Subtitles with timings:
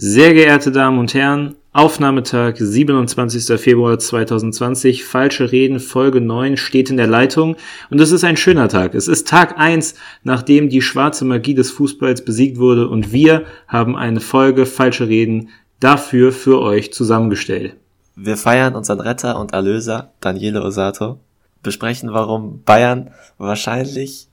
[0.00, 3.60] Sehr geehrte Damen und Herren, Aufnahmetag 27.
[3.60, 7.56] Februar 2020, falsche Reden, Folge 9 steht in der Leitung
[7.90, 8.94] und es ist ein schöner Tag.
[8.94, 13.96] Es ist Tag 1, nachdem die schwarze Magie des Fußballs besiegt wurde und wir haben
[13.96, 15.48] eine Folge falsche Reden
[15.80, 17.74] dafür für euch zusammengestellt.
[18.14, 21.18] Wir feiern unseren Retter und Erlöser, Daniele Osato,
[21.64, 24.28] besprechen, warum Bayern wahrscheinlich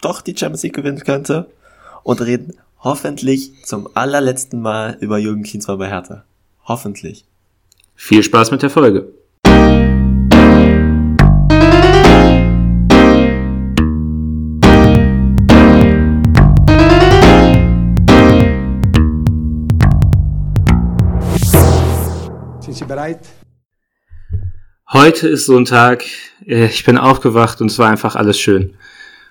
[0.00, 1.50] doch die Champions League gewinnen könnte
[2.04, 6.24] und reden hoffentlich zum allerletzten Mal über Jürgen Klinsmann bei Hertha.
[6.64, 7.24] Hoffentlich.
[7.94, 9.12] Viel Spaß mit der Folge.
[22.60, 23.20] Sind Sie bereit?
[24.92, 26.04] Heute ist so ein Tag,
[26.44, 28.74] äh, ich bin aufgewacht und es war einfach alles schön.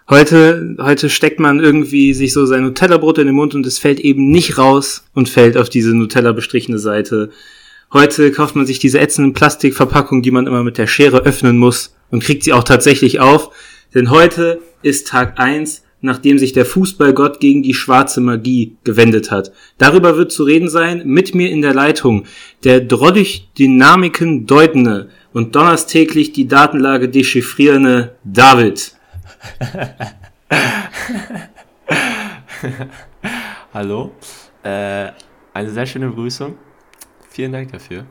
[0.10, 4.00] Heute, heute steckt man irgendwie sich so sein Nutella-Brot in den Mund und es fällt
[4.00, 7.30] eben nicht raus und fällt auf diese Nutella bestrichene Seite.
[7.94, 11.96] Heute kauft man sich diese ätzenden Plastikverpackungen, die man immer mit der Schere öffnen muss
[12.10, 13.52] und kriegt sie auch tatsächlich auf.
[13.94, 19.52] Denn heute ist Tag eins, nachdem sich der Fußballgott gegen die schwarze Magie gewendet hat.
[19.78, 22.26] Darüber wird zu reden sein, mit mir in der Leitung,
[22.64, 28.96] der drollig Dynamiken deutende und donnerstäglich die Datenlage dechiffrierende David.
[33.74, 34.12] Hallo.
[34.64, 35.12] Äh,
[35.54, 36.58] eine sehr schöne Begrüßung.
[37.30, 38.06] Vielen Dank dafür.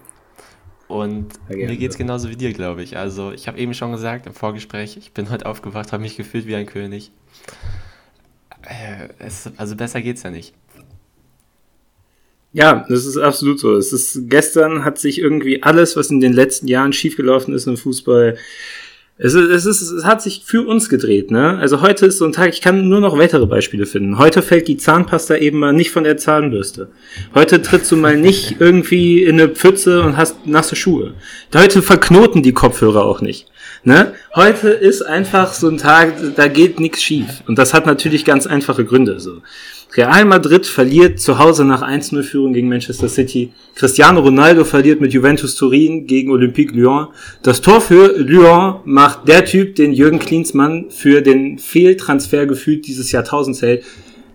[0.89, 2.97] Und mir geht's genauso wie dir, glaube ich.
[2.97, 6.47] Also, ich habe eben schon gesagt im Vorgespräch, ich bin heute aufgewacht, habe mich gefühlt
[6.47, 7.13] wie ein König.
[8.63, 10.53] Äh, es, also besser geht's ja nicht.
[12.53, 13.77] Ja, das ist absolut so.
[13.77, 17.77] Es ist gestern hat sich irgendwie alles, was in den letzten Jahren schiefgelaufen ist im
[17.77, 18.37] Fußball,
[19.23, 21.59] es, ist, es, ist, es hat sich für uns gedreht, ne?
[21.59, 24.17] Also heute ist so ein Tag, ich kann nur noch weitere Beispiele finden.
[24.17, 26.89] Heute fällt die Zahnpasta eben mal nicht von der Zahnbürste.
[27.35, 31.13] Heute trittst du mal nicht irgendwie in eine Pfütze und hast nasse Schuhe.
[31.55, 33.47] Heute verknoten die Kopfhörer auch nicht.
[33.85, 34.15] Ne?
[34.35, 37.43] Heute ist einfach so ein Tag, da geht nichts schief.
[37.47, 39.21] Und das hat natürlich ganz einfache Gründe.
[39.21, 39.43] So.
[39.97, 43.53] Real Madrid verliert zu Hause nach 1-0-Führung gegen Manchester City.
[43.75, 47.09] Cristiano Ronaldo verliert mit Juventus Turin gegen Olympique Lyon.
[47.43, 53.11] Das Tor für Lyon macht der Typ, den Jürgen Klinsmann für den Fehltransfer gefühlt dieses
[53.11, 53.85] Jahrtausends hält.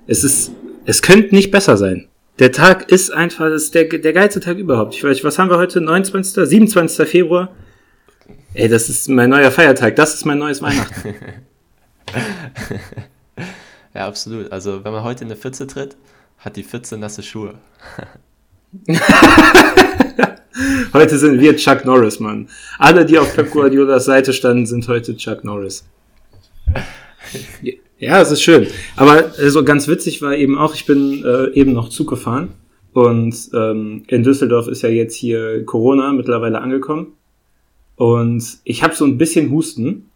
[0.07, 0.51] Es ist,
[0.85, 2.07] es könnte nicht besser sein.
[2.39, 4.93] Der Tag ist einfach, das ist der, der geilste Tag überhaupt.
[4.93, 5.79] Ich weiß, was haben wir heute?
[5.79, 7.07] 29., 27.
[7.07, 7.55] Februar?
[8.53, 9.95] Ey, das ist mein neuer Feiertag.
[9.95, 11.16] Das ist mein neues Weihnachten.
[13.95, 14.51] Ja, absolut.
[14.51, 15.95] Also, wenn man heute in eine Pfütze tritt,
[16.38, 17.53] hat die Pfütze nasse Schuhe.
[20.94, 22.50] heute sind wir Chuck Norris, Mann.
[22.78, 25.85] Alle, die auf Pep Guardiolas Seite standen, sind heute Chuck Norris.
[27.97, 28.67] Ja, es ist schön.
[28.97, 32.50] Aber also ganz witzig war eben auch, ich bin äh, eben noch Zug gefahren
[32.91, 37.13] und ähm, in Düsseldorf ist ja jetzt hier Corona mittlerweile angekommen
[37.95, 40.09] und ich habe so ein bisschen Husten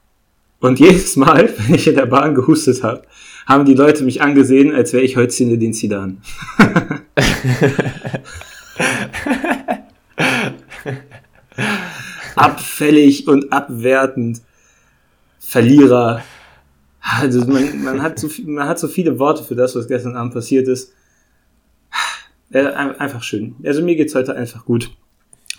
[0.59, 3.03] und jedes Mal, wenn ich in der Bahn gehustet habe,
[3.49, 6.17] haben die Leute mich angesehen, als wäre ich heute Zinedine Zidane.
[12.35, 14.43] Abfällig und abwertend.
[15.39, 16.23] Verlierer.
[17.01, 20.33] Also man, man, hat so, man hat so viele Worte für das, was gestern Abend
[20.33, 20.93] passiert ist.
[22.51, 23.55] Einfach schön.
[23.65, 24.91] Also mir geht's heute einfach gut.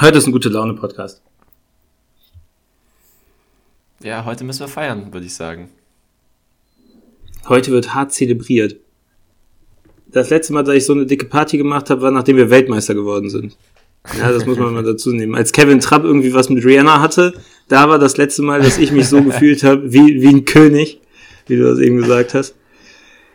[0.01, 1.23] Heute ist ein gute Laune Podcast.
[4.01, 5.71] Ja, heute müssen wir feiern, würde ich sagen.
[7.49, 8.77] Heute wird hart zelebriert.
[10.07, 12.95] Das letzte Mal, dass ich so eine dicke Party gemacht habe, war nachdem wir Weltmeister
[12.95, 13.57] geworden sind.
[14.19, 15.35] Ja, das muss man mal dazu nehmen.
[15.35, 17.35] Als Kevin Trapp irgendwie was mit Rihanna hatte,
[17.69, 21.01] da war das letzte Mal, dass ich mich so gefühlt habe, wie, wie ein König,
[21.47, 22.55] wie du das eben gesagt hast.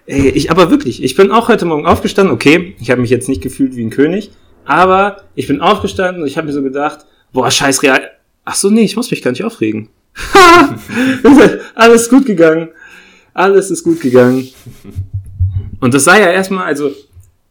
[0.08, 3.30] Ey, ich aber wirklich, ich bin auch heute Morgen aufgestanden, okay, ich habe mich jetzt
[3.30, 4.32] nicht gefühlt wie ein König,
[4.66, 8.12] aber ich bin aufgestanden und ich habe mir so gedacht, boah, scheiß Real.
[8.44, 9.90] Ach so, nee, ich muss mich gar nicht aufregen.
[11.76, 12.70] Alles gut gegangen.
[13.36, 14.48] Alles ist gut gegangen.
[15.82, 16.92] Und das sei ja erstmal, also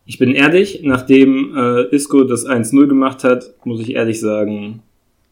[0.07, 4.83] ich bin ehrlich, nachdem äh, Isco das 1-0 gemacht hat, muss ich ehrlich sagen,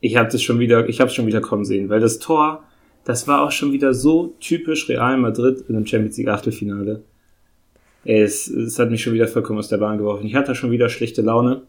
[0.00, 2.64] ich habe das schon wieder, ich habe schon wieder kommen sehen, weil das Tor,
[3.04, 7.02] das war auch schon wieder so typisch Real Madrid in einem Champions League Achtelfinale.
[8.04, 10.26] Es, es hat mich schon wieder vollkommen aus der Bahn geworfen.
[10.26, 11.62] Ich hatte schon wieder schlechte Laune.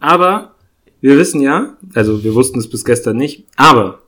[0.00, 0.56] Aber
[1.00, 4.03] wir wissen ja, also wir wussten es bis gestern nicht, aber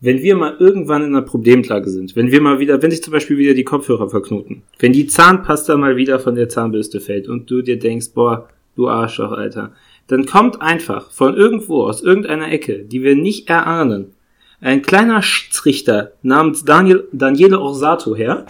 [0.00, 3.12] wenn wir mal irgendwann in einer Problemlage sind, wenn wir mal wieder, wenn sich zum
[3.12, 7.50] Beispiel wieder die Kopfhörer verknoten, wenn die Zahnpasta mal wieder von der Zahnbürste fällt und
[7.50, 9.72] du dir denkst, boah, du Arschloch, Alter,
[10.06, 14.12] dann kommt einfach von irgendwo aus irgendeiner Ecke, die wir nicht erahnen,
[14.60, 18.46] ein kleiner Schiedsrichter namens Daniel, Daniele Orsato her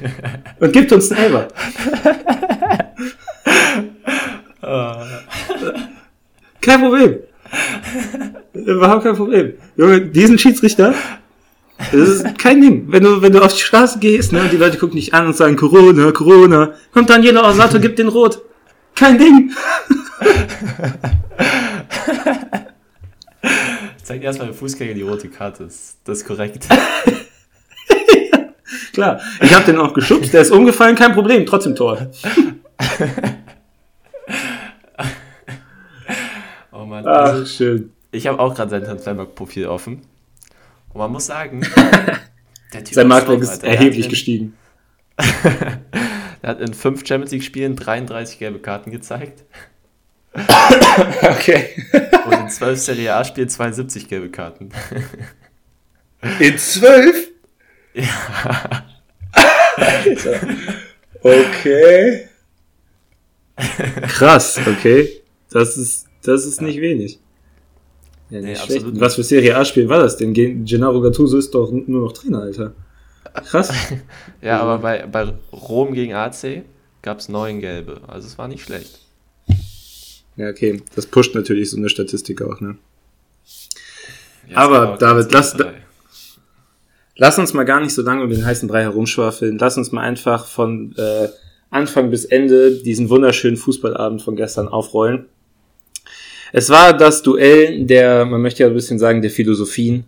[0.60, 1.48] und gibt uns einen Elber.
[4.62, 4.92] oh,
[6.60, 7.18] Kein Problem.
[8.66, 9.54] Überhaupt kein Problem.
[9.76, 10.94] Junge, diesen Schiedsrichter,
[11.92, 12.86] das ist kein Ding.
[12.88, 15.26] Wenn du, wenn du auf die Straße gehst, ne, und die Leute gucken dich an
[15.26, 18.42] und sagen Corona, Corona, kommt dann jeder aus Auto, gibt den Rot.
[18.94, 19.52] Kein Ding.
[24.02, 25.64] Zeig erstmal dem Fußgänger die rote Karte.
[25.64, 26.66] Das, das ist korrekt.
[28.92, 29.20] Klar.
[29.40, 31.98] Ich habe den auch geschubst, der ist umgefallen, kein Problem, trotzdem Tor.
[36.72, 37.06] oh Mann.
[37.06, 37.92] Ach, also, schön.
[38.10, 40.02] Ich habe auch gerade sein Transfermarkt-Profil offen.
[40.92, 41.62] Und man muss sagen,
[42.90, 44.56] sein Marktwert ist erheblich in, gestiegen.
[45.16, 49.44] er hat in fünf Champions League-Spielen 33 gelbe Karten gezeigt.
[51.22, 51.70] okay.
[52.26, 54.70] Und in zwölf Serie A-Spielen 72 gelbe Karten.
[56.38, 57.28] In zwölf?
[57.94, 58.84] Ja.
[61.22, 62.28] okay.
[64.08, 65.22] Krass, okay.
[65.50, 66.66] Das ist, das ist ja.
[66.66, 67.18] nicht wenig.
[68.30, 68.56] Ja, nee,
[68.92, 70.34] Was für Serie A-Spiel war das denn?
[70.34, 72.74] Gennaro Gattuso ist doch nur noch Trainer, Alter.
[73.44, 73.72] Krass.
[74.42, 76.62] ja, aber bei, bei Rom gegen AC
[77.02, 78.00] gab es neun gelbe.
[78.06, 79.00] Also es war nicht schlecht.
[80.36, 80.82] Ja, okay.
[80.94, 82.76] Das pusht natürlich so eine Statistik auch, ne?
[84.48, 85.56] Ja, aber David, lass,
[87.16, 89.58] lass uns mal gar nicht so lange um den heißen Brei herumschwafeln.
[89.58, 91.28] Lass uns mal einfach von äh,
[91.70, 95.26] Anfang bis Ende diesen wunderschönen Fußballabend von gestern aufrollen.
[96.52, 100.04] Es war das Duell der, man möchte ja ein bisschen sagen, der Philosophien.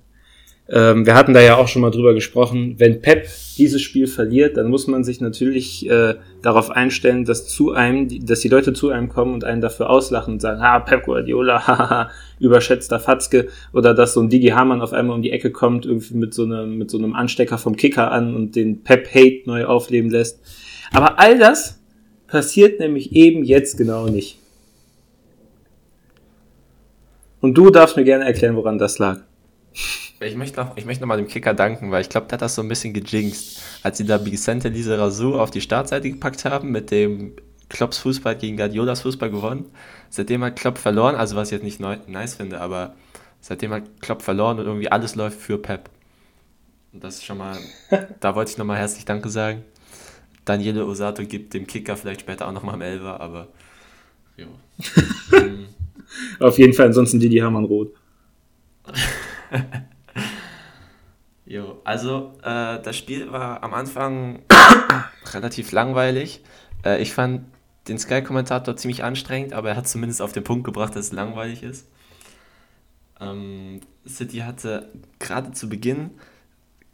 [0.73, 2.77] Ähm, wir hatten da ja auch schon mal drüber gesprochen.
[2.79, 3.27] Wenn Pep
[3.59, 8.41] dieses Spiel verliert, dann muss man sich natürlich äh, darauf einstellen, dass zu einem, dass
[8.41, 12.11] die Leute zu einem kommen und einen dafür auslachen und sagen, ha, Pep Guardiola, haha,
[12.39, 16.15] überschätzter Fatzke, oder dass so ein Digi Hamann auf einmal um die Ecke kommt, irgendwie
[16.15, 19.65] mit so einem, mit so einem Anstecker vom Kicker an und den Pep Hate neu
[19.65, 20.41] aufleben lässt.
[20.93, 21.81] Aber all das
[22.29, 24.40] passiert nämlich eben jetzt genau nicht.
[27.41, 29.21] Und du darfst mir gerne erklären, woran das lag.
[30.21, 32.43] Ich möchte noch, ich möchte noch mal dem Kicker danken, weil ich glaube, der hat
[32.43, 33.63] das so ein bisschen gejinxt.
[33.83, 37.33] Als sie da Vicente Lizarazu auf die Startseite gepackt haben, mit dem
[37.71, 39.71] Klopps Fußball gegen Guardiolas Fußball gewonnen.
[40.11, 42.95] Seitdem hat Klopp verloren, also was ich jetzt nicht neu, nice finde, aber
[43.41, 45.89] seitdem hat Klopp verloren und irgendwie alles läuft für Pep.
[46.93, 47.57] Und das ist schon mal,
[48.21, 49.65] da wollte ich nochmal herzlich Danke sagen.
[50.45, 53.49] Daniele Osato gibt dem Kicker vielleicht später auch nochmal im Elfer, aber
[54.37, 54.49] jo.
[56.39, 57.95] Auf jeden Fall, ansonsten Didi Hamann rot.
[61.47, 64.43] jo, also äh, das Spiel war am Anfang
[65.33, 66.43] relativ langweilig.
[66.85, 67.45] Äh, ich fand
[67.89, 71.63] den Sky-Kommentator ziemlich anstrengend, aber er hat zumindest auf den Punkt gebracht, dass es langweilig
[71.63, 71.89] ist.
[73.21, 76.11] Ähm, City hatte gerade zu Beginn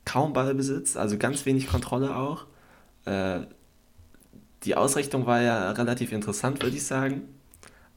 [0.04, 2.46] kaum Ballbesitz, also ganz wenig Kontrolle auch.
[3.04, 3.40] Äh,
[4.64, 7.22] die Ausrichtung war ja relativ interessant, würde ich sagen.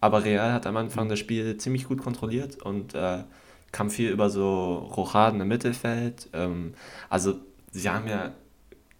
[0.01, 3.23] Aber Real hat am Anfang das Spiel ziemlich gut kontrolliert und äh,
[3.71, 6.29] kam viel über so Rochaden im Mittelfeld.
[6.33, 6.73] Ähm,
[7.09, 7.35] also
[7.71, 8.31] sie haben ja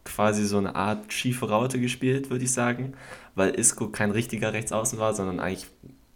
[0.03, 2.93] quasi so eine Art schiefe Raute gespielt, würde ich sagen,
[3.35, 5.67] weil Isco kein richtiger Rechtsaußen war, sondern eigentlich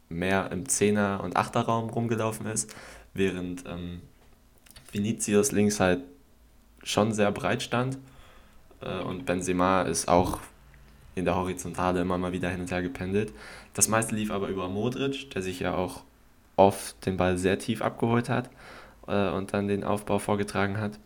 [0.10, 2.74] mehr im Zehner- und Achterraum rumgelaufen ist,
[3.14, 4.02] während ähm,
[4.92, 6.02] Vinicius links halt
[6.84, 7.98] schon sehr breit stand
[8.82, 10.40] äh, und Benzema ist auch
[11.16, 13.34] in der Horizontale immer mal wieder hin und her gependelt.
[13.74, 16.04] Das meiste lief aber über Modric, der sich ja auch
[16.56, 18.50] oft den Ball sehr tief abgeholt hat
[19.08, 21.00] äh, und dann den Aufbau vorgetragen hat.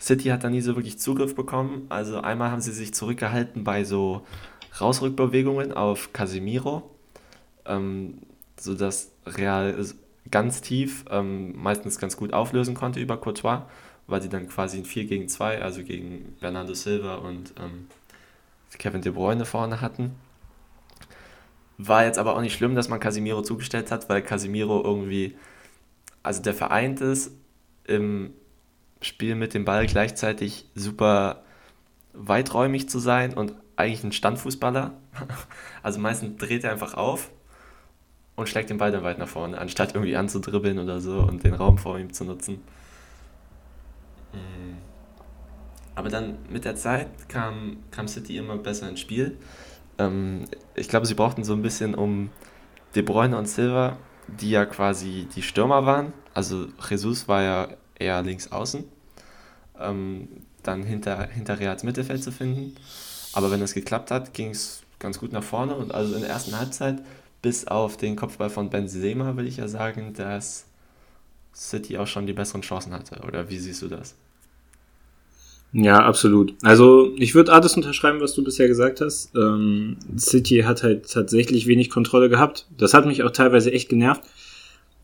[0.00, 1.86] City hat da nie so wirklich Zugriff bekommen.
[1.88, 4.22] Also einmal haben sie sich zurückgehalten bei so
[4.80, 6.88] Rausrückbewegungen auf Casemiro,
[7.66, 8.18] ähm,
[8.58, 9.74] sodass Real
[10.30, 13.62] ganz tief ähm, meistens ganz gut auflösen konnte über Courtois,
[14.06, 17.88] weil sie dann quasi ein 4 gegen 2, also gegen Bernardo Silva und ähm,
[18.78, 20.12] Kevin De Bruyne vorne hatten.
[21.78, 25.36] War jetzt aber auch nicht schlimm, dass man Casimiro zugestellt hat, weil Casimiro irgendwie,
[26.22, 27.32] also der vereint ist,
[27.84, 28.32] im
[29.00, 31.44] Spiel mit dem Ball gleichzeitig super
[32.12, 34.92] weiträumig zu sein und eigentlich ein Standfußballer.
[35.82, 37.30] Also meistens dreht er einfach auf
[38.34, 41.54] und schlägt den Ball dann weit nach vorne, anstatt irgendwie anzudribbeln oder so und den
[41.54, 42.60] Raum vor ihm zu nutzen.
[44.32, 44.78] Mhm.
[45.94, 49.38] Aber dann mit der Zeit kam, kam City immer besser ins Spiel.
[49.98, 52.30] Ähm, ich glaube, sie brauchten so ein bisschen um
[52.94, 56.12] De Bruyne und Silva, die ja quasi die Stürmer waren.
[56.34, 58.84] Also Jesus war ja eher links außen.
[59.78, 60.28] Ähm,
[60.62, 62.74] dann hinter, hinter Reals Mittelfeld zu finden.
[63.32, 65.74] Aber wenn es geklappt hat, ging es ganz gut nach vorne.
[65.74, 67.02] Und also in der ersten Halbzeit,
[67.42, 70.66] bis auf den Kopfball von Benzema, will ich ja sagen, dass
[71.54, 73.20] City auch schon die besseren Chancen hatte.
[73.26, 74.14] Oder wie siehst du das?
[75.72, 76.54] Ja, absolut.
[76.62, 79.34] Also ich würde alles unterschreiben, was du bisher gesagt hast.
[79.36, 82.66] Ähm, City hat halt tatsächlich wenig Kontrolle gehabt.
[82.78, 84.22] Das hat mich auch teilweise echt genervt.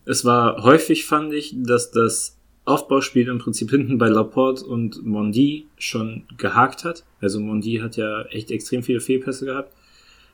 [0.06, 5.66] es war häufig, fand ich, dass das Aufbauspiel im Prinzip hinten bei Laporte und Mondi
[5.76, 7.04] schon gehakt hat.
[7.21, 9.73] Also Mondi hat ja echt extrem viele Fehlpässe gehabt.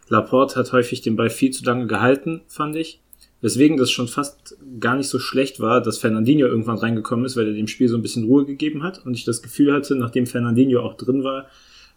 [0.09, 3.01] Laporte hat häufig den Ball viel zu lange gehalten, fand ich.
[3.43, 7.47] Weswegen das schon fast gar nicht so schlecht war, dass Fernandinho irgendwann reingekommen ist, weil
[7.47, 10.27] er dem Spiel so ein bisschen Ruhe gegeben hat und ich das Gefühl hatte, nachdem
[10.27, 11.47] Fernandinho auch drin war,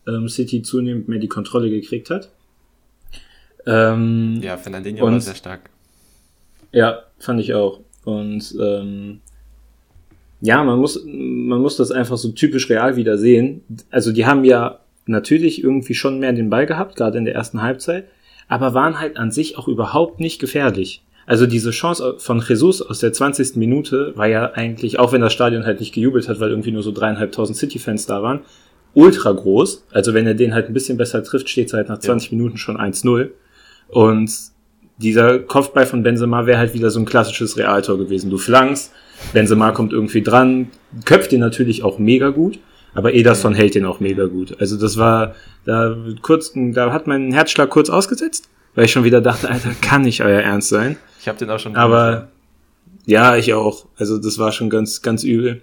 [0.07, 2.29] ähm, City zunehmend mehr die Kontrolle gekriegt hat.
[3.65, 5.69] Ähm, ja, Fernandinho und, war sehr stark.
[6.71, 7.81] Ja, fand ich auch.
[8.05, 9.19] Und ähm,
[10.41, 13.63] ja, man muss, man muss das einfach so typisch real wieder sehen.
[13.89, 17.61] Also die haben ja natürlich irgendwie schon mehr den Ball gehabt, gerade in der ersten
[17.61, 18.07] Halbzeit,
[18.47, 21.03] aber waren halt an sich auch überhaupt nicht gefährlich.
[21.25, 23.55] Also diese Chance von Jesus aus der 20.
[23.55, 26.83] Minute war ja eigentlich, auch wenn das Stadion halt nicht gejubelt hat, weil irgendwie nur
[26.83, 28.41] so dreieinhalbtausend City-Fans da waren,
[28.93, 29.85] ultra groß.
[29.91, 32.37] Also wenn er den halt ein bisschen besser trifft, steht es halt nach 20 ja.
[32.37, 33.29] Minuten schon 1-0.
[33.87, 34.31] Und
[34.97, 38.29] dieser Kopfball von Benzema wäre halt wieder so ein klassisches Realtor gewesen.
[38.29, 38.91] Du flankst,
[39.33, 40.69] Benzema kommt irgendwie dran,
[41.05, 42.59] köpft den natürlich auch mega gut,
[42.93, 44.55] aber Ederson hält den auch mega gut.
[44.59, 49.21] Also das war da kurz, da hat mein Herzschlag kurz ausgesetzt, weil ich schon wieder
[49.21, 50.97] dachte, Alter, kann nicht euer Ernst sein.
[51.19, 51.75] Ich habe den auch schon.
[51.75, 52.29] Aber
[53.05, 53.85] ja, ich auch.
[53.97, 55.61] Also das war schon ganz, ganz übel.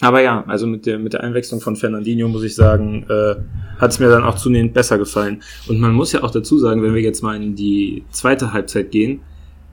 [0.00, 3.36] Aber ja, also mit der, mit der Einwechslung von Fernandinho muss ich sagen, äh,
[3.78, 5.42] hat es mir dann auch zunehmend besser gefallen.
[5.68, 8.90] Und man muss ja auch dazu sagen, wenn wir jetzt mal in die zweite Halbzeit
[8.90, 9.20] gehen,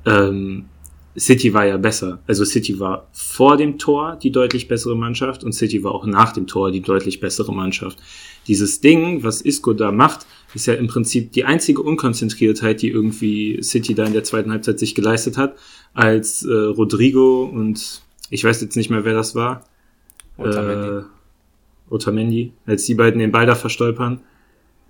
[0.06, 0.66] ähm,
[1.18, 2.20] City war ja besser.
[2.26, 6.32] Also City war vor dem Tor die deutlich bessere Mannschaft und City war auch nach
[6.32, 7.98] dem Tor die deutlich bessere Mannschaft.
[8.48, 13.62] Dieses Ding, was Isco da macht, ist ja im Prinzip die einzige Unkonzentriertheit, die irgendwie
[13.64, 15.56] City da in der zweiten Halbzeit sich geleistet hat,
[15.94, 19.66] als äh, Rodrigo und ich weiß jetzt nicht mehr, wer das war.
[20.38, 20.88] Otamendi.
[20.88, 21.04] Äh,
[21.90, 24.22] Otamendi, als die beiden den Ball da verstolpern.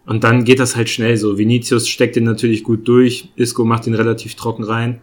[0.06, 1.38] Und dann geht das halt schnell so.
[1.38, 5.02] Vinicius steckt den natürlich gut durch, Isco macht ihn relativ trocken rein.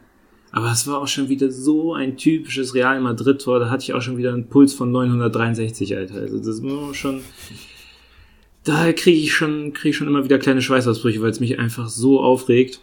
[0.53, 3.61] Aber es war auch schon wieder so ein typisches Real Madrid-Tor.
[3.61, 6.17] Da hatte ich auch schon wieder einen Puls von 963, Alter.
[6.17, 7.21] Also das war schon.
[8.65, 11.89] Da kriege ich schon, kriege ich schon immer wieder kleine Schweißausbrüche, weil es mich einfach
[11.89, 12.81] so aufregt.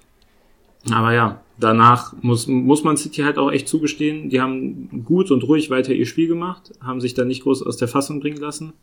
[0.92, 4.30] Aber ja, danach muss, muss man City halt auch echt zugestehen.
[4.30, 7.78] Die haben gut und ruhig weiter ihr Spiel gemacht, haben sich da nicht groß aus
[7.78, 8.74] der Fassung bringen lassen.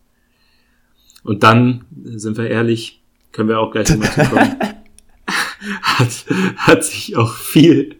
[1.22, 3.00] Und dann, sind wir ehrlich,
[3.32, 4.56] können wir auch gleich nochmal zukommen.
[5.82, 6.24] hat,
[6.56, 7.96] hat sich auch viel,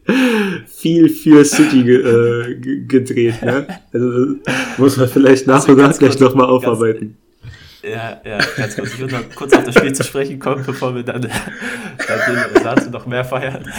[0.67, 2.55] viel für City ge, äh,
[2.87, 3.43] gedreht.
[3.43, 3.67] Ne?
[3.93, 4.37] Also
[4.79, 7.17] muss man vielleicht nach und nach gleich nochmal aufarbeiten.
[7.85, 8.95] Ja, ja, ganz kurz.
[8.95, 12.55] Ich würde noch kurz auf das Spiel zu sprechen kommen, bevor wir dann, dann den
[12.55, 13.71] Ersatz noch mehr feiern.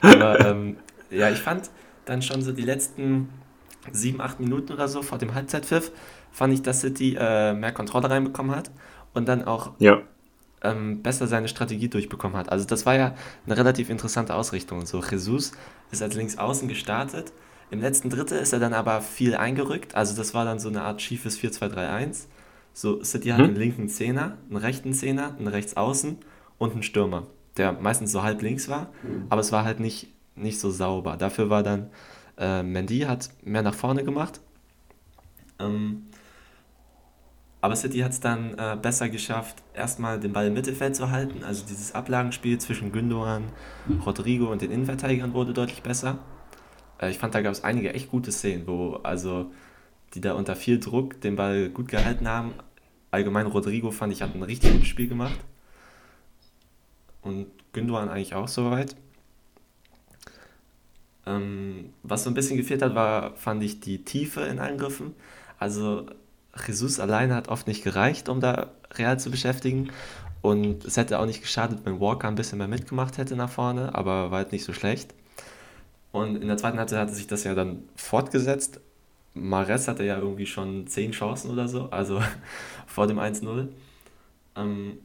[0.00, 0.76] Aber ähm,
[1.10, 1.70] ja, ich fand
[2.04, 3.28] dann schon so die letzten
[3.90, 5.92] sieben, acht Minuten oder so vor dem Halbzeitpfiff,
[6.32, 8.70] fand ich, dass City äh, mehr Kontrolle reinbekommen hat
[9.14, 10.02] und dann auch ja
[10.62, 12.50] ähm, besser seine Strategie durchbekommen hat.
[12.50, 13.14] Also das war ja
[13.46, 14.84] eine relativ interessante Ausrichtung.
[14.86, 15.52] So Jesus
[15.90, 17.32] ist als Linksaußen gestartet.
[17.70, 19.94] Im letzten Drittel ist er dann aber viel eingerückt.
[19.94, 22.26] Also das war dann so eine Art schiefes 4-2-3-1.
[22.72, 23.46] So City hat hm.
[23.46, 26.18] einen linken Zehner, einen rechten Zehner, einen Rechtsaußen
[26.58, 28.90] und einen Stürmer, der meistens so halb links war,
[29.30, 31.16] aber es war halt nicht, nicht so sauber.
[31.16, 31.90] Dafür war dann
[32.38, 34.40] äh, Mendy hat mehr nach vorne gemacht.
[35.58, 36.06] Ähm,
[37.60, 41.42] aber City hat es dann äh, besser geschafft, erstmal den Ball im Mittelfeld zu halten.
[41.42, 43.44] Also dieses Ablagenspiel zwischen Gündogan,
[44.04, 46.18] Rodrigo und den Innenverteidigern wurde deutlich besser.
[47.00, 49.50] Äh, ich fand, da gab es einige echt gute Szenen, wo also
[50.14, 52.54] die da unter viel Druck den Ball gut gehalten haben.
[53.10, 55.38] Allgemein Rodrigo fand ich, hat ein richtig gutes Spiel gemacht.
[57.22, 58.96] Und Gündogan eigentlich auch soweit.
[61.26, 65.14] Ähm, was so ein bisschen gefehlt hat, war, fand ich, die Tiefe in Angriffen.
[65.58, 66.06] Also
[66.66, 69.90] Jesus alleine hat oft nicht gereicht, um da Real zu beschäftigen.
[70.40, 73.94] Und es hätte auch nicht geschadet, wenn Walker ein bisschen mehr mitgemacht hätte nach vorne,
[73.94, 75.12] aber war halt nicht so schlecht.
[76.12, 78.80] Und in der zweiten Halbzeit hatte sich das ja dann fortgesetzt.
[79.34, 82.22] Mares hatte ja irgendwie schon zehn Chancen oder so, also
[82.86, 83.68] vor dem 1-0.
[84.56, 84.98] Ähm,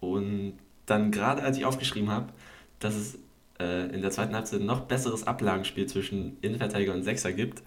[0.00, 0.54] und
[0.86, 2.32] dann gerade als ich aufgeschrieben habe,
[2.78, 3.18] dass es
[3.58, 7.62] äh, in der zweiten Halbzeit noch besseres Ablagenspiel zwischen Innenverteidiger und Sechser gibt,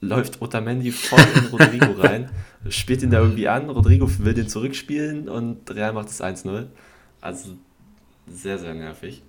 [0.00, 2.30] läuft Otamendi voll in Rodrigo rein,
[2.68, 6.66] spielt ihn da irgendwie an, Rodrigo will den zurückspielen und Real macht es 1-0.
[7.20, 7.50] Also
[8.26, 9.22] sehr, sehr nervig.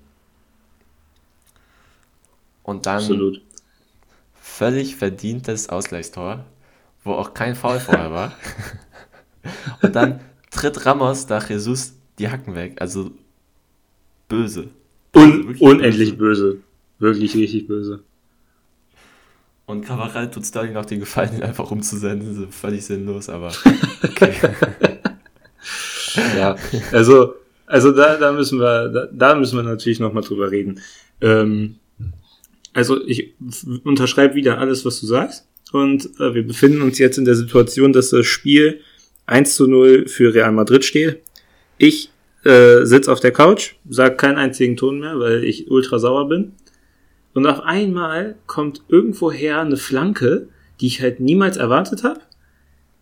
[2.64, 3.42] Und dann Absolut.
[4.42, 6.46] völlig verdientes Ausgleichstor,
[7.04, 8.34] wo auch kein Foul vorher war.
[9.82, 12.78] und dann tritt Ramos da Jesus die Hacken weg.
[12.80, 13.12] Also
[14.30, 14.70] böse.
[15.16, 16.54] Un also unendlich böse.
[16.54, 16.60] böse.
[17.00, 18.04] Wirklich richtig böse.
[19.66, 22.36] Und Cavaral tut Sterling noch den Gefallen, ihn einfach umzusenden.
[22.36, 23.52] So völlig sinnlos, aber
[24.04, 24.34] okay.
[26.38, 26.56] ja,
[26.92, 30.82] also, also da, da müssen wir, da, da müssen wir natürlich nochmal drüber reden.
[31.22, 31.78] Ähm,
[32.74, 33.34] also ich
[33.84, 35.48] unterschreibe wieder alles, was du sagst.
[35.72, 38.82] Und äh, wir befinden uns jetzt in der Situation, dass das Spiel
[39.26, 41.22] 1 zu 0 für Real Madrid steht.
[41.78, 42.12] Ich
[42.44, 46.54] äh, sitze auf der Couch, sag keinen einzigen Ton mehr, weil ich ultra sauer bin.
[47.34, 50.50] Und auf einmal kommt irgendwoher eine Flanke,
[50.80, 52.22] die ich halt niemals erwartet habe.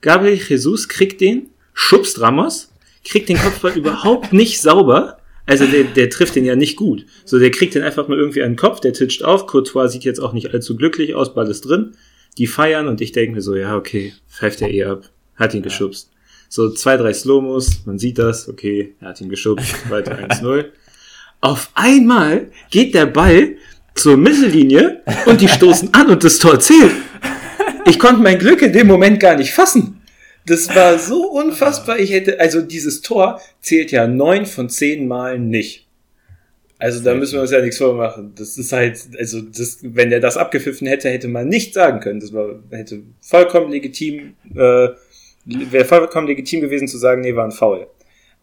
[0.02, 2.72] Gabriel Jesus kriegt den, schubst Ramos,
[3.04, 5.18] kriegt den Kopfball überhaupt nicht sauber.
[5.52, 7.06] Also der, der trifft den ja nicht gut.
[7.26, 9.48] So, der kriegt den einfach mal irgendwie an den Kopf, der titscht auf.
[9.48, 11.92] Courtois sieht jetzt auch nicht allzu glücklich aus, Ball ist drin.
[12.38, 15.10] Die feiern und ich denke mir so, ja, okay, pfeift er eh ab.
[15.36, 16.10] Hat ihn geschubst.
[16.48, 20.68] So zwei, drei Slomos, man sieht das, okay, er hat ihn geschubst, weiter 1-0.
[21.42, 23.58] Auf einmal geht der Ball
[23.94, 26.94] zur Mittellinie und die stoßen an und das Tor zählt.
[27.86, 30.01] Ich konnte mein Glück in dem Moment gar nicht fassen.
[30.46, 32.00] Das war so unfassbar.
[32.00, 35.88] Ich hätte, also dieses Tor zählt ja neun von zehn Malen nicht.
[36.82, 38.34] Also da müssen wir uns ja nichts vormachen.
[38.36, 42.20] Das ist halt, also das, wenn der das abgepfiffen hätte, hätte man nicht sagen können.
[42.20, 44.90] Das war, hätte vollkommen legitim, äh,
[45.46, 47.86] wäre vollkommen legitim gewesen zu sagen, nee, war ein Foul.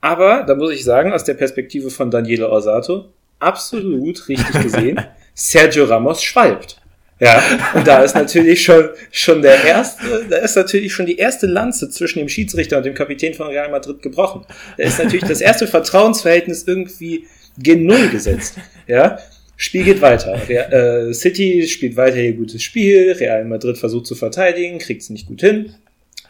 [0.01, 3.07] Aber da muss ich sagen, aus der Perspektive von Daniele Orsato,
[3.41, 5.01] absolut richtig gesehen.
[5.35, 6.78] Sergio Ramos schwalbt.
[7.21, 7.43] Ja,
[7.75, 11.91] und da ist natürlich schon, schon der erste, da ist natürlich schon die erste Lanze
[11.91, 14.45] zwischen dem Schiedsrichter und dem Kapitän von Real Madrid gebrochen.
[14.77, 17.27] Da ist natürlich das erste Vertrauensverhältnis irgendwie
[17.59, 18.55] gen Null gesetzt.
[18.87, 19.19] Ja,
[19.57, 20.41] Spiel geht weiter.
[20.49, 23.13] Real, äh, City spielt weiter ihr gutes Spiel.
[23.19, 25.75] Real Madrid versucht zu verteidigen, kriegt es nicht gut hin.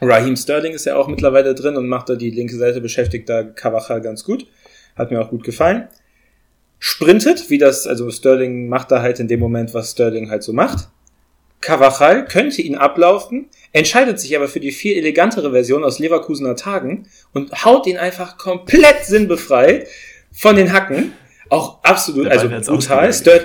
[0.01, 3.43] Raheem Sterling ist ja auch mittlerweile drin und macht da die linke Seite beschäftigt da
[3.43, 4.47] Cavachal ganz gut.
[4.97, 5.89] Hat mir auch gut gefallen
[6.79, 10.53] sprintet, wie das, also Sterling macht da halt in dem Moment, was Sterling halt so
[10.53, 10.89] macht.
[11.61, 17.09] Cavachal könnte ihn ablaufen, entscheidet sich aber für die viel elegantere Version aus Leverkusener Tagen
[17.33, 19.89] und haut ihn einfach komplett sinnbefreit
[20.33, 21.13] von den Hacken.
[21.49, 23.13] Auch absolut, also brutal.
[23.13, 23.41] Ster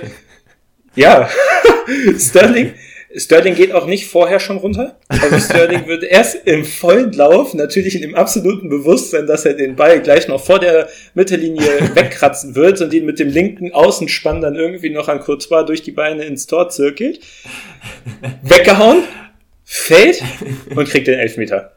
[0.94, 1.28] ja,
[2.18, 2.74] Sterling,
[3.16, 4.96] Sterling geht auch nicht vorher schon runter.
[5.08, 9.76] Also Sterling wird erst im vollen Lauf, natürlich in dem absoluten Bewusstsein, dass er den
[9.76, 14.56] Ball gleich noch vor der Mittellinie wegkratzen wird und ihn mit dem linken Außenspann dann
[14.56, 17.20] irgendwie noch an Courtois durch die Beine ins Tor zirkelt.
[18.42, 19.04] Weggehauen,
[19.64, 20.22] fällt
[20.74, 21.72] und kriegt den Elfmeter.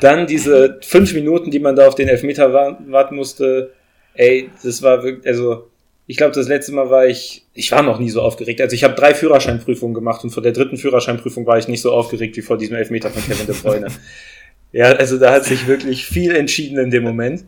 [0.00, 3.72] Dann diese fünf Minuten, die man da auf den Elfmeter warten musste,
[4.14, 5.70] ey, das war wirklich, also
[6.06, 8.60] ich glaube, das letzte Mal war ich, ich war noch nie so aufgeregt.
[8.60, 11.92] Also ich habe drei Führerscheinprüfungen gemacht und vor der dritten Führerscheinprüfung war ich nicht so
[11.92, 13.86] aufgeregt wie vor diesem Elfmeter von Kevin De Bruyne.
[14.72, 17.44] ja, also da hat sich wirklich viel entschieden in dem Moment.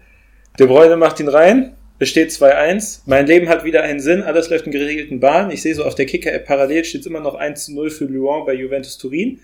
[0.59, 3.01] De Bruyne macht ihn rein, es steht 2-1.
[3.07, 5.51] Mein Leben hat wieder einen Sinn, alles läuft in geregelten Bahnen.
[5.51, 8.99] Ich sehe so auf der Kicker-App parallel steht immer noch 1-0 für Lyon bei Juventus
[8.99, 9.41] Turin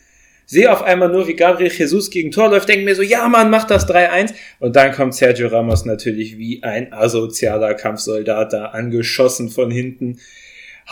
[0.53, 3.51] sehe auf einmal nur, wie Gabriel Jesus gegen Tor läuft, denke mir so, ja Mann,
[3.51, 4.35] mach das 3-1.
[4.61, 10.19] Und dann kommt Sergio Ramos natürlich wie ein asozialer Kampfsoldat da angeschossen von hinten,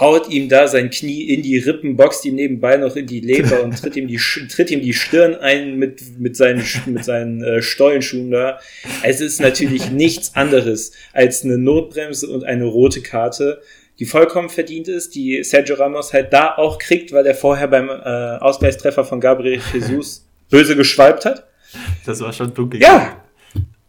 [0.00, 3.62] haut ihm da sein Knie in die Rippen, boxt ihm nebenbei noch in die Leber
[3.62, 4.16] und tritt ihm die,
[4.48, 8.58] tritt ihm die Stirn ein mit, mit seinen, mit seinen äh, Stollenschuhen da.
[9.02, 13.60] Es ist natürlich nichts anderes als eine Notbremse und eine rote Karte
[13.98, 17.90] die vollkommen verdient ist, die Sergio Ramos halt da auch kriegt, weil er vorher beim
[17.90, 21.46] äh, Ausgleichstreffer von Gabriel Jesus böse geschwalbt hat.
[22.06, 22.90] Das war schon dunkelgelb.
[22.90, 23.22] Ja.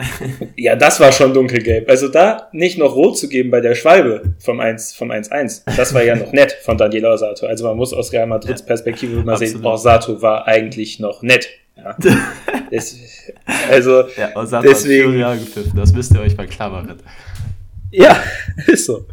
[0.56, 1.90] ja, das war schon dunkelgelb.
[1.90, 5.94] Also da nicht noch rot zu geben bei der Schwalbe vom 1 vom 1-1, das
[5.94, 7.46] war ja noch nett von Daniel Orsato.
[7.46, 11.50] Also man muss aus Real Madrids Perspektive mal sehen, Orsato war eigentlich noch nett.
[11.76, 11.98] Ja.
[12.72, 12.96] Das,
[13.70, 15.40] also ja, Orsato deswegen, hat
[15.76, 17.02] das müsst ihr euch mal klar machen.
[17.92, 18.18] Ja,
[18.68, 19.06] ist so.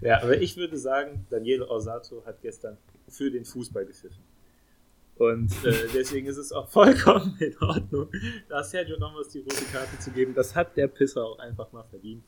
[0.00, 4.22] Ja, aber ich würde sagen, Daniele Orsato hat gestern für den Fußball gepfiffen.
[5.16, 8.08] Und äh, deswegen ist es auch vollkommen in Ordnung,
[8.48, 10.34] da Sergio Ramos die rote Karte zu geben.
[10.34, 12.24] Das hat der Pisser auch einfach mal verdient.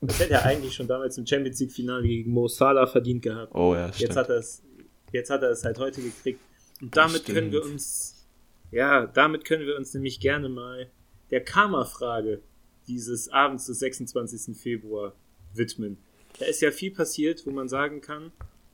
[0.00, 3.54] Das hätte er eigentlich schon damals im Champions League Finale gegen Mo Salah verdient gehabt.
[3.54, 4.08] Oh ja, stimmt.
[4.08, 4.62] Jetzt hat er es,
[5.12, 6.40] jetzt hat er es halt heute gekriegt.
[6.80, 8.26] Und damit können wir uns,
[8.70, 10.90] ja, damit können wir uns nämlich gerne mal
[11.30, 12.40] der Karma-Frage
[12.88, 14.56] dieses Abends des 26.
[14.56, 15.14] Februar
[15.54, 15.98] widmen
[16.38, 18.32] da ist ja viel passiert, wo man sagen kann,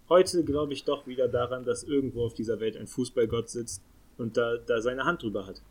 [0.09, 3.83] heute glaube ich doch wieder daran, dass irgendwo auf dieser Welt ein Fußballgott sitzt
[4.17, 5.63] und da, da seine Hand drüber hat.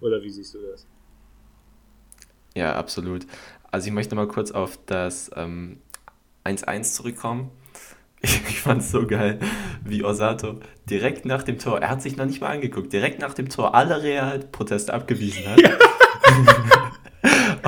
[0.00, 0.86] Oder wie siehst du das?
[2.54, 3.26] Ja, absolut.
[3.70, 5.76] Also ich möchte mal kurz auf das 1-1
[6.46, 7.50] ähm, zurückkommen.
[8.22, 9.38] Ich, ich fand es so geil,
[9.84, 13.34] wie Osato direkt nach dem Tor, er hat sich noch nicht mal angeguckt, direkt nach
[13.34, 15.60] dem Tor alle Real-Proteste abgewiesen hat.
[15.60, 15.76] Ja.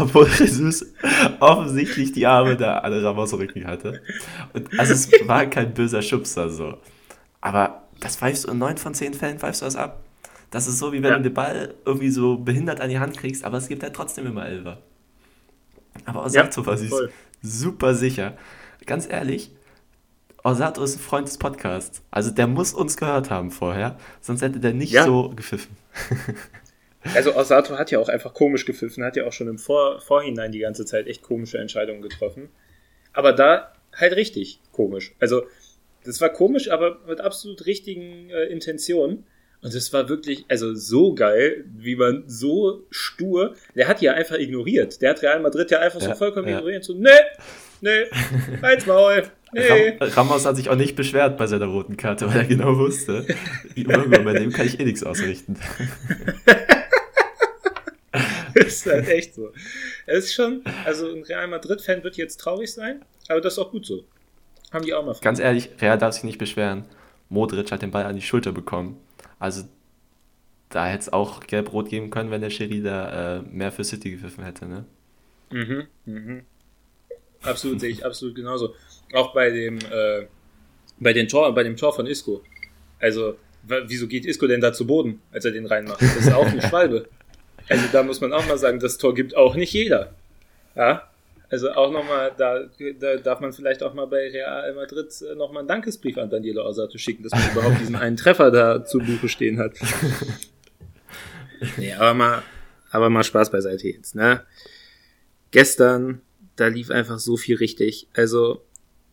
[0.09, 0.87] obwohl Jesus
[1.41, 4.03] offensichtlich die Arme da an Ramos Rücken hatte.
[4.53, 6.79] Und also es war kein böser Schubser so.
[7.41, 10.01] Aber das pfeifst du in neun von zehn Fällen pfeifst du das ab.
[10.51, 11.17] Das ist so, wie wenn ja.
[11.17, 14.27] du den Ball irgendwie so behindert an die Hand kriegst, aber es gibt ja trotzdem
[14.27, 14.79] immer Elfer.
[16.05, 16.91] Aber auch ja, war sie
[17.43, 18.37] super sicher.
[18.87, 19.51] Ganz ehrlich,
[20.43, 22.03] Osato ist ein Freund des Podcasts.
[22.11, 25.05] Also der muss uns gehört haben vorher, sonst hätte der nicht ja.
[25.05, 25.77] so gepfiffen.
[27.15, 30.53] Also Osato hat ja auch einfach komisch gepfiffen, hat ja auch schon im Vor Vorhinein
[30.53, 32.49] die ganze Zeit echt komische Entscheidungen getroffen.
[33.13, 35.15] Aber da halt richtig komisch.
[35.19, 35.45] Also
[36.05, 39.25] das war komisch, aber mit absolut richtigen äh, Intentionen.
[39.61, 44.39] Und das war wirklich, also so geil, wie man so stur, der hat ja einfach
[44.39, 45.03] ignoriert.
[45.03, 46.59] Der hat Real Madrid ja einfach ja, so vollkommen ja.
[46.59, 46.85] ignoriert.
[46.85, 47.11] So, ne,
[47.81, 48.07] ne,
[48.63, 49.97] halt's Maul, nee.
[49.99, 53.27] Ramos hat sich auch nicht beschwert bei seiner roten Karte, weil er genau wusste,
[53.75, 55.57] bei dem kann ich eh nichts ausrichten.
[58.67, 59.53] ist halt echt so.
[60.07, 63.71] Es ist schon, also ein Real Madrid-Fan wird jetzt traurig sein, aber das ist auch
[63.71, 64.05] gut so.
[64.73, 65.17] Haben die auch mal.
[65.21, 66.85] Ganz ehrlich, Real darf sich nicht beschweren.
[67.29, 68.99] Modric hat den Ball an die Schulter bekommen.
[69.39, 69.65] Also
[70.69, 74.11] da hätte es auch gelb-rot geben können, wenn der Schiri da äh, mehr für City
[74.11, 74.85] gepfiffen hätte, ne?
[75.51, 76.43] Mhm, mhm.
[77.43, 78.75] Absolut, sehe ich absolut genauso.
[79.15, 80.27] Auch bei dem, äh,
[80.99, 82.43] bei, den Tor, bei dem Tor von Isco.
[82.99, 83.37] Also,
[83.87, 86.03] wieso geht Isco denn da zu Boden, als er den reinmacht?
[86.03, 87.09] Das ist auch eine Schwalbe.
[87.69, 90.15] Also da muss man auch mal sagen, das Tor gibt auch nicht jeder.
[90.75, 91.09] Ja,
[91.51, 92.65] also auch nochmal, da,
[93.01, 96.63] da darf man vielleicht auch mal bei Real Madrid äh, nochmal einen Dankesbrief an Daniele
[96.63, 99.73] Osato schicken, dass man überhaupt diesen einen Treffer da zu Buche stehen hat.
[101.77, 102.43] Nee, aber mal,
[102.91, 104.45] aber mal Spaß beiseite jetzt, ne?
[105.51, 106.21] Gestern,
[106.57, 108.07] da lief einfach so viel richtig.
[108.15, 108.63] Also,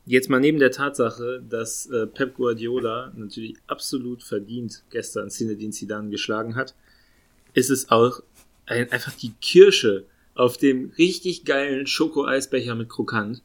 [0.06, 6.10] jetzt mal neben der Tatsache, dass äh, Pep Guardiola natürlich absolut verdient gestern Zinedine Zidane
[6.10, 6.76] geschlagen hat,
[7.54, 8.22] ist es auch
[8.66, 13.42] ein, einfach die Kirsche auf dem richtig geilen Schoko-Eisbecher mit Krokant,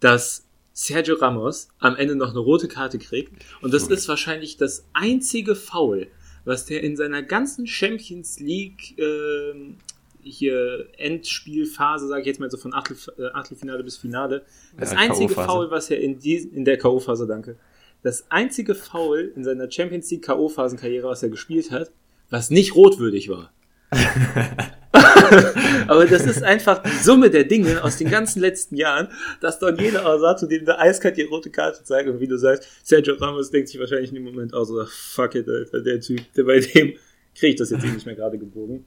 [0.00, 3.32] dass Sergio Ramos am Ende noch eine rote Karte kriegt.
[3.62, 6.08] Und das ist wahrscheinlich das einzige Foul,
[6.44, 9.74] was der in seiner ganzen Champions League äh,
[10.22, 14.44] hier Endspielphase, sage ich jetzt mal so von Achtel, äh, Achtelfinale bis Finale,
[14.78, 17.56] das ja, einzige Foul, was er in, die, in der K.O.-Phase, danke,
[18.02, 21.90] das einzige Foul in seiner Champions League K.O.-Phasenkarriere, was er gespielt hat,
[22.28, 23.52] was nicht rotwürdig war.
[25.88, 29.08] Aber das ist einfach die Summe der Dinge aus den ganzen letzten Jahren,
[29.40, 32.68] dass dann jeder Osato dem der eiskalt die rote Karte zeigt und wie du sagst,
[32.82, 36.20] Sergio Ramos denkt sich wahrscheinlich in dem Moment auch so, fuck it, Alter, der Typ,
[36.34, 36.94] der bei dem
[37.34, 38.84] kriege ich das jetzt eh nicht mehr gerade gebogen.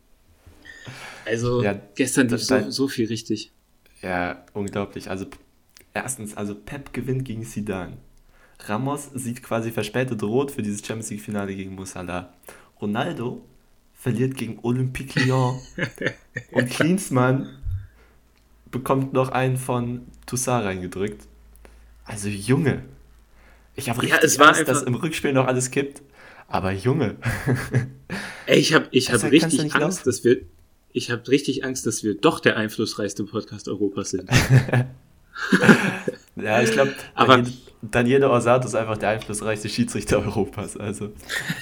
[1.25, 3.51] Also ja, gestern lief so, so viel richtig.
[4.01, 5.09] Ja, unglaublich.
[5.09, 5.27] Also
[5.93, 7.97] erstens, also Pep gewinnt gegen Sidan.
[8.65, 12.33] Ramos sieht quasi verspätet rot für dieses Champions League Finale gegen Musala.
[12.81, 13.45] Ronaldo
[13.99, 15.59] verliert gegen Olympique Lyon.
[16.51, 17.49] und Klinsmann
[18.71, 21.27] bekommt noch einen von Toussaint reingedrückt.
[22.05, 22.83] Also Junge.
[23.75, 26.01] Ich habe richtig ja, Angst, dass im Rückspiel noch alles kippt.
[26.47, 27.17] Aber Junge.
[28.45, 30.01] Ey, ich habe ich hab richtig Angst, laufen.
[30.05, 30.41] dass wir
[30.91, 34.29] ich habe richtig Angst, dass wir doch der einflussreichste Podcast Europas sind.
[36.35, 36.95] ja, ich glaube,
[37.81, 40.77] Daniele Orsato ist einfach der einflussreichste Schiedsrichter Europas.
[40.77, 41.11] Also,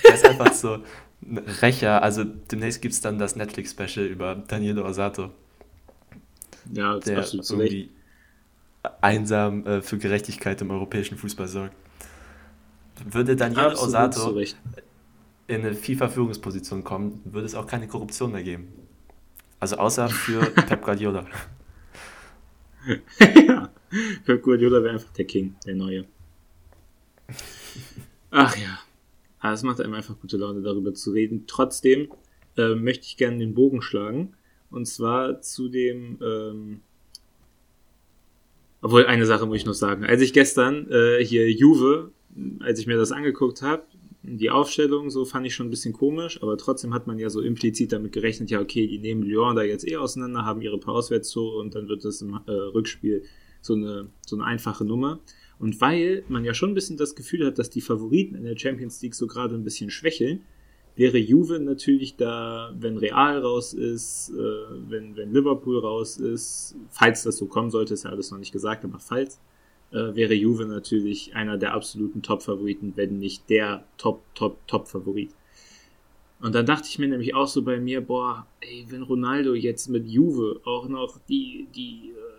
[0.04, 0.80] er ist einfach so,
[1.62, 5.32] Rächer, also demnächst gibt es dann das Netflix-Special über Daniele Osato.
[6.71, 7.89] Ja, der irgendwie
[9.01, 11.75] einsam äh, für Gerechtigkeit im europäischen Fußball sorgt.
[13.10, 14.39] Würde Daniele absolut Osato
[15.47, 18.67] in eine FIFA-Führungsposition kommen, würde es auch keine Korruption mehr geben.
[19.60, 21.25] Also außer für Pep Guardiola.
[23.19, 23.69] ja,
[24.25, 26.06] Pep Guardiola wäre einfach der King, der Neue.
[28.32, 28.80] Ach ja.
[29.39, 31.43] Aber es macht einem einfach gute Laune, darüber zu reden.
[31.47, 32.08] Trotzdem
[32.58, 34.34] äh, möchte ich gerne den Bogen schlagen.
[34.69, 36.82] Und zwar zu dem, ähm,
[38.82, 40.06] obwohl eine Sache muss ich noch sagen.
[40.06, 42.12] Als ich gestern äh, hier Juve,
[42.60, 43.84] als ich mir das angeguckt habe,
[44.23, 47.39] die Aufstellung so fand ich schon ein bisschen komisch, aber trotzdem hat man ja so
[47.39, 50.95] implizit damit gerechnet, ja okay, die nehmen Lyon da jetzt eh auseinander, haben ihre paar
[50.95, 53.23] Auswärtstore und dann wird das im äh, Rückspiel
[53.62, 55.19] so eine, so eine einfache Nummer.
[55.60, 58.58] Und weil man ja schon ein bisschen das Gefühl hat, dass die Favoriten in der
[58.58, 60.41] Champions League so gerade ein bisschen schwächeln,
[60.96, 67.24] wäre Juve natürlich da, wenn Real raus ist, äh, wenn, wenn Liverpool raus ist, falls
[67.24, 69.39] das so kommen sollte, ist ja alles noch nicht gesagt, aber falls,
[69.91, 75.32] äh, wäre Juve natürlich einer der absoluten Top-Favoriten, wenn nicht der Top, Top, Top-Favorit.
[76.39, 79.88] Und dann dachte ich mir nämlich auch so bei mir, boah, ey, wenn Ronaldo jetzt
[79.88, 82.37] mit Juve auch noch die, die äh,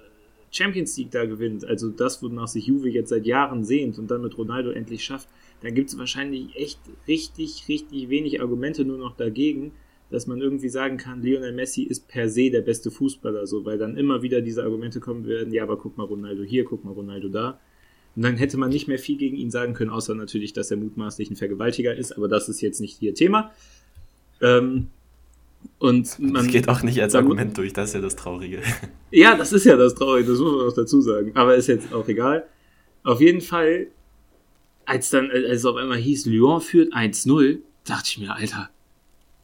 [0.51, 4.23] Champions League da gewinnt, also das, wonach sich Juve jetzt seit Jahren sehnt und dann
[4.23, 5.29] mit Ronaldo endlich schafft,
[5.63, 9.73] dann gibt es wahrscheinlich echt richtig, richtig wenig Argumente nur noch dagegen,
[10.11, 13.79] dass man irgendwie sagen kann, Lionel Messi ist per se der beste Fußballer, so, weil
[13.79, 16.93] dann immer wieder diese Argumente kommen werden, ja, aber guck mal Ronaldo hier, guck mal
[16.93, 17.61] Ronaldo da.
[18.17, 20.79] Und dann hätte man nicht mehr viel gegen ihn sagen können, außer natürlich, dass er
[20.79, 23.53] mutmaßlich ein Vergewaltiger ist, aber das ist jetzt nicht ihr Thema.
[24.41, 24.89] Ähm,
[25.79, 28.61] und man, das geht auch nicht als Argument durch, das ist ja das Traurige.
[29.11, 31.33] Ja, das ist ja das Traurige, das muss man auch dazu sagen.
[31.35, 32.47] Aber ist jetzt auch egal.
[33.05, 33.87] Auf jeden Fall
[34.89, 38.71] als dann, als es auf einmal hieß, Lyon führt 1-0, dachte ich mir, Alter,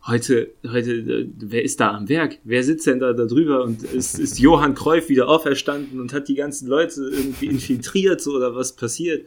[0.06, 2.38] heute, heute, wer ist da am Werk?
[2.44, 3.62] Wer sitzt denn da, da drüber?
[3.62, 8.32] Und ist, ist Johann Kreuf wieder auferstanden und hat die ganzen Leute irgendwie infiltriert so
[8.32, 9.26] oder was passiert?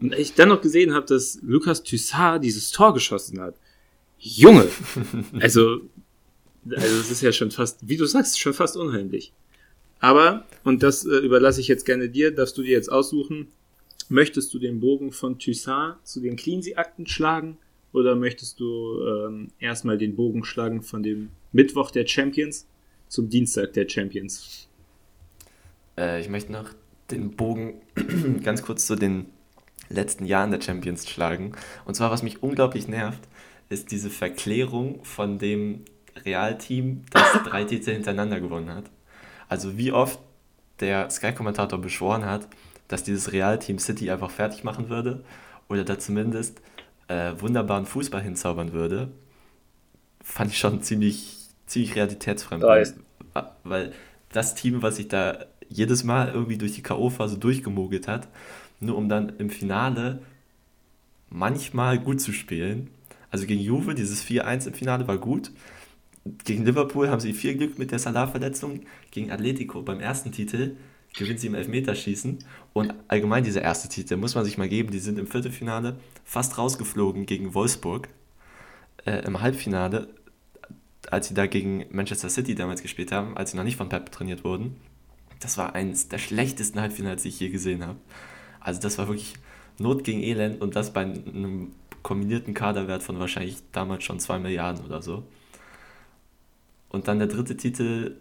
[0.00, 3.54] Und ich dann noch gesehen habe, dass Lukas Thyssard dieses Tor geschossen hat.
[4.18, 4.66] Junge!
[5.40, 5.82] Also,
[6.70, 9.32] also es ist ja schon fast, wie du sagst, schon fast unheimlich.
[10.00, 13.48] Aber, und das äh, überlasse ich jetzt gerne dir, darfst du dir jetzt aussuchen,
[14.08, 17.56] möchtest du den Bogen von Thyssard zu den Cleansea-Akten schlagen
[17.92, 22.66] oder möchtest du ähm, erstmal den Bogen schlagen von dem Mittwoch der Champions
[23.08, 24.68] zum Dienstag der Champions?
[25.96, 26.70] Äh, ich möchte noch
[27.10, 27.80] den Bogen
[28.42, 29.26] ganz kurz zu den
[29.88, 31.52] letzten Jahren der Champions schlagen.
[31.84, 33.20] Und zwar, was mich unglaublich nervt,
[33.68, 35.84] ist diese Verklärung von dem
[36.24, 38.84] Realteam, das drei Titel hintereinander gewonnen hat.
[39.48, 40.18] Also wie oft
[40.80, 42.48] der Sky-Kommentator beschworen hat,
[42.88, 45.24] dass dieses Realteam City einfach fertig machen würde
[45.68, 46.60] oder da zumindest
[47.08, 49.08] äh, wunderbaren Fußball hinzaubern würde,
[50.22, 52.62] fand ich schon ziemlich, ziemlich realitätsfremd.
[52.62, 52.96] Dreist.
[53.62, 53.92] Weil
[54.32, 58.28] das Team, was sich da jedes Mal irgendwie durch die K.O.-Phase durchgemogelt hat,
[58.80, 60.20] nur um dann im Finale
[61.30, 62.90] manchmal gut zu spielen.
[63.30, 65.50] Also gegen Juve, dieses 4-1 im Finale war gut.
[66.44, 68.80] Gegen Liverpool haben sie viel Glück mit der Salah-Verletzung.
[69.10, 70.76] Gegen Atletico beim ersten Titel
[71.14, 72.38] gewinnt sie im Elfmeterschießen.
[72.72, 76.58] Und allgemein dieser erste Titel, muss man sich mal geben, die sind im Viertelfinale fast
[76.58, 78.08] rausgeflogen gegen Wolfsburg.
[79.04, 80.08] Äh, Im Halbfinale,
[81.10, 84.10] als sie da gegen Manchester City damals gespielt haben, als sie noch nicht von Pep
[84.10, 84.76] trainiert wurden.
[85.40, 87.98] Das war eines der schlechtesten Halbfinals, die ich je gesehen habe.
[88.60, 89.34] Also das war wirklich
[89.78, 94.84] Not gegen Elend und das bei einem kombinierten Kaderwert von wahrscheinlich damals schon 2 Milliarden
[94.84, 95.24] oder so.
[96.94, 98.14] Und dann der dritte Titel,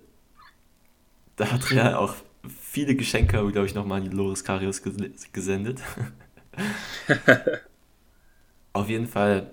[1.35, 2.15] da hat Real auch
[2.59, 4.81] viele Geschenke, glaube ich, nochmal an die Loris Karius
[5.31, 5.79] gesendet.
[8.73, 9.51] Auf jeden Fall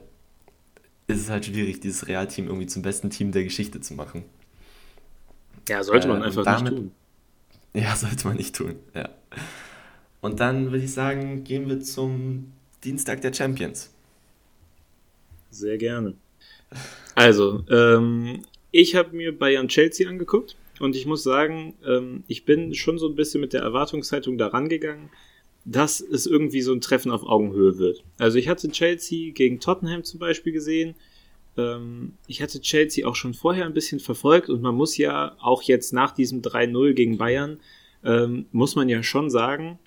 [1.07, 4.25] ist es halt schwierig, dieses Real-Team irgendwie zum besten Team der Geschichte zu machen.
[5.69, 6.93] Ja, sollte man äh, einfach damit, nicht tun.
[7.83, 9.11] Ja, sollte man nicht tun, ja.
[10.23, 12.55] Und dann würde ich sagen, gehen wir zum
[12.85, 13.93] Dienstag der Champions.
[15.51, 16.15] Sehr gerne.
[17.15, 22.75] Also, ähm, ich habe mir Bayern Chelsea angeguckt und ich muss sagen, ähm, ich bin
[22.75, 25.11] schon so ein bisschen mit der Erwartungshaltung da rangegangen,
[25.65, 28.03] dass es irgendwie so ein Treffen auf Augenhöhe wird.
[28.19, 30.95] Also ich hatte Chelsea gegen Tottenham zum Beispiel gesehen.
[31.57, 35.63] Ähm, ich hatte Chelsea auch schon vorher ein bisschen verfolgt und man muss ja auch
[35.63, 37.61] jetzt nach diesem 3-0 gegen Bayern,
[38.05, 39.79] ähm, muss man ja schon sagen,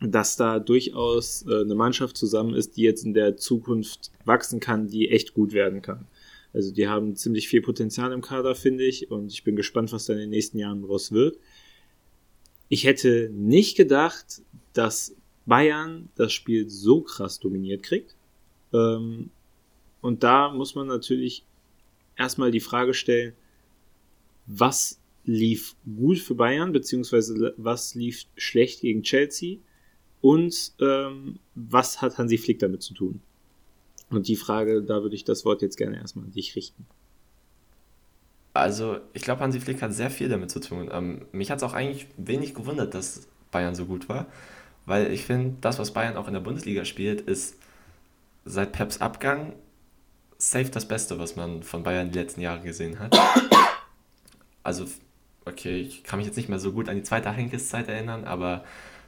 [0.00, 4.88] dass da durchaus äh, eine Mannschaft zusammen ist, die jetzt in der Zukunft wachsen kann,
[4.88, 6.06] die echt gut werden kann.
[6.56, 10.06] Also die haben ziemlich viel Potenzial im Kader, finde ich, und ich bin gespannt, was
[10.06, 11.38] da in den nächsten Jahren raus wird.
[12.70, 14.40] Ich hätte nicht gedacht,
[14.72, 15.14] dass
[15.44, 18.16] Bayern das Spiel so krass dominiert kriegt.
[18.72, 19.28] Ähm,
[20.00, 21.44] und da muss man natürlich
[22.16, 23.34] erstmal die Frage stellen,
[24.46, 29.58] was lief gut für Bayern, beziehungsweise was lief schlecht gegen Chelsea
[30.22, 33.20] und ähm, was hat Hansi Flick damit zu tun?
[34.10, 36.86] Und die Frage, da würde ich das Wort jetzt gerne erstmal an dich richten.
[38.52, 40.88] Also, ich glaube, Hansi Flick hat sehr viel damit zu tun.
[40.90, 44.26] Ähm, mich hat es auch eigentlich wenig gewundert, dass Bayern so gut war,
[44.86, 47.56] weil ich finde, das, was Bayern auch in der Bundesliga spielt, ist
[48.44, 49.52] seit Peps Abgang
[50.38, 53.16] safe das Beste, was man von Bayern die letzten Jahre gesehen hat.
[54.62, 54.86] Also,
[55.44, 58.64] okay, ich kann mich jetzt nicht mehr so gut an die zweite Henkes-Zeit erinnern, aber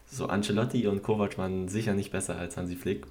[0.06, 3.06] so Ancelotti und Kovac waren sicher nicht besser als Hansi Flick.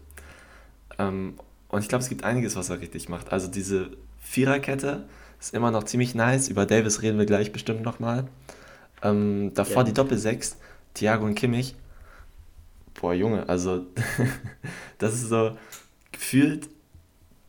[0.97, 1.35] Ähm,
[1.69, 3.31] und ich glaube, es gibt einiges, was er richtig macht.
[3.31, 5.07] Also diese Viererkette
[5.39, 6.47] ist immer noch ziemlich nice.
[6.47, 8.27] Über Davis reden wir gleich bestimmt nochmal.
[9.03, 9.83] Ähm, davor ja.
[9.83, 10.55] die Doppel-6,
[10.93, 11.75] Thiago und Kimmich.
[12.99, 13.85] Boah, Junge, also
[14.97, 15.57] das ist so
[16.11, 16.69] gefühlt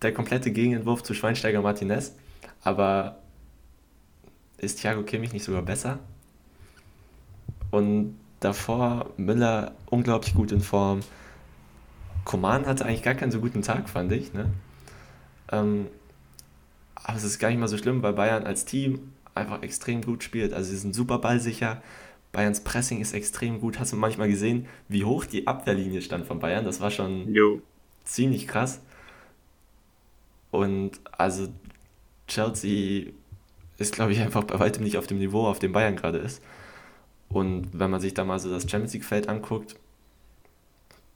[0.02, 2.14] der komplette Gegenentwurf zu Schweinsteiger Martinez.
[2.62, 3.18] Aber
[4.59, 6.00] ist Thiago Kimmich nicht sogar besser?
[7.70, 11.00] Und davor Müller unglaublich gut in Form.
[12.28, 14.34] Coman hatte eigentlich gar keinen so guten Tag, fand ich.
[14.34, 14.50] Ne?
[15.50, 15.86] Ähm,
[16.94, 20.22] aber es ist gar nicht mal so schlimm, weil Bayern als Team einfach extrem gut
[20.22, 20.52] spielt.
[20.52, 21.82] Also sie sind super ballsicher.
[22.30, 23.80] Bayerns Pressing ist extrem gut.
[23.80, 26.66] Hast du manchmal gesehen, wie hoch die Abwehrlinie stand von Bayern?
[26.66, 27.62] Das war schon jo.
[28.04, 28.82] ziemlich krass.
[30.50, 31.48] Und also
[32.26, 33.06] Chelsea
[33.78, 36.42] ist, glaube ich, einfach bei weitem nicht auf dem Niveau, auf dem Bayern gerade ist.
[37.30, 39.76] Und wenn man sich da mal so das Champions League-Feld anguckt,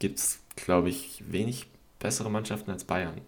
[0.03, 1.65] gibt es glaube ich, wenig
[1.97, 3.21] bessere Mannschaften als Bayern.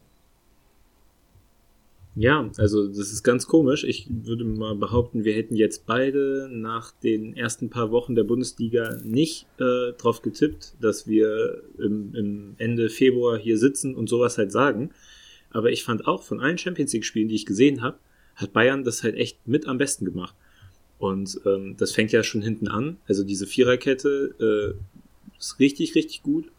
[2.18, 3.86] Ja, also das ist ganz komisch.
[3.86, 8.98] Ich würde mal behaupten, wir hätten jetzt beide nach den ersten paar Wochen der Bundesliga
[9.04, 14.52] nicht äh, drauf getippt, dass wir im, im Ende Februar hier sitzen und sowas halt
[14.52, 14.92] sagen.
[15.52, 18.00] Aber ich fand auch von allen Champions League-Spielen, die ich gesehen habe,
[18.36, 20.36] hat Bayern das halt echt mit am besten gemacht.
[21.00, 22.98] Und ähm, das fängt ja schon hinten an.
[23.08, 25.05] Also diese Viererkette äh,
[25.40, 26.52] ist richtig, richtig gut.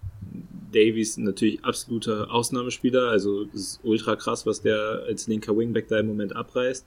[0.72, 5.98] Davies natürlich absoluter Ausnahmespieler, also es ist ultra krass, was der als linker Wingback da
[5.98, 6.86] im Moment abreißt.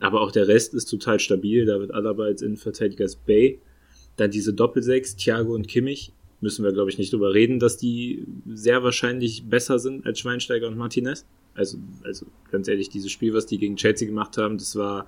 [0.00, 1.66] Aber auch der Rest ist total stabil.
[1.66, 3.60] Da wird Alaba als Innenverteidiger ist Bay.
[4.16, 6.12] Dann diese Doppelsechs, Thiago und Kimmich.
[6.40, 10.68] Müssen wir, glaube ich, nicht drüber reden, dass die sehr wahrscheinlich besser sind als Schweinsteiger
[10.68, 11.26] und Martinez.
[11.54, 15.06] Also, also ganz ehrlich, dieses Spiel, was die gegen Chelsea gemacht haben, das war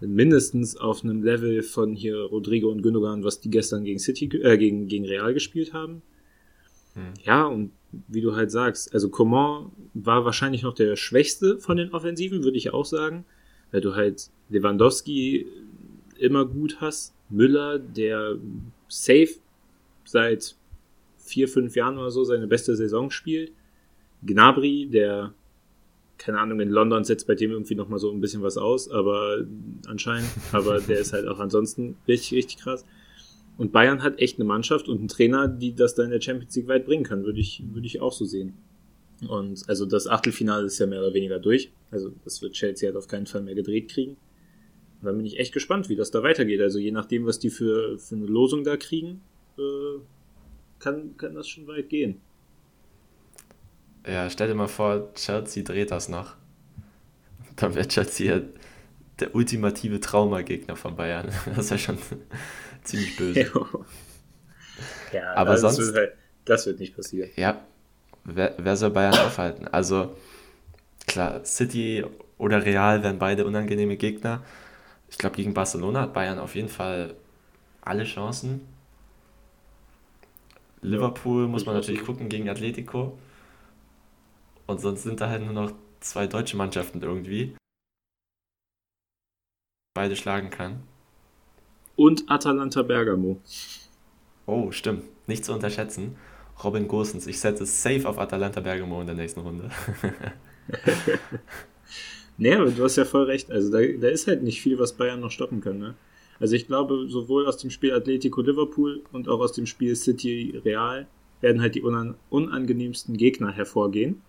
[0.00, 4.56] mindestens auf einem Level von hier Rodrigo und Gündogan, was die gestern gegen City, äh,
[4.56, 6.02] gegen, gegen Real gespielt haben.
[6.94, 7.12] Hm.
[7.22, 7.72] Ja, und
[8.08, 12.56] wie du halt sagst, also Coman war wahrscheinlich noch der schwächste von den Offensiven, würde
[12.56, 13.24] ich auch sagen,
[13.72, 15.46] weil du halt Lewandowski
[16.18, 18.36] immer gut hast, Müller, der
[18.88, 19.36] safe
[20.04, 20.56] seit
[21.18, 23.52] vier, fünf Jahren oder so seine beste Saison spielt,
[24.22, 25.32] Gnabry, der
[26.20, 29.46] keine Ahnung, in London setzt bei dem irgendwie nochmal so ein bisschen was aus, aber
[29.86, 32.84] anscheinend, aber der ist halt auch ansonsten richtig, richtig krass.
[33.56, 36.54] Und Bayern hat echt eine Mannschaft und einen Trainer, die das da in der Champions
[36.56, 38.54] League weit bringen kann, würde ich, würde ich auch so sehen.
[39.28, 41.72] Und also das Achtelfinale ist ja mehr oder weniger durch.
[41.90, 44.12] Also das wird Chelsea halt auf keinen Fall mehr gedreht kriegen.
[45.00, 46.60] Und dann bin ich echt gespannt, wie das da weitergeht.
[46.60, 49.22] Also je nachdem, was die für, für eine Losung da kriegen,
[49.58, 50.00] äh,
[50.78, 52.20] kann, kann das schon weit gehen.
[54.06, 56.34] Ja, stell dir mal vor, Chelsea dreht das noch.
[57.56, 58.42] Dann wäre Chelsea ja
[59.18, 61.30] der ultimative Traumagegner von Bayern.
[61.46, 61.98] Das ist ja schon
[62.84, 63.50] ziemlich böse.
[65.12, 65.78] ja, aber sonst.
[65.78, 66.12] Wird halt,
[66.44, 67.30] das wird nicht passieren.
[67.36, 67.60] Ja,
[68.24, 69.68] wer, wer soll Bayern aufhalten?
[69.68, 70.16] Also,
[71.06, 72.04] klar, City
[72.38, 74.42] oder Real wären beide unangenehme Gegner.
[75.10, 77.14] Ich glaube, gegen Barcelona hat Bayern auf jeden Fall
[77.82, 78.66] alle Chancen.
[80.82, 83.18] Liverpool muss man natürlich gucken gegen Atletico.
[84.70, 87.54] Und sonst sind da halt nur noch zwei deutsche Mannschaften irgendwie.
[89.94, 90.82] Beide schlagen kann
[92.00, 93.42] und Atalanta Bergamo.
[94.46, 95.02] Oh, stimmt.
[95.26, 96.16] Nicht zu unterschätzen.
[96.64, 97.26] Robin Gosens.
[97.26, 99.68] Ich setze safe auf Atalanta Bergamo in der nächsten Runde.
[102.38, 103.50] nee, aber du hast ja voll recht.
[103.50, 105.78] Also da, da ist halt nicht viel, was Bayern noch stoppen kann.
[105.78, 105.94] Ne?
[106.38, 110.58] Also ich glaube, sowohl aus dem Spiel Atletico Liverpool und auch aus dem Spiel City
[110.64, 111.06] Real
[111.42, 114.22] werden halt die unan unangenehmsten Gegner hervorgehen.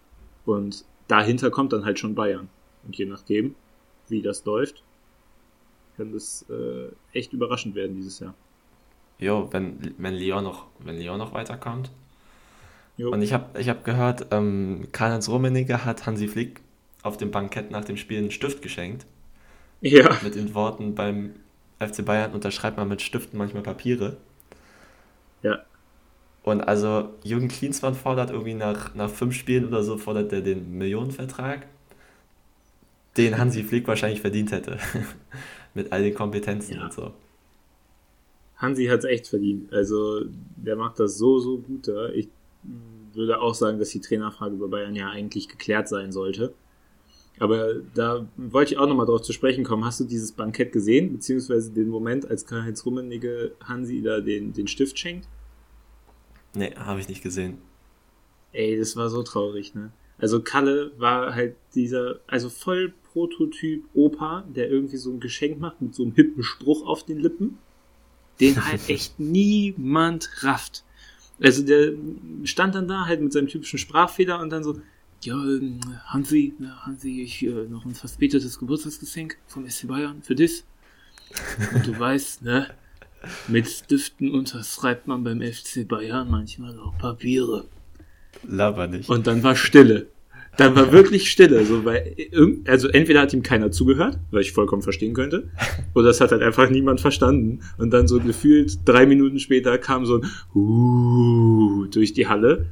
[0.45, 2.49] Und dahinter kommt dann halt schon Bayern.
[2.84, 3.56] Und je nachdem,
[4.08, 4.84] wie das läuft,
[5.97, 8.34] kann das äh, echt überraschend werden dieses Jahr.
[9.19, 11.91] Jo, wenn, wenn Lyon noch, wenn Lyon noch weiterkommt.
[12.97, 13.12] Jo.
[13.12, 16.62] Und ich habe ich hab gehört, ähm, Karl-Heinz Rummenigge hat Hansi Flick
[17.04, 19.06] auf dem Bankett nach dem Spiel einen Stift geschenkt.
[19.82, 20.17] Ja.
[20.23, 21.34] Mit den Worten, beim
[21.80, 24.17] FC Bayern unterschreibt man mit Stiften manchmal Papiere.
[25.41, 25.63] Ja.
[26.43, 30.77] Und also Jürgen Klinsmann fordert irgendwie nach, nach fünf Spielen oder so, fordert er den
[30.77, 31.67] Millionenvertrag,
[33.17, 34.77] den Hansi Flick wahrscheinlich verdient hätte.
[35.73, 36.86] mit all den Kompetenzen ja.
[36.86, 37.13] und so.
[38.58, 39.73] Hansi hat es echt verdient.
[39.73, 40.21] Also,
[40.56, 42.10] der macht das so, so gut da.
[42.10, 42.27] Ich
[43.13, 46.54] würde auch sagen, dass die Trainerfrage bei Bayern ja eigentlich geklärt sein sollte.
[47.39, 49.84] Aber da wollte ich auch nochmal drauf zu sprechen kommen.
[49.84, 54.67] Hast du dieses Bankett gesehen, beziehungsweise den Moment, als Karl-Heinz Rummenigge Hansi da den, den
[54.67, 55.27] Stift schenkt?
[56.54, 57.58] Nee, habe ich nicht gesehen.
[58.52, 59.92] Ey, das war so traurig, ne?
[60.18, 65.82] Also Kalle war halt dieser, also voll Prototyp Opa, der irgendwie so ein Geschenk macht
[65.82, 67.58] mit so einem hippen Spruch auf den Lippen,
[68.40, 70.84] den halt echt niemand rafft.
[71.42, 71.94] Also der
[72.44, 74.80] stand dann da halt mit seinem typischen Sprachfehler und dann so,
[75.24, 80.64] ja, ähm, Hansi, Hansi, ich äh, noch ein verspätetes Geburtstagsgeschenk vom SC Bayern für dich.
[81.74, 82.76] Und du weißt, ne,
[83.48, 87.66] mit Stiften unterschreibt man beim FC Bayern manchmal auch Papiere.
[88.48, 89.10] Laber nicht.
[89.10, 90.08] Und dann war Stille.
[90.58, 92.14] Dann war wirklich Stille, so, weil,
[92.68, 95.50] also entweder hat ihm keiner zugehört, weil ich vollkommen verstehen könnte,
[95.96, 97.62] oder es hat halt einfach niemand verstanden.
[97.78, 102.65] Und dann so gefühlt drei Minuten später kam so ein uh, durch die Halle.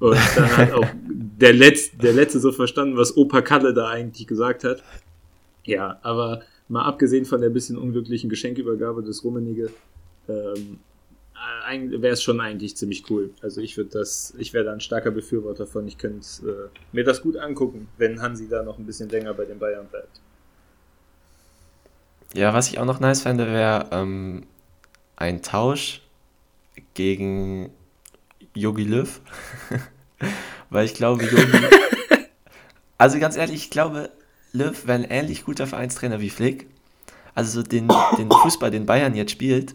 [0.00, 4.26] Und dann hat auch der Letzte, der Letzte so verstanden, was Opa Kalle da eigentlich
[4.26, 4.82] gesagt hat.
[5.64, 9.70] Ja, aber mal abgesehen von der bisschen unglücklichen Geschenkübergabe des Rummenige,
[10.28, 10.80] ähm,
[11.68, 13.30] wäre es schon eigentlich ziemlich cool.
[13.42, 15.86] Also ich würde das, ich wäre da ein starker Befürworter von.
[15.86, 19.44] Ich könnte äh, mir das gut angucken, wenn Hansi da noch ein bisschen länger bei
[19.44, 20.20] den Bayern bleibt.
[22.34, 24.46] Ja, was ich auch noch nice fände, wäre ähm,
[25.16, 26.02] ein Tausch
[26.94, 27.70] gegen
[28.54, 29.20] Yogi Löw.
[30.70, 31.58] Weil ich glaube, Yogi.
[32.98, 34.10] also ganz ehrlich, ich glaube,
[34.56, 36.66] Löw wäre ein ähnlich guter Vereinstrainer wie Flick.
[37.34, 37.88] Also den,
[38.18, 39.74] den Fußball, den Bayern jetzt spielt,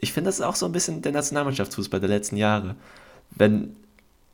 [0.00, 2.74] ich finde, das ist auch so ein bisschen der Nationalmannschaftsfußball der letzten Jahre.
[3.30, 3.76] Wenn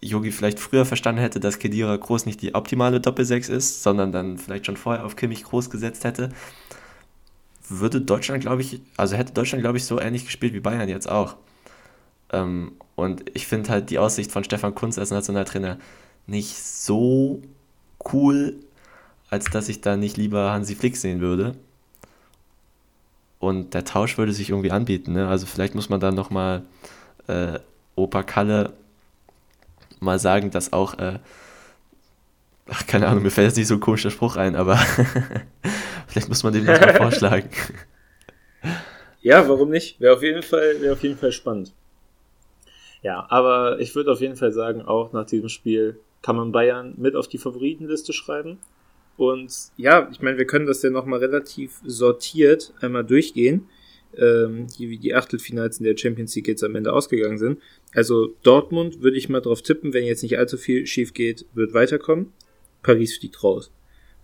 [0.01, 4.39] Yogi vielleicht früher verstanden hätte, dass Kedira Groß nicht die optimale Doppelsechs ist, sondern dann
[4.39, 6.31] vielleicht schon vorher auf Kimmich Groß gesetzt hätte,
[7.69, 11.09] würde Deutschland, glaube ich, also hätte Deutschland, glaube ich, so ähnlich gespielt wie Bayern jetzt
[11.09, 11.37] auch.
[12.33, 15.79] Ähm, und ich finde halt die Aussicht von Stefan Kunz als Nationaltrainer
[16.27, 17.43] nicht so
[18.13, 18.55] cool,
[19.31, 21.55] als dass ich da nicht lieber Hansi Flick sehen würde.
[23.39, 25.13] Und der Tausch würde sich irgendwie anbieten.
[25.13, 25.29] Ne?
[25.29, 26.63] Also vielleicht muss man da nochmal
[27.27, 27.59] äh,
[27.95, 28.73] Opa Kalle
[30.01, 31.19] mal sagen, dass auch, äh,
[32.69, 34.77] ach, keine Ahnung, mir fällt jetzt nicht so ein komischer Spruch ein, aber
[36.07, 37.51] vielleicht muss man das mal vorschlagen.
[39.21, 40.01] Ja, warum nicht?
[40.01, 41.73] Wäre auf jeden Fall, wäre auf jeden Fall spannend.
[43.03, 46.95] Ja, aber ich würde auf jeden Fall sagen, auch nach diesem Spiel kann man Bayern
[46.97, 48.59] mit auf die Favoritenliste schreiben.
[49.17, 53.67] Und ja, ich meine, wir können das ja nochmal relativ sortiert einmal durchgehen,
[54.17, 57.61] ähm, wie die Achtelfinals in der Champions League jetzt am Ende ausgegangen sind.
[57.93, 61.73] Also Dortmund würde ich mal drauf tippen, wenn jetzt nicht allzu viel schief geht, wird
[61.73, 62.33] weiterkommen.
[62.83, 63.73] Paris fliegt raus.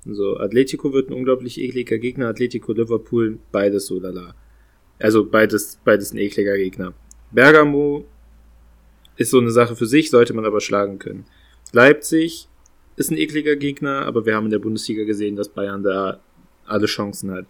[0.06, 4.34] Also Atletico wird ein unglaublich ekliger Gegner, Atletico Liverpool, beides so lala.
[4.98, 6.94] Also beides, beides ein ekliger Gegner.
[7.30, 8.04] Bergamo
[9.16, 11.24] ist so eine Sache für sich, sollte man aber schlagen können.
[11.72, 12.48] Leipzig
[12.96, 16.20] ist ein ekliger Gegner, aber wir haben in der Bundesliga gesehen, dass Bayern da
[16.66, 17.46] alle Chancen hat.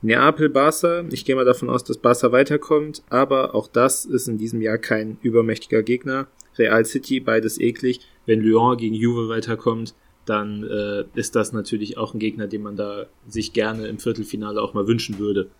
[0.00, 4.38] Neapel, Barca, ich gehe mal davon aus, dass Barca weiterkommt, aber auch das ist in
[4.38, 6.28] diesem Jahr kein übermächtiger Gegner.
[6.56, 8.00] Real City, beides eklig.
[8.26, 9.94] Wenn Lyon gegen Juve weiterkommt,
[10.24, 14.60] dann äh, ist das natürlich auch ein Gegner, den man da sich gerne im Viertelfinale
[14.60, 15.50] auch mal wünschen würde.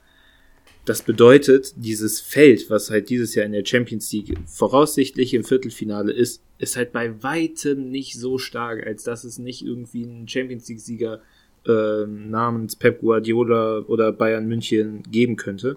[0.89, 6.13] Das bedeutet, dieses Feld, was halt dieses Jahr in der Champions League voraussichtlich im Viertelfinale
[6.13, 10.67] ist, ist halt bei weitem nicht so stark, als dass es nicht irgendwie einen Champions
[10.67, 11.21] League-Sieger
[11.67, 15.77] äh, namens Pep Guardiola oder Bayern München geben könnte.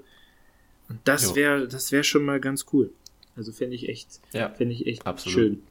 [0.87, 2.89] Und das wäre, das wäre schon mal ganz cool.
[3.35, 5.33] Also fände ich echt, ja, fände ich echt absolut.
[5.37, 5.63] schön.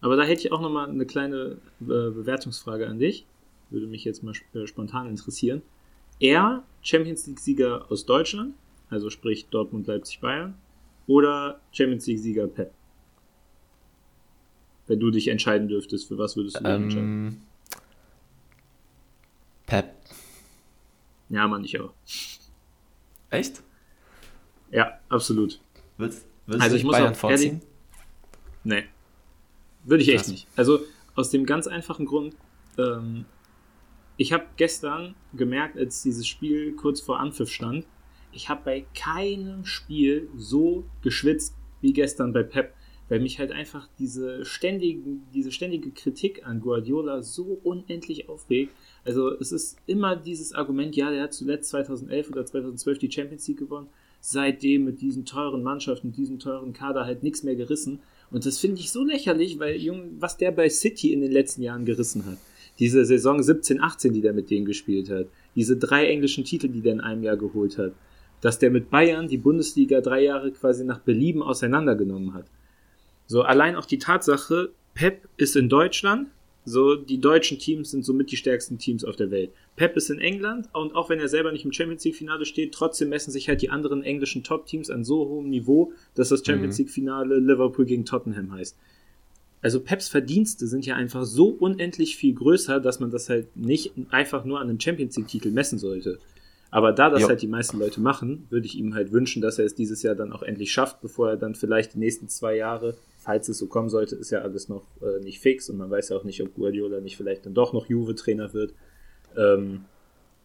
[0.00, 3.24] Aber da hätte ich auch noch mal eine kleine äh, Bewertungsfrage an dich.
[3.70, 5.62] Würde mich jetzt mal äh, spontan interessieren.
[6.20, 8.54] Er Champions League-Sieger aus Deutschland,
[8.90, 10.54] also sprich Dortmund, Leipzig, Bayern,
[11.06, 12.72] oder Champions League-Sieger Pep?
[14.86, 17.42] Wenn du dich entscheiden dürftest, für was würdest du dich ähm, entscheiden?
[19.66, 19.94] Pep.
[21.30, 21.92] Ja, Mann, ich auch.
[23.30, 23.62] Echt?
[24.72, 25.60] Ja, absolut.
[25.96, 27.62] Willst, willst also ich muss Bayern vorziehen?
[28.64, 28.84] Nee.
[29.84, 30.46] Würde ich echt nicht.
[30.56, 30.80] Also
[31.14, 32.34] aus dem ganz einfachen Grund,
[32.78, 33.24] ähm,
[34.20, 37.86] ich habe gestern gemerkt, als dieses Spiel kurz vor Anpfiff stand,
[38.32, 42.74] ich habe bei keinem Spiel so geschwitzt wie gestern bei Pep
[43.10, 48.72] weil mich halt einfach diese, ständigen, diese ständige Kritik an Guardiola so unendlich aufregt.
[49.04, 53.48] Also es ist immer dieses Argument, ja, der hat zuletzt 2011 oder 2012 die Champions
[53.48, 53.88] League gewonnen,
[54.20, 57.98] seitdem mit diesen teuren Mannschaften, diesem teuren Kader halt nichts mehr gerissen.
[58.30, 61.62] Und das finde ich so lächerlich, weil, Jung, was der bei City in den letzten
[61.62, 62.38] Jahren gerissen hat.
[62.80, 65.26] Diese Saison 17, 18, die der mit denen gespielt hat.
[65.54, 67.92] Diese drei englischen Titel, die der in einem Jahr geholt hat.
[68.40, 72.46] Dass der mit Bayern die Bundesliga drei Jahre quasi nach Belieben auseinandergenommen hat.
[73.26, 76.28] So, allein auch die Tatsache, Pep ist in Deutschland,
[76.64, 79.50] so, die deutschen Teams sind somit die stärksten Teams auf der Welt.
[79.76, 82.72] Pep ist in England und auch wenn er selber nicht im Champions League Finale steht,
[82.72, 86.78] trotzdem messen sich halt die anderen englischen Top-Teams an so hohem Niveau, dass das Champions
[86.78, 86.84] mhm.
[86.84, 88.76] League Finale Liverpool gegen Tottenham heißt.
[89.62, 93.92] Also Peps Verdienste sind ja einfach so unendlich viel größer, dass man das halt nicht
[94.10, 96.18] einfach nur an einem Champions League Titel messen sollte.
[96.70, 97.28] Aber da das jo.
[97.28, 100.14] halt die meisten Leute machen, würde ich ihm halt wünschen, dass er es dieses Jahr
[100.14, 103.66] dann auch endlich schafft, bevor er dann vielleicht die nächsten zwei Jahre falls es so
[103.66, 106.42] kommen sollte, ist ja alles noch äh, nicht fix und man weiß ja auch nicht,
[106.42, 108.74] ob Guardiola nicht vielleicht dann doch noch Juve-Trainer wird.
[109.36, 109.84] Ähm,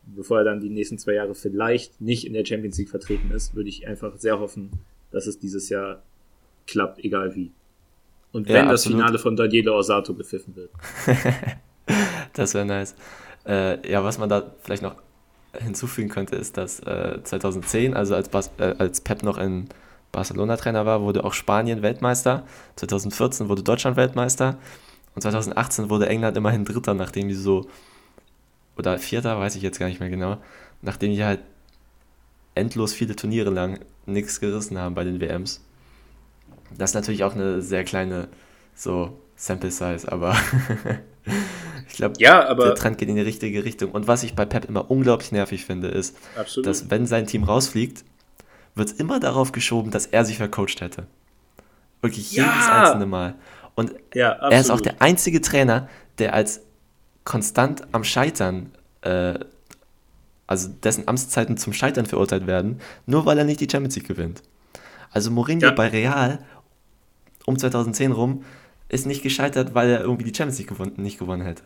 [0.05, 3.55] bevor er dann die nächsten zwei Jahre vielleicht nicht in der Champions League vertreten ist,
[3.55, 4.71] würde ich einfach sehr hoffen,
[5.11, 6.03] dass es dieses Jahr
[6.67, 7.51] klappt, egal wie.
[8.35, 10.69] Und wenn ja, das Finale von Daniele Osato gepfiffen wird.
[12.33, 12.93] das wäre nice.
[13.47, 14.97] Äh, ja, was man da vielleicht noch
[15.57, 19.69] hinzufügen könnte, ist, dass äh, 2010, also als, Bas äh, als Pep noch in
[20.11, 22.43] Barcelona-Trainer war, wurde auch Spanien Weltmeister.
[22.75, 24.57] 2014 wurde Deutschland Weltmeister.
[25.15, 27.69] Und 2018 wurde England immerhin Dritter, nachdem die so,
[28.75, 30.39] oder Vierter, weiß ich jetzt gar nicht mehr genau,
[30.81, 31.39] nachdem die halt
[32.53, 35.61] endlos viele Turniere lang nichts gerissen haben bei den WMs.
[36.77, 38.27] Das ist natürlich auch eine sehr kleine
[38.75, 40.35] so Sample Size, aber
[41.87, 43.91] ich glaube, ja, der Trend geht in die richtige Richtung.
[43.91, 46.67] Und was ich bei Pep immer unglaublich nervig finde, ist, absolut.
[46.67, 48.03] dass wenn sein Team rausfliegt,
[48.75, 51.07] wird es immer darauf geschoben, dass er sich vercoacht hätte.
[52.01, 52.43] Wirklich ja.
[52.43, 53.35] jedes einzelne Mal.
[53.75, 56.61] Und ja, er ist auch der einzige Trainer, der als
[57.25, 58.71] konstant am Scheitern,
[59.01, 59.39] äh,
[60.47, 64.43] also dessen Amtszeiten zum Scheitern verurteilt werden, nur weil er nicht die Champions League gewinnt.
[65.11, 65.71] Also Mourinho ja.
[65.71, 66.39] bei Real
[67.45, 68.43] um 2010 rum
[68.89, 71.63] ist nicht gescheitert, weil er irgendwie die Champions League gewonnen, nicht gewonnen hätte.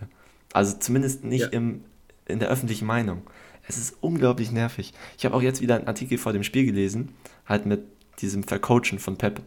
[0.53, 1.47] Also zumindest nicht ja.
[1.49, 1.83] im,
[2.25, 3.23] in der öffentlichen Meinung.
[3.67, 4.93] Es ist unglaublich nervig.
[5.17, 7.09] Ich habe auch jetzt wieder einen Artikel vor dem Spiel gelesen,
[7.45, 7.81] halt mit
[8.19, 9.41] diesem Vercoachen von Pep,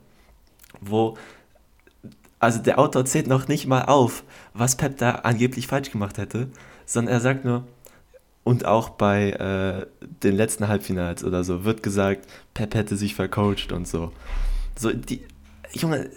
[0.81, 1.17] wo
[2.39, 6.49] also der Autor zählt noch nicht mal auf, was Pep da angeblich falsch gemacht hätte,
[6.87, 7.65] sondern er sagt nur,
[8.45, 9.87] und auch bei äh,
[10.25, 14.11] den letzten Halbfinals oder so wird gesagt, Pep hätte sich vercoacht und so.
[14.77, 15.23] So, die,
[15.73, 16.11] Junge,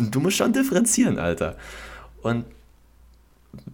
[0.00, 1.56] du musst schon differenzieren, Alter.
[2.22, 2.44] Und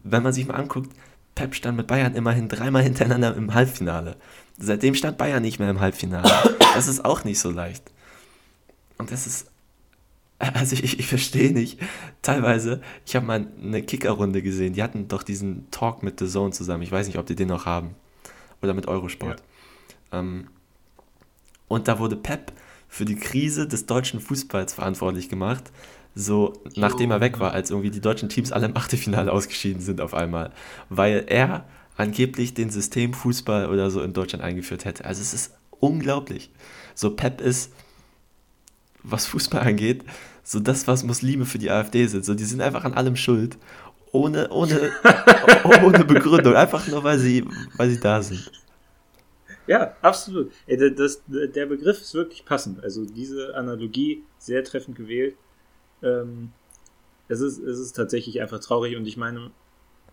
[0.05, 0.91] wenn man sich mal anguckt,
[1.35, 4.17] Pep stand mit Bayern immerhin dreimal hintereinander im Halbfinale.
[4.59, 6.31] Seitdem stand Bayern nicht mehr im Halbfinale.
[6.75, 7.83] Das ist auch nicht so leicht.
[8.99, 9.47] Und das ist
[10.39, 11.81] also ich, ich verstehe nicht.
[12.23, 16.53] Teilweise, ich habe mal eine Kicker-Runde gesehen, die hatten doch diesen Talk mit The Zone
[16.53, 16.83] zusammen.
[16.83, 17.97] Ich weiß nicht, ob die den noch haben.
[18.63, 19.43] Oder mit Eurosport.
[20.13, 20.21] Ja.
[20.21, 20.49] Ähm,
[21.67, 22.53] und da wurde Pep
[22.89, 25.70] für die Krise des deutschen Fußballs verantwortlich gemacht.
[26.14, 30.01] So, nachdem er weg war, als irgendwie die deutschen Teams alle im Achtelfinale ausgeschieden sind
[30.01, 30.53] auf einmal.
[30.89, 31.64] Weil er
[31.97, 35.05] angeblich den Systemfußball oder so in Deutschland eingeführt hätte.
[35.05, 36.51] Also es ist unglaublich.
[36.95, 37.72] So, Pep ist
[39.03, 40.05] was Fußball angeht,
[40.43, 42.24] so das, was Muslime für die AfD sind.
[42.24, 43.59] So, die sind einfach an allem schuld.
[44.12, 44.91] Ohne, ohne,
[45.84, 46.55] ohne Begründung.
[46.55, 47.45] Einfach nur, weil sie,
[47.76, 48.51] weil sie da sind.
[49.69, 50.51] Ja, absolut.
[50.66, 52.83] Das, der Begriff ist wirklich passend.
[52.83, 55.37] Also diese Analogie sehr treffend gewählt.
[56.03, 56.51] Ähm,
[57.29, 59.51] es, ist, es ist tatsächlich einfach traurig und ich meine,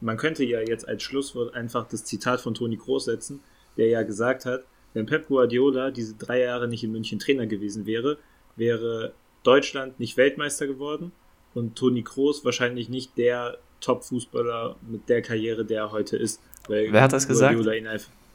[0.02, 3.40] man könnte ja jetzt als Schlusswort einfach das Zitat von Toni Kroos setzen,
[3.78, 7.86] der ja gesagt hat, wenn Pep Guardiola diese drei Jahre nicht in München Trainer gewesen
[7.86, 8.18] wäre,
[8.56, 11.12] wäre Deutschland nicht Weltmeister geworden
[11.54, 16.42] und Toni Kroos wahrscheinlich nicht der Top-Fußballer mit der Karriere, der er heute ist.
[16.68, 17.54] Wer hat das gesagt?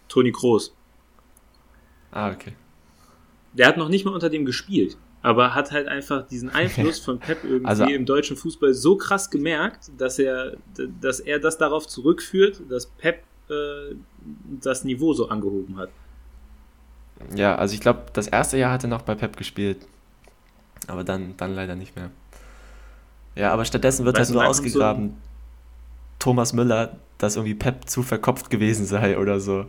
[0.09, 0.75] Toni Kroos.
[2.13, 2.53] Ah, okay.
[3.53, 7.19] Der hat noch nicht mal unter dem gespielt, aber hat halt einfach diesen Einfluss von
[7.19, 10.57] Pep irgendwie also, im deutschen Fußball so krass gemerkt, dass er,
[11.01, 13.95] dass er das darauf zurückführt, dass Pep äh,
[14.61, 15.91] das Niveau so angehoben hat.
[17.35, 19.87] Ja, also ich glaube, das erste Jahr hat er noch bei Pep gespielt.
[20.87, 22.11] Aber dann, dann leider nicht mehr.
[23.35, 25.15] Ja, aber stattdessen wird weißt halt nur ausgegraben, so
[26.19, 29.67] Thomas Müller, dass irgendwie Pep zu verkopft gewesen sei oder so.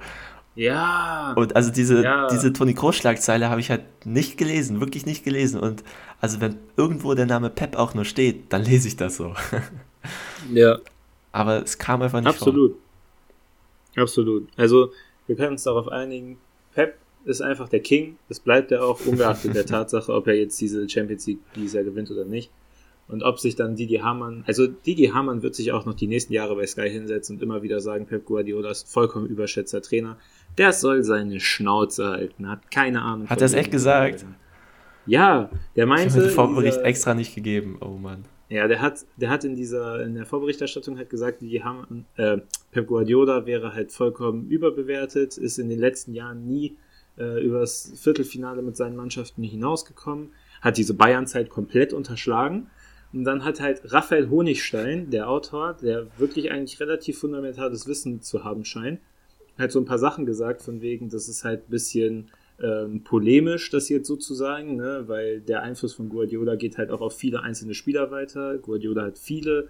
[0.56, 1.34] Ja.
[1.36, 2.28] Und also diese, ja.
[2.28, 5.60] diese Toni Kroos-Schlagzeile habe ich halt nicht gelesen, wirklich nicht gelesen.
[5.60, 5.84] Und
[6.20, 9.34] also wenn irgendwo der Name Pep auch nur steht, dann lese ich das so.
[10.54, 10.80] ja.
[11.32, 12.76] Aber es kam einfach nicht Absolut.
[13.94, 14.04] vor.
[14.04, 14.50] Absolut.
[14.58, 14.92] Also
[15.28, 16.38] wir können uns darauf einigen,
[16.74, 18.18] Pep ist einfach der King.
[18.28, 21.84] Das bleibt er auch, ungeachtet der Tatsache, ob er jetzt diese Champions League dieses Jahr
[21.84, 22.52] gewinnt oder nicht.
[23.08, 26.32] Und ob sich dann Didi Hamann, also Didi Hamann wird sich auch noch die nächsten
[26.32, 30.18] Jahre bei Sky hinsetzen und immer wieder sagen, Pep Guardiola ist vollkommen überschätzter Trainer.
[30.58, 33.30] Der soll seine Schnauze halten, hat keine Ahnung.
[33.30, 34.26] Hat er es echt gesagt?
[35.06, 36.08] Ja, der meinte.
[36.08, 38.26] Ich habe den Vorbericht extra nicht gegeben, oh Mann.
[38.50, 42.38] Ja, der hat, der hat in dieser, in der Vorberichterstattung halt gesagt, die haben, äh,
[42.72, 46.76] Pep Guardiola wäre halt vollkommen überbewertet, ist in den letzten Jahren nie
[47.18, 52.68] äh, übers Viertelfinale mit seinen Mannschaften hinausgekommen, hat diese Bayernzeit komplett unterschlagen.
[53.14, 58.44] Und dann hat halt Raphael Honigstein, der Autor, der wirklich eigentlich relativ fundamentales Wissen zu
[58.44, 59.00] haben scheint,
[59.62, 62.30] halt so ein paar Sachen gesagt, von wegen, das ist halt ein bisschen
[62.62, 65.06] ähm, polemisch, das jetzt sozusagen, ne?
[65.08, 68.58] weil der Einfluss von Guardiola geht halt auch auf viele einzelne Spieler weiter.
[68.58, 69.70] Guardiola hat viele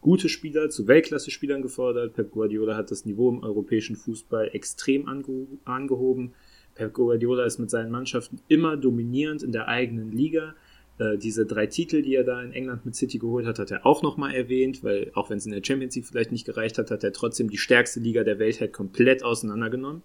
[0.00, 2.14] gute Spieler zu Weltklasse-Spielern gefordert.
[2.14, 6.32] Pep Guardiola hat das Niveau im europäischen Fußball extrem ange angehoben.
[6.74, 10.54] Pep Guardiola ist mit seinen Mannschaften immer dominierend in der eigenen Liga.
[10.98, 13.84] Äh, diese drei Titel, die er da in England mit City geholt hat, hat er
[13.84, 16.90] auch nochmal erwähnt, weil auch wenn es in der Champions League vielleicht nicht gereicht hat,
[16.90, 20.02] hat er trotzdem die stärkste Liga der Welt halt komplett auseinandergenommen.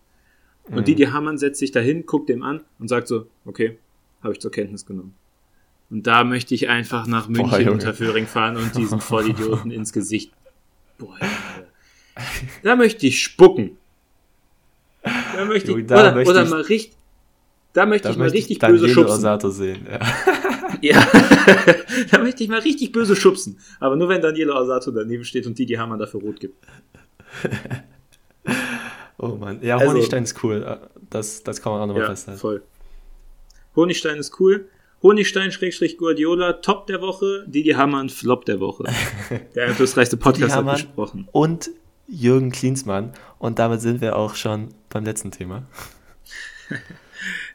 [0.68, 0.78] Mhm.
[0.78, 3.78] Und Didi Hamann setzt sich dahin, guckt dem an und sagt so, okay,
[4.22, 5.14] habe ich zur Kenntnis genommen.
[5.89, 9.94] Und da möchte ich einfach nach München Boah, unter Föhring fahren und diesen Vollidioten ins
[9.94, 10.34] Gesicht.
[10.98, 11.18] Boah,
[12.64, 13.78] da möchte ich spucken.
[15.04, 16.96] Da möchte ich, da oder, möchte oder ich, mal richtig,
[17.74, 19.17] da möchte da ich mal möchte richtig ich böse schubsen.
[19.17, 19.99] Osato sehen, ja.
[20.82, 21.07] ja.
[22.11, 23.59] da möchte ich mal richtig böse schubsen.
[23.80, 26.55] Aber nur wenn Daniele Osato daneben steht und Didi Hamann dafür rot gibt.
[29.17, 29.59] oh Mann.
[29.61, 30.80] Ja, also, Honigstein ist cool.
[31.09, 32.39] Das, das kann man auch nochmal ja, festhalten.
[32.39, 32.63] voll.
[33.76, 34.67] Honigstein ist cool.
[35.01, 38.84] Honigstein Schrägstrich Guardiola, Top der Woche, Didi Hamann, Flop der Woche.
[39.55, 41.28] Der einflussreichste Podcast hat gesprochen.
[41.32, 41.72] Und
[42.07, 43.13] Jürgen Klinsmann.
[43.39, 45.63] Und damit sind wir auch schon beim letzten Thema.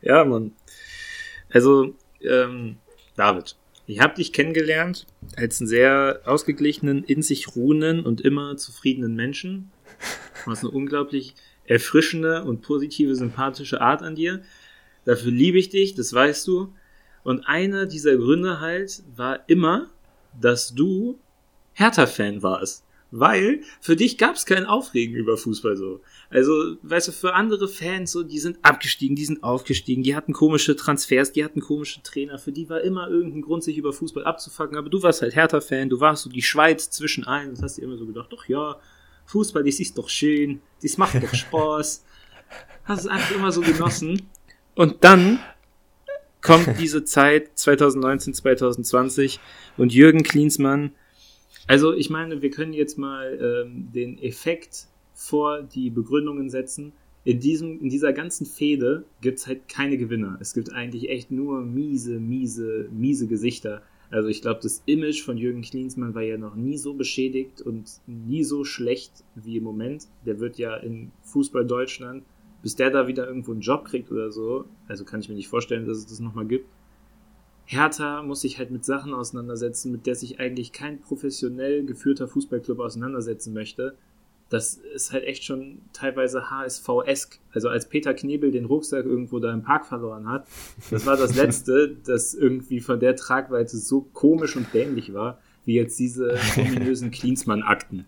[0.07, 0.53] Ja, Mann.
[1.51, 2.77] Also, ähm,
[3.17, 3.57] David,
[3.89, 9.71] Ich habe dich kennengelernt als einen sehr ausgeglichenen, in sich ruhenden und immer zufriedenen Menschen.
[10.45, 11.35] Du hast eine unglaublich
[11.67, 14.43] erfrischende und positive, sympathische Art an dir.
[15.05, 16.73] Dafür liebe ich dich, das weißt du.
[17.23, 19.89] Und einer dieser Gründe halt war immer,
[20.41, 21.19] dass du
[21.75, 22.85] Hertha-Fan warst.
[23.13, 26.01] Weil für dich gab es kein Aufregen über Fußball so.
[26.29, 30.33] Also, weißt du, für andere Fans so, die sind abgestiegen, die sind aufgestiegen, die hatten
[30.33, 34.25] komische Transfers, die hatten komische Trainer, für die war immer irgendein Grund, sich über Fußball
[34.25, 37.79] abzufacken, aber du warst halt Hertha-Fan, du warst so die Schweiz zwischen allen, das hast
[37.79, 38.77] du immer so gedacht, doch ja,
[39.27, 42.05] Fußball, das ist doch schön, das macht doch Spaß.
[42.85, 44.29] hast es einfach immer so genossen.
[44.75, 45.39] Und dann
[46.43, 49.41] kommt diese Zeit 2019, 2020
[49.77, 50.93] und Jürgen Klinsmann.
[51.67, 54.87] Also ich meine, wir können jetzt mal ähm, den Effekt
[55.17, 56.93] vor die Begründungen setzen.
[57.25, 60.37] In, diesem, in dieser ganzen Fehde gibt es halt keine Gewinner.
[60.41, 63.83] Es gibt eigentlich echt nur miese, miese, miese Gesichter.
[64.11, 67.91] Also ich glaube, das Image von Jürgen Klinsmann war ja noch nie so beschädigt und
[68.07, 70.07] nie so schlecht wie im Moment.
[70.25, 72.23] Der wird ja in Fußball Deutschland,
[72.63, 75.49] bis der da wieder irgendwo einen Job kriegt oder so, also kann ich mir nicht
[75.49, 76.69] vorstellen, dass es das nochmal gibt.
[77.65, 82.79] Hertha muss sich halt mit Sachen auseinandersetzen, mit der sich eigentlich kein professionell geführter Fußballclub
[82.79, 83.97] auseinandersetzen möchte
[84.49, 87.41] das ist halt echt schon teilweise HSV-esk.
[87.53, 90.47] Also als Peter Knebel den Rucksack irgendwo da im Park verloren hat,
[90.91, 95.75] das war das letzte, das irgendwie von der Tragweite so komisch und dämlich war, wie
[95.75, 98.07] jetzt diese ominösen Klinsmann-Akten.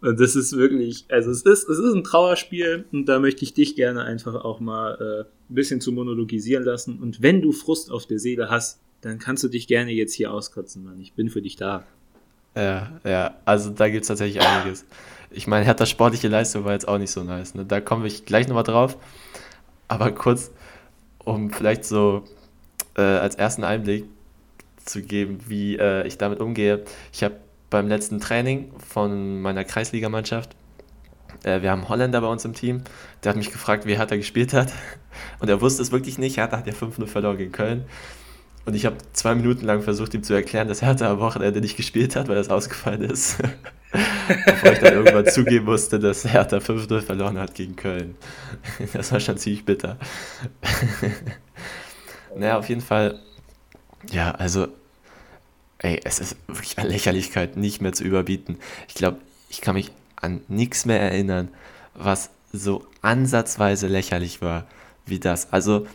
[0.00, 3.54] Und das ist wirklich, also es ist, es ist ein Trauerspiel und da möchte ich
[3.54, 5.20] dich gerne einfach auch mal äh,
[5.50, 6.98] ein bisschen zu monologisieren lassen.
[7.00, 10.32] Und wenn du Frust auf der Seele hast, dann kannst du dich gerne jetzt hier
[10.32, 11.00] auskotzen, Mann.
[11.00, 11.84] Ich bin für dich da.
[12.54, 14.84] Ja, ja, also da gibt es tatsächlich einiges.
[15.34, 17.54] Ich meine, Hertha sportliche Leistung war jetzt auch nicht so nice.
[17.54, 17.64] Ne?
[17.64, 18.96] Da komme ich gleich nochmal drauf.
[19.88, 20.52] Aber kurz,
[21.18, 22.24] um vielleicht so
[22.96, 24.04] äh, als ersten Einblick
[24.84, 26.84] zu geben, wie äh, ich damit umgehe.
[27.12, 27.36] Ich habe
[27.70, 30.54] beim letzten Training von meiner Kreisligamannschaft,
[31.42, 32.82] äh, wir haben Holländer bei uns im Team,
[33.22, 34.72] der hat mich gefragt, wie Hertha gespielt hat.
[35.40, 36.36] Und er wusste es wirklich nicht.
[36.36, 37.84] Hertha hat ja 5-0 verloren gegen Köln.
[38.66, 41.76] Und ich habe zwei Minuten lang versucht, ihm zu erklären, dass Hertha am Wochenende nicht
[41.76, 43.38] gespielt hat, weil das ausgefallen ist.
[44.46, 48.16] Bevor ich dann irgendwann zugeben musste, dass Hertha 5-0 verloren hat gegen Köln.
[48.92, 49.98] Das war schon ziemlich bitter.
[52.36, 53.20] naja, auf jeden Fall,
[54.10, 54.68] ja, also,
[55.78, 58.58] ey, es ist wirklich an Lächerlichkeit nicht mehr zu überbieten.
[58.88, 59.18] Ich glaube,
[59.48, 61.48] ich kann mich an nichts mehr erinnern,
[61.94, 64.66] was so ansatzweise lächerlich war
[65.06, 65.52] wie das.
[65.52, 65.86] Also,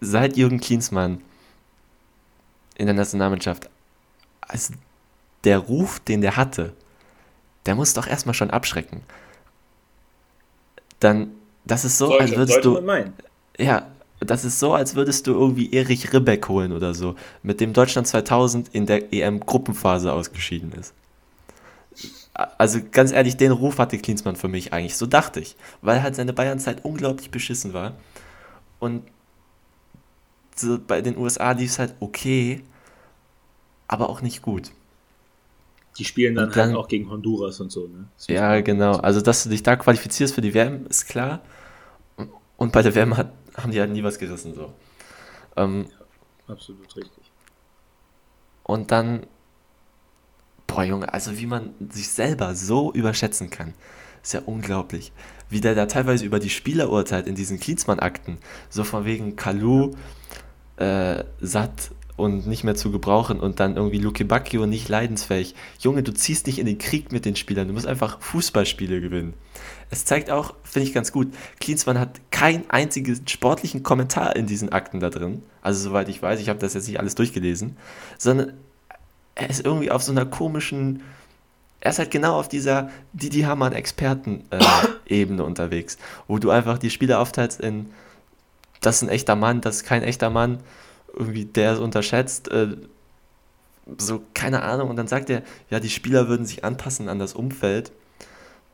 [0.00, 1.22] seit Jürgen Klinsmann
[2.76, 3.70] in der Nationalmannschaft,
[4.40, 4.74] also
[5.44, 6.74] der Ruf, den der hatte,
[7.66, 9.02] der muss doch erstmal schon abschrecken.
[11.00, 11.32] Dann,
[11.64, 12.80] das ist so, sollte, als würdest du.
[13.58, 13.86] Ja,
[14.20, 18.06] das ist so, als würdest du irgendwie Erich Ribbeck holen oder so, mit dem Deutschland
[18.06, 20.94] 2000 in der EM-Gruppenphase ausgeschieden ist.
[22.34, 26.14] Also ganz ehrlich, den Ruf hatte Klinsmann für mich eigentlich, so dachte ich, weil halt
[26.14, 27.94] seine Bayernzeit unglaublich beschissen war.
[28.78, 29.02] Und
[30.56, 32.62] so bei den USA lief es halt okay,
[33.86, 34.70] aber auch nicht gut.
[35.98, 38.08] Die spielen dann, dann, halt auch gegen Honduras und so, ne?
[38.28, 38.96] Ja, genau.
[38.96, 41.42] Also, dass du dich da qualifizierst für die WM, ist klar.
[42.56, 44.72] Und bei der WM hat, haben die halt nie was gerissen, so.
[45.56, 47.22] Ähm, ja, absolut richtig.
[48.62, 49.26] Und dann,
[50.66, 53.74] boah, Junge, also wie man sich selber so überschätzen kann,
[54.22, 55.12] ist ja unglaublich.
[55.48, 58.38] Wie der da teilweise über die Spieler urteilt in diesen Klinsmann-Akten.
[58.70, 59.94] So von wegen Kalu,
[60.76, 65.54] äh, Satt und nicht mehr zu gebrauchen und dann irgendwie Luke Bacchio nicht leidensfähig.
[65.78, 69.34] Junge, du ziehst nicht in den Krieg mit den Spielern, du musst einfach Fußballspiele gewinnen.
[69.90, 74.72] Es zeigt auch, finde ich ganz gut, Klinsmann hat keinen einzigen sportlichen Kommentar in diesen
[74.72, 75.42] Akten da drin.
[75.62, 77.76] Also soweit ich weiß, ich habe das jetzt nicht alles durchgelesen,
[78.18, 78.54] sondern
[79.34, 81.02] er ist irgendwie auf so einer komischen,
[81.80, 85.96] er ist halt genau auf dieser Didi Hamann Experten-Ebene äh, unterwegs,
[86.28, 87.86] wo du einfach die Spieler aufteilst in,
[88.82, 90.58] das ist ein echter Mann, das ist kein echter Mann
[91.14, 92.76] irgendwie der ist unterschätzt, äh,
[93.98, 97.34] so, keine Ahnung, und dann sagt er, ja, die Spieler würden sich anpassen an das
[97.34, 97.92] Umfeld.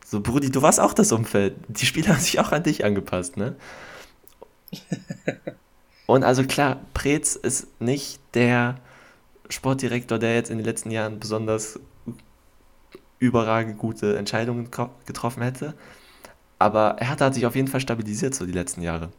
[0.05, 1.55] So, Brudi, du warst auch das Umfeld.
[1.67, 3.55] Die Spieler haben sich auch an dich angepasst, ne?
[6.05, 8.75] und also klar, Preetz ist nicht der
[9.49, 11.79] Sportdirektor, der jetzt in den letzten Jahren besonders
[13.17, 14.69] überragend gute Entscheidungen
[15.05, 15.73] getroffen hätte.
[16.59, 19.09] Aber er hat, hat sich auf jeden Fall stabilisiert so die letzten Jahre.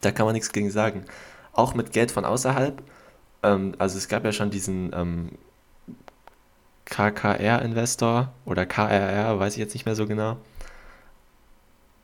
[0.00, 1.04] Da kann man nichts gegen sagen
[1.52, 2.82] auch mit Geld von außerhalb.
[3.42, 5.30] Ähm, also es gab ja schon diesen ähm,
[6.86, 10.36] KKR-Investor oder KRR, weiß ich jetzt nicht mehr so genau.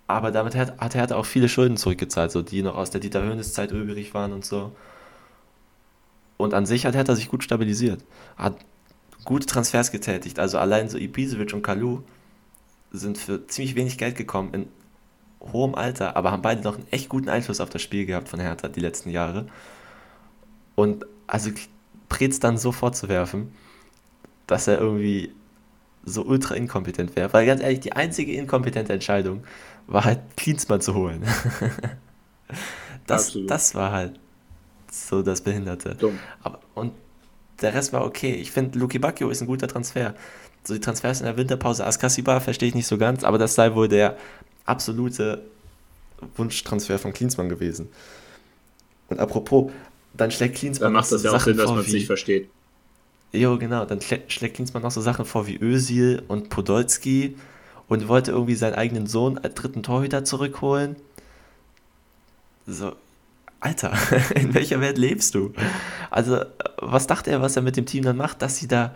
[0.07, 3.23] Aber damit hat, hat er auch viele Schulden zurückgezahlt, so die noch aus der Dieter
[3.23, 4.73] Höhnes Zeit übrig waren und so.
[6.39, 8.03] Und an sich hat Hertha sich gut stabilisiert.
[8.37, 8.57] Hat
[9.25, 10.39] gute Transfers getätigt.
[10.39, 12.01] Also allein so Ibisevic und Kalu
[12.91, 14.69] sind für ziemlich wenig Geld gekommen in
[15.41, 18.41] hohem Alter, aber haben beide noch einen echt guten Einfluss auf das Spiel gehabt von
[18.41, 19.47] Hertha die letzten Jahre.
[20.75, 21.51] Und also
[22.09, 23.53] Preetz dann so vorzuwerfen,
[24.47, 25.33] dass er irgendwie
[26.05, 27.33] so ultra inkompetent wäre.
[27.33, 29.45] Weil ganz ehrlich, die einzige inkompetente Entscheidung
[29.87, 31.23] war halt Klinsmann zu holen.
[33.07, 34.19] das, das war halt
[34.91, 35.95] so das Behinderte.
[35.95, 36.19] Dumm.
[36.43, 36.93] Aber, und
[37.61, 38.35] der Rest war okay.
[38.35, 40.15] Ich finde, Luki Bacchio ist ein guter Transfer.
[40.65, 43.75] So die Transfers in der Winterpause, Askasiba verstehe ich nicht so ganz, aber das sei
[43.75, 44.17] wohl der
[44.69, 45.43] absolute
[46.37, 47.89] Wunschtransfer von Klinsmann gewesen.
[49.09, 49.71] Und apropos,
[50.15, 50.87] dann schlägt Klinsmann.
[50.87, 52.49] Dann macht das ja auch Sinn, dass man sich versteht.
[53.33, 57.37] Jo, genau, dann schlägt, schlägt Klinsmann noch so Sachen vor wie Özil und Podolski
[57.89, 60.97] und wollte irgendwie seinen eigenen Sohn als dritten Torhüter zurückholen.
[62.67, 62.93] So,
[63.61, 63.93] Alter,
[64.35, 65.53] in welcher Welt lebst du?
[66.11, 66.45] Also,
[66.79, 68.95] was dachte er, was er mit dem Team dann macht, dass sie da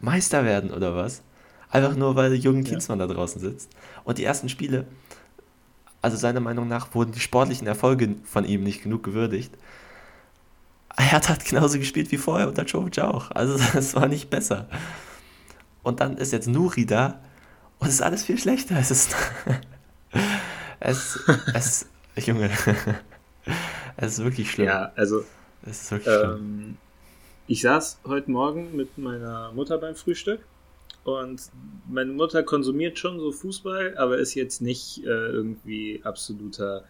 [0.00, 1.22] Meister werden oder was?
[1.70, 3.06] Einfach nur, weil Jürgen Klinsmann ja.
[3.06, 3.68] da draußen sitzt.
[4.04, 4.86] Und die ersten Spiele,
[6.02, 9.52] also seiner Meinung nach, wurden die sportlichen Erfolge von ihm nicht genug gewürdigt.
[10.96, 13.30] Er hat genauso gespielt wie vorher unter Jovic auch.
[13.30, 14.68] Also das war nicht besser.
[15.82, 17.20] Und dann ist jetzt Nuri da
[17.78, 18.78] und es ist alles viel schlechter.
[18.78, 19.14] Es ist.
[20.80, 21.18] es,
[21.52, 21.86] es.
[22.16, 22.50] Junge.
[23.96, 24.66] es ist wirklich schlimm.
[24.66, 25.24] Ja, also.
[25.66, 26.76] Es ist wirklich ähm, schlimm.
[27.46, 30.40] Ich saß heute Morgen mit meiner Mutter beim Frühstück
[31.04, 31.50] und
[31.88, 36.84] meine Mutter konsumiert schon so Fußball, aber ist jetzt nicht äh, irgendwie absoluter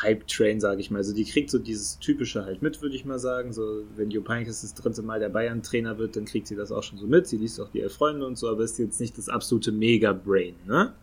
[0.00, 0.98] Hype-Train, sage ich mal.
[0.98, 3.52] Also die kriegt so dieses Typische halt mit, würde ich mal sagen.
[3.52, 6.82] So, wenn Jupp Heynckes das dritte Mal der Bayern-Trainer wird, dann kriegt sie das auch
[6.82, 7.26] schon so mit.
[7.26, 10.54] Sie liest auch die Elf Freunde und so, aber ist jetzt nicht das absolute Mega-Brain,
[10.66, 10.94] ne?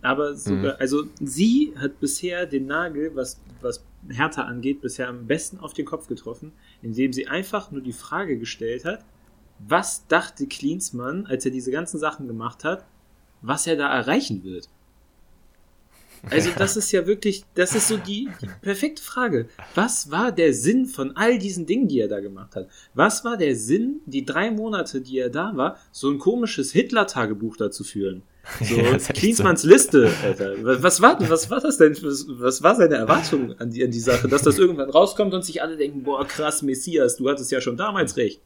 [0.00, 0.80] Aber sogar, mhm.
[0.80, 5.86] also sie hat bisher den Nagel, was, was Hertha angeht, bisher am besten auf den
[5.86, 6.52] Kopf getroffen,
[6.82, 9.04] indem sie einfach nur die Frage gestellt hat,
[9.58, 12.84] was dachte Klinsmann, als er diese ganzen Sachen gemacht hat,
[13.42, 14.68] was er da erreichen wird?
[16.30, 19.48] Also das ist ja wirklich, das ist so die, die, perfekte Frage.
[19.74, 22.68] Was war der Sinn von all diesen Dingen, die er da gemacht hat?
[22.94, 27.56] Was war der Sinn, die drei Monate, die er da war, so ein komisches Hitler-Tagebuch
[27.56, 28.22] da zu führen?
[28.60, 29.68] So ja, Klinsmanns so.
[29.68, 30.54] Liste, Alter.
[30.82, 31.96] Was war, was war das denn?
[32.02, 34.26] Was, was war seine Erwartung an die, an die Sache?
[34.28, 37.76] Dass das irgendwann rauskommt und sich alle denken, boah, krass, Messias, du hattest ja schon
[37.76, 38.40] damals recht.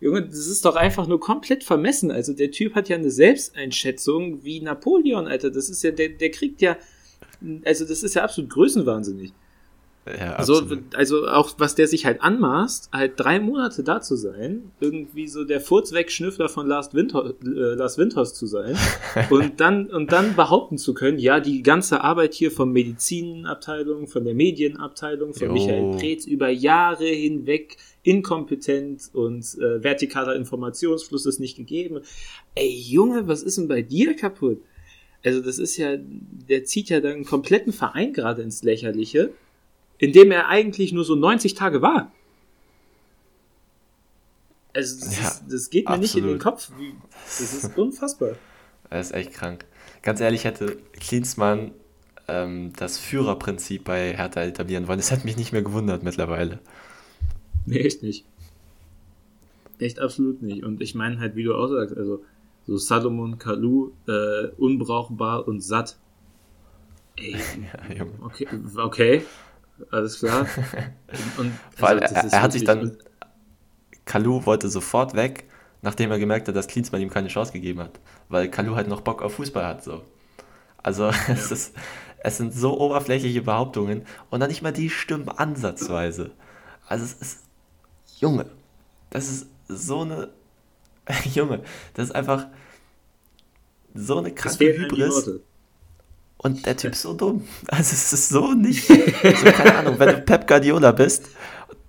[0.00, 2.10] Junge, das ist doch einfach nur komplett vermessen.
[2.10, 5.50] Also der Typ hat ja eine Selbsteinschätzung wie Napoleon, Alter.
[5.50, 6.76] Das ist ja, der, der kriegt ja,
[7.64, 9.32] also das ist ja absolut größenwahnsinnig.
[10.06, 10.62] Ja, also,
[10.94, 15.44] also auch was der sich halt anmaßt, halt drei Monate da zu sein, irgendwie so
[15.44, 18.76] der Furzwegschnüffler von Lars, Winter, äh, Lars Winters zu sein
[19.30, 24.24] und dann und dann behaupten zu können, ja, die ganze Arbeit hier von Medizinabteilung, von
[24.24, 25.52] der Medienabteilung, von jo.
[25.52, 32.00] Michael Preetz über Jahre hinweg inkompetent und äh, vertikaler Informationsfluss ist nicht gegeben.
[32.54, 34.62] Ey Junge, was ist denn bei dir kaputt?
[35.24, 39.32] Also das ist ja, der zieht ja dann einen kompletten Verein gerade ins Lächerliche
[40.00, 42.10] in dem er eigentlich nur so 90 Tage war.
[44.72, 46.02] Also das, ja, ist, das geht mir absolut.
[46.02, 46.70] nicht in den Kopf.
[47.26, 48.30] Das ist unfassbar.
[48.88, 49.66] Er ist echt krank.
[50.02, 51.72] Ganz ehrlich, hätte Klinsmann
[52.28, 54.98] ähm, das Führerprinzip bei Hertha etablieren wollen.
[54.98, 56.60] Das hätte mich nicht mehr gewundert mittlerweile.
[57.66, 58.24] Nee, echt nicht.
[59.78, 60.64] Echt absolut nicht.
[60.64, 62.22] Und ich meine halt, wie du auch sagst, also
[62.66, 65.96] so Salomon Kalu, äh, unbrauchbar und satt.
[67.16, 67.36] Ey,
[67.96, 68.46] ja, okay,
[68.76, 69.22] okay,
[69.90, 70.46] alles klar.
[71.38, 72.96] Und, Vor allem, also, er, er hat sich dann,
[74.04, 75.44] Kalu wollte sofort weg,
[75.82, 77.98] nachdem er gemerkt hat, dass Klinsmann ihm keine Chance gegeben hat,
[78.28, 80.02] weil Kalu halt noch Bock auf Fußball hat, so.
[80.82, 81.14] Also, ja.
[81.28, 81.74] es ist,
[82.18, 86.30] es sind so oberflächliche Behauptungen und dann nicht mal die stimmen ansatzweise.
[86.86, 87.49] Also, es ist,
[88.20, 88.46] Junge,
[89.08, 90.28] das ist so eine,
[91.34, 91.62] Junge,
[91.94, 92.46] das ist einfach
[93.94, 95.30] so eine kranke Hybris.
[96.36, 97.46] Und der Typ ist so dumm.
[97.68, 98.88] Also es ist so nicht.
[98.88, 101.30] So, keine Ahnung, wenn du Pep Guardiola bist,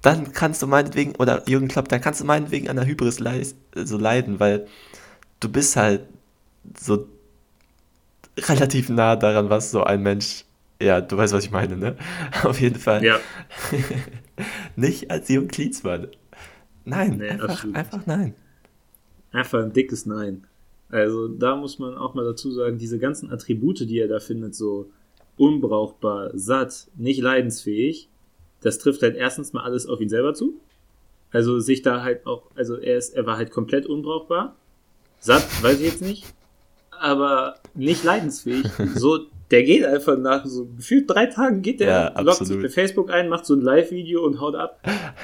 [0.02, 3.54] dann kannst du meinetwegen, oder Jürgen Klopp, dann kannst du meinetwegen an der Hybris leid,
[3.76, 4.68] so leiden, weil
[5.40, 6.02] du bist halt
[6.78, 7.08] so
[8.38, 10.46] relativ nah daran, was so ein Mensch.
[10.82, 11.96] Ja, du weißt, was ich meine, ne?
[12.44, 13.04] Auf jeden Fall.
[13.04, 13.20] Ja.
[14.76, 16.08] nicht als Jürgen Klinsmann.
[16.86, 18.34] Nein, nee, einfach, einfach nein.
[19.32, 20.46] Einfach ein dickes Nein.
[20.90, 24.56] Also da muss man auch mal dazu sagen, diese ganzen Attribute, die er da findet,
[24.56, 24.90] so
[25.38, 28.10] unbrauchbar, satt, nicht leidensfähig,
[28.62, 30.60] das trifft halt erstens mal alles auf ihn selber zu.
[31.32, 34.56] Also sich da halt auch, also er ist, er war halt komplett unbrauchbar.
[35.20, 36.26] Satt, weiß ich jetzt nicht.
[36.92, 38.68] Aber nicht leidensfähig.
[38.96, 42.70] So, Der geht einfach nach so gefühlt drei Tagen geht der, ja, loggt sich bei
[42.70, 44.80] Facebook ein, macht so ein Live-Video und haut ab.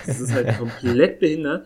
[0.06, 1.66] Das ist halt komplett behindert.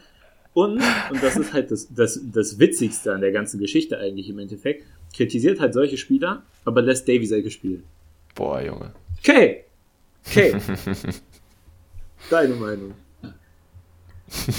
[0.54, 4.38] Und, und das ist halt das, das, das Witzigste an der ganzen Geschichte eigentlich im
[4.38, 4.86] Endeffekt,
[5.16, 7.84] kritisiert halt solche Spieler, aber lässt Davy Selke spielen.
[8.36, 8.92] Boah, Junge.
[9.20, 9.64] Okay.
[10.28, 10.56] Okay.
[12.30, 12.94] Deine Meinung.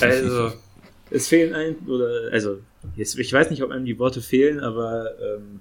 [0.00, 0.53] Also,
[1.11, 2.59] es fehlen ein, oder, also,
[2.96, 5.61] ich weiß nicht, ob einem die Worte fehlen, aber ähm,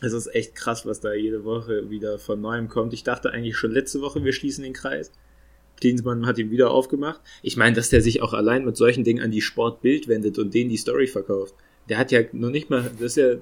[0.00, 2.92] es ist echt krass, was da jede Woche wieder von Neuem kommt.
[2.92, 5.12] Ich dachte eigentlich schon letzte Woche, wir schließen den Kreis.
[5.80, 7.20] Klinsmann hat ihn wieder aufgemacht.
[7.42, 10.54] Ich meine, dass der sich auch allein mit solchen Dingen an die Sportbild wendet und
[10.54, 11.54] denen die Story verkauft.
[11.88, 13.36] Der hat ja noch nicht mal, das ist ja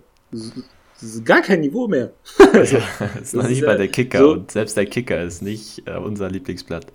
[1.01, 2.13] das ist gar kein Niveau mehr.
[2.53, 5.83] also, das ist noch nicht mal der Kicker so, und selbst der Kicker ist nicht
[5.87, 6.87] äh, unser Lieblingsblatt.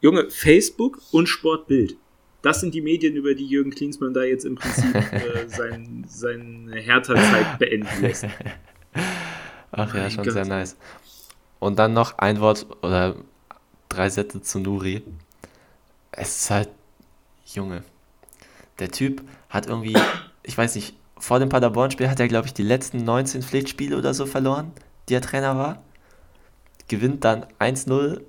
[0.00, 1.96] Junge, Facebook und Sportbild.
[2.42, 6.80] Das sind die Medien, über die Jürgen Klinsmann da jetzt im Prinzip äh, sein, seine
[6.80, 8.26] Hertha-Zeit beenden lässt.
[9.72, 10.32] Ach ja, schon Gott.
[10.32, 10.76] sehr nice.
[11.58, 13.16] Und dann noch ein Wort oder
[13.88, 15.02] drei Sätze zu Nuri.
[16.12, 16.70] Es ist halt,
[17.44, 17.82] Junge,
[18.78, 19.96] der Typ hat irgendwie,
[20.42, 24.14] ich weiß nicht, vor dem Paderborn-Spiel hat er, glaube ich, die letzten 19 Pflichtspiele oder
[24.14, 24.72] so verloren,
[25.08, 25.82] die er Trainer war.
[26.88, 28.22] Gewinnt dann 1-0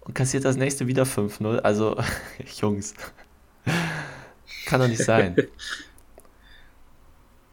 [0.00, 1.58] und kassiert das nächste wieder 5-0.
[1.58, 1.96] Also,
[2.60, 2.94] Jungs,
[4.72, 5.36] kann doch nicht sein.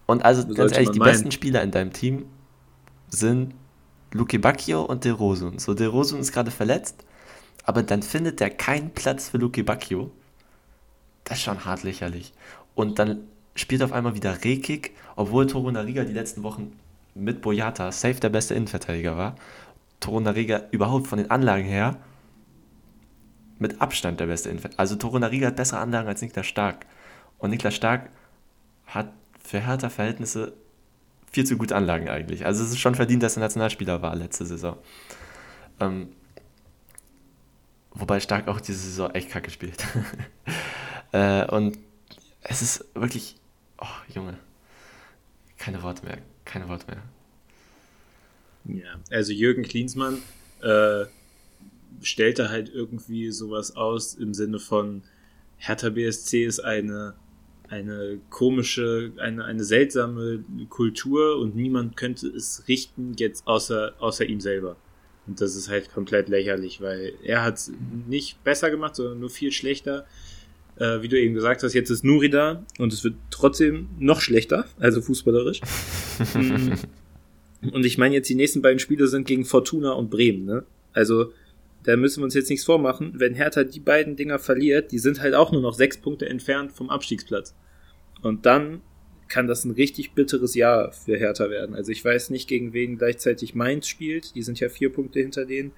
[0.06, 1.12] Und also, ganz ehrlich, die meinen.
[1.12, 2.26] besten Spieler in deinem Team
[3.10, 3.54] sind
[4.12, 5.60] Luke Bacchio und De Rosun.
[5.60, 7.06] So, De Rosun ist gerade verletzt,
[7.64, 10.10] aber dann findet er keinen Platz für Luke Bacchio.
[11.26, 12.34] Das ist schon hart lächerlich.
[12.74, 13.20] Und dann
[13.54, 16.72] spielt auf einmal wieder Rekik, obwohl Toro Nariga die letzten Wochen
[17.14, 19.36] mit Boyata safe der beste Innenverteidiger war.
[20.00, 21.98] Toro Nariga überhaupt von den Anlagen her
[23.60, 24.80] mit Abstand der beste Innenverteidiger.
[24.80, 26.88] Also Toro Nariga hat bessere Anlagen als Niklas Stark.
[27.40, 28.10] Und Niklas Stark
[28.86, 29.12] hat
[29.44, 30.54] für härter Verhältnisse
[31.32, 32.46] viel zu gute Anlagen eigentlich.
[32.46, 34.78] Also es ist schon verdient, dass er Nationalspieler war letzte Saison.
[35.80, 36.10] Ähm,
[37.92, 39.84] wobei Stark auch diese Saison echt kacke spielt.
[41.12, 41.78] äh, und
[42.44, 43.40] es ist wirklich
[43.82, 44.38] Oh, Junge.
[45.58, 46.18] Keine Worte mehr.
[46.46, 47.04] Keine Worte mehr.
[48.84, 50.22] Ja, also Jürgen Klinsmann
[50.62, 51.06] äh,
[52.02, 55.04] stellte halt irgendwie sowas aus im Sinne von
[55.58, 57.16] Hertha BSC ist eine,
[57.70, 64.42] eine komische, eine, eine seltsame Kultur und niemand könnte es richten jetzt außer, außer ihm
[64.42, 64.76] selber.
[65.28, 67.72] Und das ist halt komplett lächerlich, weil er hat es
[68.08, 70.06] nicht besser gemacht, sondern nur viel schlechter.
[70.78, 74.22] Äh, wie du eben gesagt hast, jetzt ist Nuri da und es wird trotzdem noch
[74.22, 75.62] schlechter, also fußballerisch.
[76.34, 76.74] Mm.
[77.72, 80.66] und ich meine jetzt, die nächsten beiden Spiele sind gegen Fortuna und Bremen, ne?
[80.92, 81.32] Also,
[81.84, 83.14] da müssen wir uns jetzt nichts vormachen.
[83.16, 86.72] Wenn Hertha die beiden Dinger verliert, die sind halt auch nur noch sechs Punkte entfernt
[86.72, 87.56] vom Abstiegsplatz.
[88.22, 88.82] Und dann
[89.30, 91.76] kann das ein richtig bitteres Jahr für Hertha werden.
[91.76, 94.36] Also ich weiß nicht, gegen wen gleichzeitig Mainz spielt.
[94.36, 95.72] Die sind ja vier Punkte hinter denen.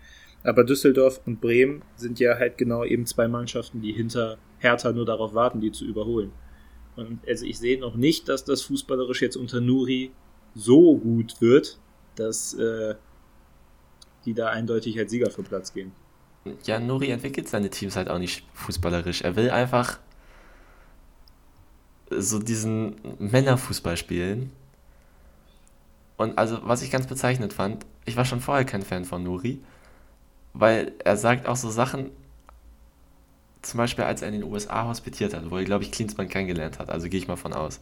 [0.43, 5.06] Aber Düsseldorf und Bremen sind ja halt genau eben zwei Mannschaften, die hinter Hertha nur
[5.06, 6.32] darauf warten, die zu überholen.
[6.95, 10.12] Und also ich sehe noch nicht, dass das fußballerisch jetzt unter Nuri
[10.56, 11.80] so gut wird,
[12.16, 12.95] dass äh,
[14.26, 15.91] die da eindeutig als Sieger für Platz gehen.
[16.63, 19.22] Ja, Nuri entwickelt seine Teams halt auch nicht fußballerisch.
[19.22, 19.99] Er will einfach
[22.09, 24.51] so diesen Männerfußball spielen.
[26.17, 29.59] Und also, was ich ganz bezeichnet fand, ich war schon vorher kein Fan von Nuri,
[30.53, 32.11] weil er sagt auch so Sachen,
[33.61, 36.80] zum Beispiel als er in den USA hospitiert hat, wo er, glaube ich, Klinsmann kennengelernt
[36.80, 37.80] hat, also gehe ich mal von aus,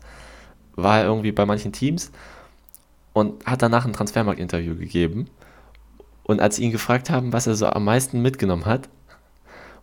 [0.75, 2.11] war er irgendwie bei manchen Teams
[3.13, 5.29] und hat danach ein Transfermarkt-Interview gegeben.
[6.29, 8.87] Und als sie ihn gefragt haben, was er so am meisten mitgenommen hat,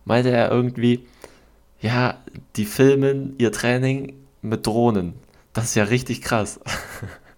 [0.05, 1.05] meinte er irgendwie,
[1.81, 2.23] ja,
[2.55, 5.15] die filmen ihr Training mit Drohnen.
[5.51, 6.61] Das ist ja richtig krass.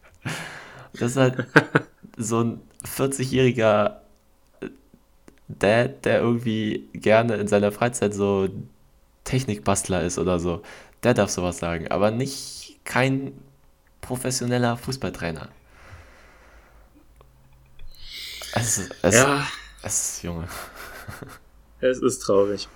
[0.94, 1.48] das ist halt
[2.18, 3.96] so ein 40-jähriger
[5.48, 8.48] Dad, der irgendwie gerne in seiner Freizeit so
[9.24, 10.62] Technikbastler ist oder so,
[11.02, 13.32] der darf sowas sagen, aber nicht kein
[14.02, 15.50] professioneller Fußballtrainer.
[18.54, 19.46] Es, es, ja.
[19.84, 20.48] Es ist, Junge.
[21.82, 22.68] Es ist traurig.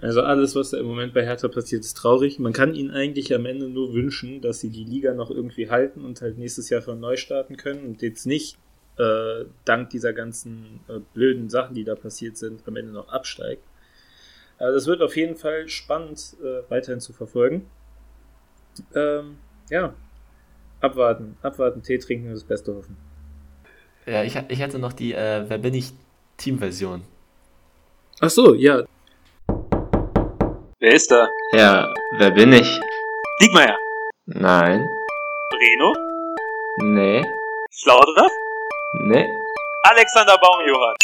[0.00, 2.38] Also alles, was da im Moment bei Hertha passiert, ist traurig.
[2.38, 6.04] Man kann ihnen eigentlich am Ende nur wünschen, dass sie die Liga noch irgendwie halten
[6.04, 8.58] und halt nächstes Jahr von neu starten können und jetzt nicht
[8.98, 13.62] äh, dank dieser ganzen äh, blöden Sachen, die da passiert sind, am Ende noch absteigt.
[14.58, 17.66] Also das wird auf jeden Fall spannend äh, weiterhin zu verfolgen.
[18.94, 19.38] Ähm,
[19.70, 19.94] ja,
[20.80, 22.96] abwarten, abwarten, Tee trinken und das Beste hoffen.
[24.06, 25.92] Ja, ich, ich hatte noch die äh, Wer bin ich
[26.36, 27.02] Team-Version.
[28.20, 28.82] Ach so, ja.
[30.78, 31.30] Wer ist da?
[31.52, 32.80] Ja, wer bin ich?
[33.40, 33.78] Diekmeyer.
[34.26, 34.86] Nein.
[35.50, 35.94] Breno?
[36.82, 37.24] Nee.
[37.70, 38.30] Schlaudraff?
[39.06, 39.26] Nee.
[39.84, 40.96] Alexander Baumjohann.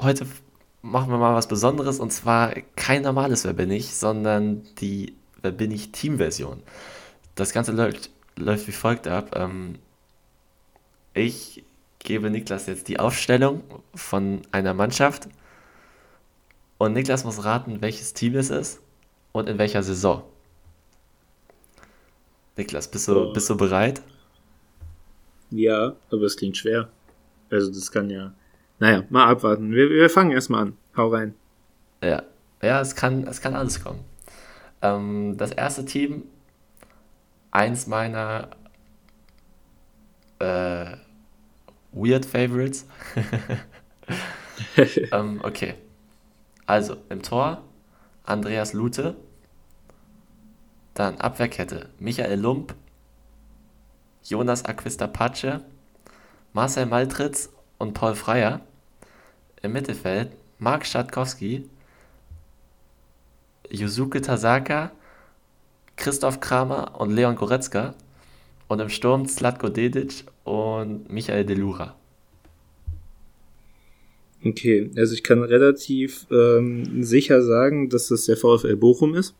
[0.00, 0.24] Heute
[0.82, 5.50] machen wir mal was Besonderes und zwar kein normales Wer bin ich, sondern die Wer
[5.50, 6.62] bin ich Team-Version.
[7.34, 9.34] Das Ganze läuft, läuft wie folgt ab.
[9.34, 9.80] Ähm,
[11.18, 11.64] ich
[11.98, 13.62] gebe Niklas jetzt die Aufstellung
[13.94, 15.28] von einer Mannschaft
[16.78, 18.80] und Niklas muss raten, welches Team es ist
[19.32, 20.22] und in welcher Saison.
[22.56, 24.02] Niklas, bist du, bist du bereit?
[25.50, 26.88] Ja, aber es klingt schwer.
[27.50, 28.32] Also das kann ja.
[28.78, 29.72] Naja, mal abwarten.
[29.72, 30.76] Wir, wir fangen erstmal an.
[30.96, 31.34] Hau rein.
[32.02, 32.22] Ja,
[32.62, 34.00] ja, es kann, es kann alles kommen.
[34.82, 36.24] Ähm, das erste Team,
[37.50, 38.50] eins meiner
[40.38, 40.96] äh,
[41.92, 42.86] Weird Favorites.
[45.12, 45.74] ähm, okay.
[46.66, 47.62] Also, im Tor
[48.24, 49.16] Andreas Lute.
[50.94, 52.74] Dann Abwehrkette Michael Lump,
[54.24, 55.60] Jonas Aquista-Pace,
[56.52, 58.60] Marcel Maltritz und Paul Freier.
[59.62, 61.68] Im Mittelfeld Marc Schatkowski,
[63.70, 64.90] Yusuke Tasaka,
[65.96, 67.94] Christoph Kramer und Leon Goretzka.
[68.68, 71.96] Und im Sturm Zlatko Dedic und Michael Delura.
[74.44, 79.34] Okay, also ich kann relativ ähm, sicher sagen, dass das der VfL Bochum ist.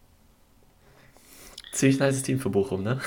[1.72, 3.00] Ziemlich nice Team für Bochum, ne?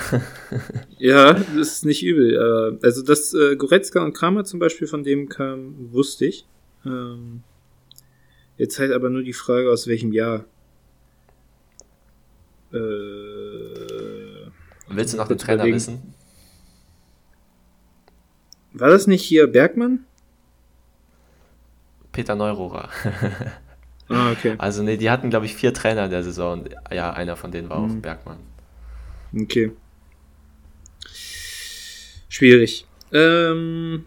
[0.98, 2.78] ja, das ist nicht übel.
[2.82, 6.46] Also, dass äh, Goretzka und Kramer zum Beispiel von dem kam, wusste ich.
[6.86, 7.42] Ähm,
[8.56, 10.46] jetzt halt aber nur die Frage, aus welchem Jahr.
[12.72, 12.78] Äh,
[14.88, 16.11] Willst du noch den Trainer wissen?
[18.72, 20.04] War das nicht hier Bergmann?
[22.12, 22.90] Peter Neurohrer.
[24.08, 24.54] ah, okay.
[24.58, 26.64] Also, nee, die hatten, glaube ich, vier Trainer in der Saison.
[26.90, 27.98] Ja, einer von denen war mhm.
[27.98, 28.38] auch Bergmann.
[29.34, 29.72] Okay.
[32.28, 32.86] Schwierig.
[33.12, 34.06] Ähm,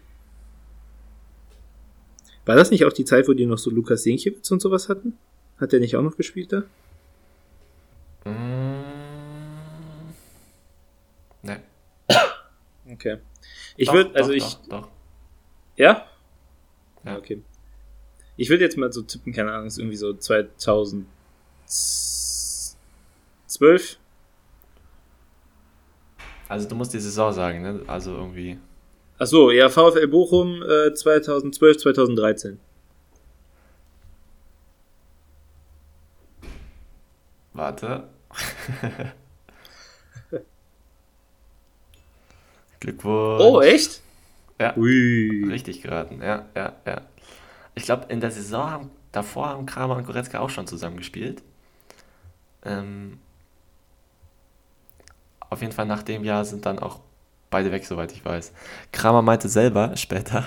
[2.44, 5.18] war das nicht auch die Zeit, wo die noch so Lukas Jenkiewicz und sowas hatten?
[5.58, 6.62] Hat der nicht auch noch gespielt da?
[8.24, 8.82] Mm,
[11.42, 11.60] ne.
[12.92, 13.18] Okay.
[13.76, 14.54] Ich würde, also doch, ich.
[14.68, 14.88] Doch, doch.
[15.76, 16.06] Ja?
[17.04, 17.42] Ja, okay.
[18.36, 21.06] Ich würde jetzt mal so tippen, keine Ahnung, ist irgendwie so 2012.
[26.48, 27.80] Also du musst die Saison sagen, ne?
[27.86, 28.58] Also irgendwie.
[29.18, 32.60] Ach so, ja, VfL Bochum äh, 2012, 2013.
[37.54, 38.08] Warte.
[42.86, 43.42] Glückwunsch.
[43.42, 44.00] Oh, echt?
[44.60, 44.76] Ja.
[44.76, 45.48] Ui.
[45.50, 47.00] Richtig geraten, ja, ja, ja.
[47.74, 51.42] Ich glaube, in der Saison haben, davor haben Kramer und Goretzka auch schon zusammengespielt.
[52.64, 53.18] Ähm,
[55.50, 57.00] auf jeden Fall nach dem Jahr sind dann auch
[57.50, 58.52] beide weg, soweit ich weiß.
[58.92, 60.46] Kramer meinte selber später,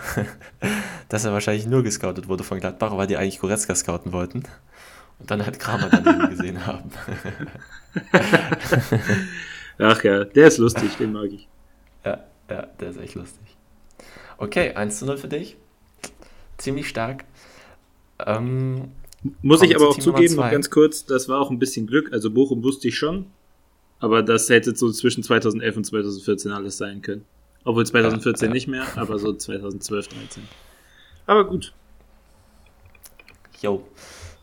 [1.10, 4.44] dass er wahrscheinlich nur gescoutet wurde von Gladbach, weil die eigentlich Goretzka scouten wollten.
[5.20, 6.90] Und dann hat Kramer dann gesehen haben.
[9.78, 11.50] Ach ja, der ist lustig, den mag ich.
[12.50, 13.58] Ja, der ist echt lustig.
[14.38, 15.58] Okay, 1 zu 0 für dich.
[16.58, 17.26] Ziemlich stark.
[18.26, 18.92] Ähm,
[19.42, 22.12] Muss ich aber auch zugeben, noch ganz kurz, das war auch ein bisschen Glück.
[22.12, 23.28] Also Bochum wusste ich schon.
[24.00, 27.26] Aber das hätte so zwischen 2011 und 2014 alles sein können.
[27.66, 28.54] Obwohl 2014 ja, ja.
[28.54, 30.44] nicht mehr, aber so 2012, 13.
[31.26, 31.74] Aber gut.
[33.62, 33.84] Jo.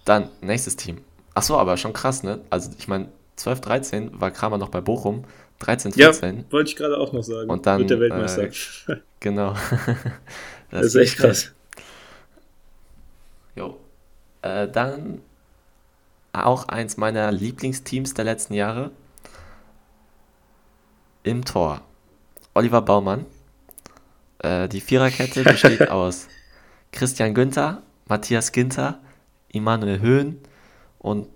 [0.04, 0.98] Dann, nächstes Team.
[1.34, 2.40] Achso, aber schon krass, ne?
[2.50, 5.24] Also, ich meine, 12, 13 war Kramer noch bei Bochum.
[5.58, 6.36] 13, 14.
[6.36, 7.48] Ja, wollte ich gerade auch noch sagen.
[7.48, 7.80] Und dann.
[7.80, 8.44] Mit der Weltmeister.
[8.44, 9.52] Äh, genau.
[10.70, 11.52] das, das, ist echt krass.
[13.54, 13.78] Jo.
[14.42, 15.22] Äh, dann
[16.32, 18.90] auch eins meiner Lieblingsteams der letzten Jahre.
[21.22, 21.80] Im Tor.
[22.54, 23.26] Oliver Baumann.
[24.38, 26.28] Äh, die Viererkette besteht aus
[26.92, 29.00] Christian Günther, Matthias Ginter,
[29.48, 30.38] Immanuel Höhn
[30.98, 31.28] und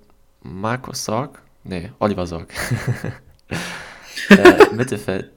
[0.43, 1.43] Markus Sorg.
[1.65, 2.53] Nee, Oliver Sorg.
[4.31, 5.31] äh, Mittelfeld.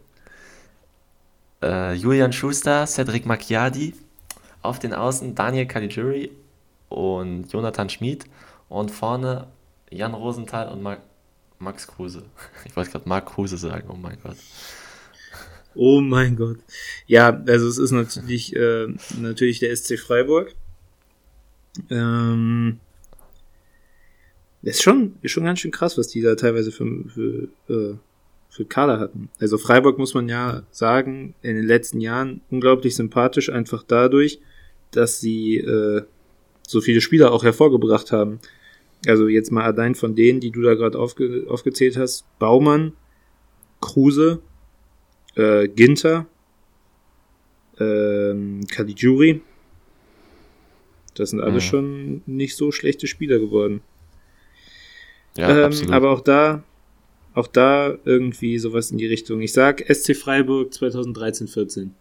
[1.61, 3.93] Äh, Julian Schuster, Cedric Macchiadi.
[4.61, 6.31] Auf den Außen Daniel Caligiuri
[6.89, 8.25] und Jonathan Schmid.
[8.69, 9.47] Und vorne
[9.89, 11.01] Jan Rosenthal und Marc
[11.59, 12.23] Max Kruse.
[12.65, 14.37] Ich wollte gerade Marc Kruse sagen, oh mein Gott.
[15.75, 16.59] Oh mein Gott.
[17.07, 18.87] Ja, also es ist natürlich, äh,
[19.19, 20.53] natürlich der SC Freiburg.
[21.89, 22.79] Ähm,
[24.61, 27.97] das ist schon, ist schon ganz schön krass, was die da teilweise für, für, äh,
[28.53, 29.29] für Kader hatten.
[29.39, 34.39] Also Freiburg muss man ja sagen, in den letzten Jahren unglaublich sympathisch, einfach dadurch,
[34.91, 36.03] dass sie äh,
[36.67, 38.39] so viele Spieler auch hervorgebracht haben.
[39.07, 42.93] Also jetzt mal allein von denen, die du da gerade aufge aufgezählt hast, Baumann,
[43.81, 44.39] Kruse,
[45.35, 46.27] äh, Ginter,
[47.79, 49.41] ähm, Caligiuri.
[51.15, 51.59] Das sind alle Mhm.
[51.59, 53.81] schon nicht so schlechte Spieler geworden.
[55.35, 56.63] Ja, ähm, aber auch da,
[57.33, 59.41] auch da irgendwie sowas in die Richtung.
[59.41, 61.95] Ich sag SC Freiburg 2013, 14.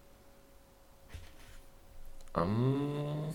[2.37, 3.35] Ähm,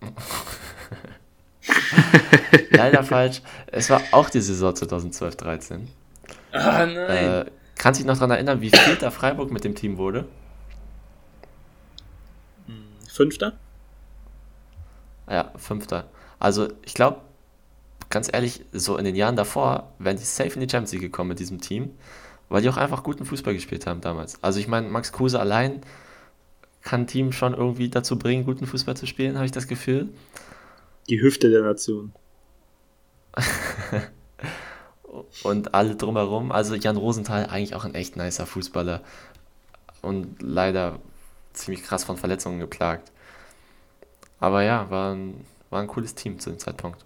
[2.70, 3.42] Leider falsch.
[3.66, 5.80] Es war auch die Saison 2012-13.
[6.52, 6.96] Ah, nein.
[7.08, 7.44] Äh,
[7.76, 10.26] kannst du dich noch daran erinnern, wie vierter Freiburg mit dem Team wurde?
[13.08, 13.52] Fünfter?
[15.28, 16.08] Ja, fünfter.
[16.38, 17.20] Also ich glaube,
[18.10, 21.28] ganz ehrlich, so in den Jahren davor wären die safe in die Champions League gekommen
[21.28, 21.90] mit diesem Team,
[22.48, 24.42] weil die auch einfach guten Fußball gespielt haben damals.
[24.42, 25.80] Also ich meine, Max Kruse allein
[26.82, 30.08] kann ein Team schon irgendwie dazu bringen, guten Fußball zu spielen, habe ich das Gefühl.
[31.08, 32.12] Die Hüfte der Nation.
[35.42, 36.52] Und alle drumherum.
[36.52, 39.02] Also Jan Rosenthal eigentlich auch ein echt nicer Fußballer
[40.02, 40.98] und leider
[41.52, 43.10] ziemlich krass von Verletzungen geplagt.
[44.44, 47.02] Aber ja, war ein, war ein cooles Team zu dem Zeitpunkt.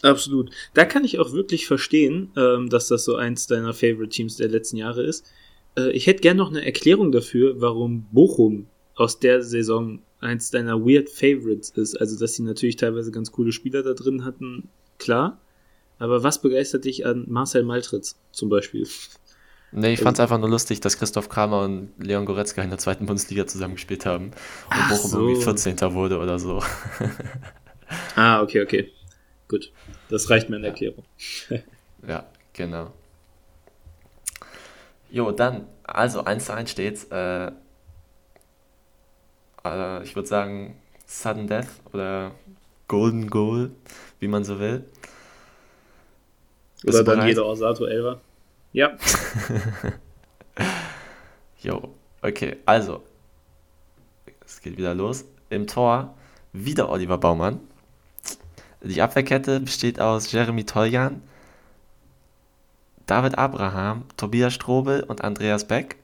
[0.00, 0.50] Absolut.
[0.72, 4.48] Da kann ich auch wirklich verstehen, ähm, dass das so eins deiner Favorite Teams der
[4.48, 5.30] letzten Jahre ist.
[5.76, 10.80] Äh, ich hätte gern noch eine Erklärung dafür, warum Bochum aus der Saison eins deiner
[10.80, 12.00] Weird Favorites ist.
[12.00, 15.38] Also, dass sie natürlich teilweise ganz coole Spieler da drin hatten, klar.
[15.98, 18.88] Aber was begeistert dich an Marcel Maltritz zum Beispiel?
[19.74, 22.78] Nee, ich fand es einfach nur lustig, dass Christoph Kramer und Leon Goretzka in der
[22.78, 24.32] zweiten Bundesliga zusammengespielt haben und
[24.68, 25.28] Ach Bochum so.
[25.28, 25.80] irgendwie 14.
[25.94, 26.62] wurde oder so.
[28.16, 28.90] Ah, okay, okay.
[29.48, 29.70] Gut.
[30.08, 31.04] Das reicht mir in Erklärung.
[32.08, 32.90] Ja, genau.
[35.10, 37.04] Jo, dann, also 1 zu 1 steht's.
[37.12, 37.52] Äh,
[39.64, 42.32] äh, ich würde sagen, Sudden Death oder
[42.88, 43.70] Golden Goal,
[44.18, 44.84] wie man so will.
[46.82, 48.20] Bist Oder dann jeder Osato Elva.
[48.72, 48.96] Ja.
[51.62, 53.04] Jo, okay, also.
[54.44, 55.24] Es geht wieder los.
[55.48, 56.14] Im Tor
[56.52, 57.60] wieder Oliver Baumann.
[58.82, 61.22] Die Abwehrkette besteht aus Jeremy Toljan,
[63.06, 65.98] David Abraham, Tobias Strobel und Andreas Beck.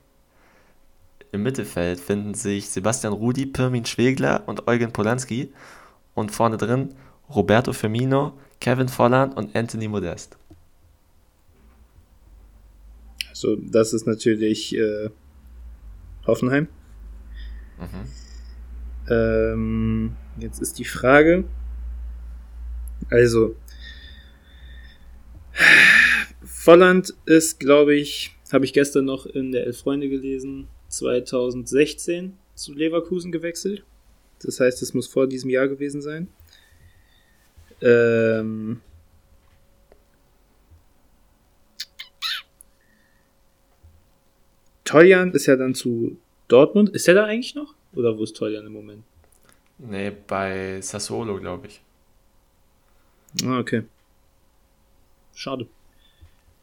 [1.33, 5.53] Im Mittelfeld finden sich Sebastian Rudi, Pirmin Schwegler und Eugen Polanski.
[6.15, 6.95] Und vorne drin
[7.29, 10.37] Roberto Firmino, Kevin Volland und Anthony Modest.
[13.39, 15.11] So, das ist natürlich äh,
[16.27, 16.67] Hoffenheim.
[17.79, 19.09] Mhm.
[19.09, 21.45] Ähm, jetzt ist die Frage.
[23.11, 23.55] Also,
[26.43, 32.73] Volland ist, glaube ich, habe ich gestern noch in der Elf Freunde gelesen, 2016 zu
[32.73, 33.85] Leverkusen gewechselt.
[34.43, 36.27] Das heißt, es muss vor diesem Jahr gewesen sein.
[37.83, 38.81] Ähm,
[44.89, 46.17] Toljan ist ja dann zu
[46.49, 46.89] Dortmund.
[46.91, 47.75] Ist er da eigentlich noch?
[47.95, 49.03] Oder wo ist Toljan im Moment?
[49.79, 51.81] Nee, bei Sassuolo, glaube ich.
[53.45, 53.83] Ah, okay.
[55.35, 55.67] Schade.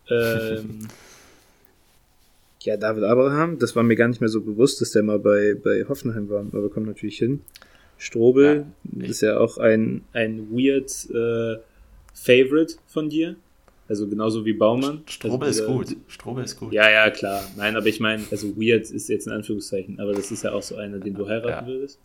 [0.07, 0.87] Ähm,
[2.61, 5.55] ja, David Abraham, das war mir gar nicht mehr so bewusst, dass der mal bei,
[5.55, 7.41] bei Hoffenheim war, aber kommt natürlich hin.
[7.97, 11.59] Strobel Ja, ist ja auch ein, ein weird äh,
[12.13, 13.35] Favorite von dir.
[13.87, 15.03] Also genauso wie Baumann.
[15.07, 15.97] Strobel also ist gut.
[16.07, 16.73] Strobel ist gut.
[16.73, 17.43] Ja, ja, klar.
[17.55, 20.63] Nein, aber ich meine, also weird ist jetzt in Anführungszeichen, aber das ist ja auch
[20.63, 21.67] so einer, den du heiraten Ja.
[21.67, 21.99] würdest.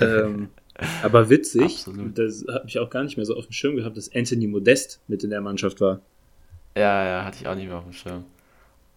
[0.00, 0.48] ähm,
[1.02, 2.18] aber witzig, Absolut.
[2.18, 5.00] das habe ich auch gar nicht mehr so auf dem Schirm gehabt, dass Anthony Modest
[5.06, 6.00] mit in der Mannschaft war.
[6.76, 8.24] Ja, ja, hatte ich auch nicht mehr auf dem Schirm.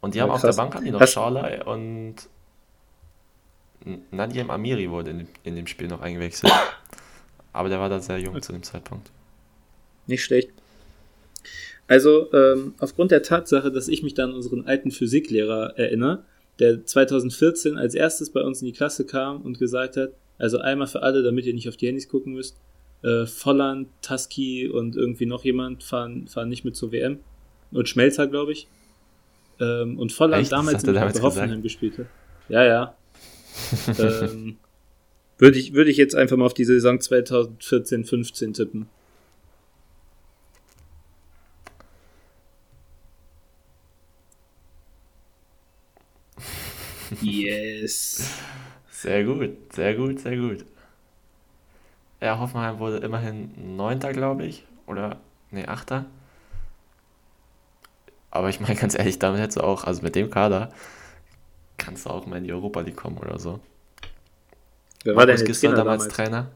[0.01, 0.55] Und die Ja, haben auf krass.
[0.55, 2.15] der Bank haben die noch Hast- und
[4.11, 6.51] Nadim Amiri wurde in, in dem Spiel noch eingewechselt.
[7.53, 9.11] Aber der war da sehr jung zu dem Zeitpunkt.
[10.07, 10.49] Nicht schlecht.
[11.93, 16.23] Also, ähm, aufgrund der Tatsache, dass ich mich da an unseren alten Physiklehrer erinnere,
[16.57, 20.09] der 2014 als erstes bei uns in die Klasse kam und gesagt hat,
[20.39, 22.57] also einmal für alle, damit ihr nicht auf die Handys gucken müsst,
[23.03, 27.19] äh, Volland, Tusky und irgendwie noch jemand fahren, fahren nicht mit zur WM.
[27.71, 28.67] Und Schmelzer, glaube ich.
[29.59, 30.51] Ähm, und Volland Echt?
[30.51, 32.07] Damals bei Hoffenheim gespielt hat.
[32.49, 32.97] Ja, ja.
[33.99, 34.57] ähm,
[35.37, 38.87] würde ich, würde ich jetzt einfach mal auf die Saison 2014, 15 tippen.
[47.23, 48.29] Yes.
[48.91, 50.65] Sehr gut, sehr gut, sehr gut.
[52.21, 54.65] Ja, Hoffenheim wurde immerhin Neunter, glaube ich.
[54.87, 55.17] Oder,
[55.51, 56.05] nee, Achter.
[58.31, 60.71] Aber ich meine ganz ehrlich, damit hättest du auch, also mit dem Kader,
[61.77, 63.59] kannst du auch mal in die Europa League kommen oder so.
[65.03, 66.09] Wer war denn der Trainer damals damals?
[66.09, 66.51] Trainer?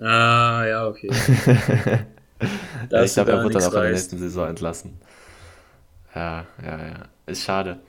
[0.00, 1.20] Ah, ja, okay.
[2.96, 5.00] Ich glaube, er wird dann auch in der nächsten Saison entlassen.
[6.14, 6.94] Ja, ja, ja.
[7.26, 7.80] Ist schade.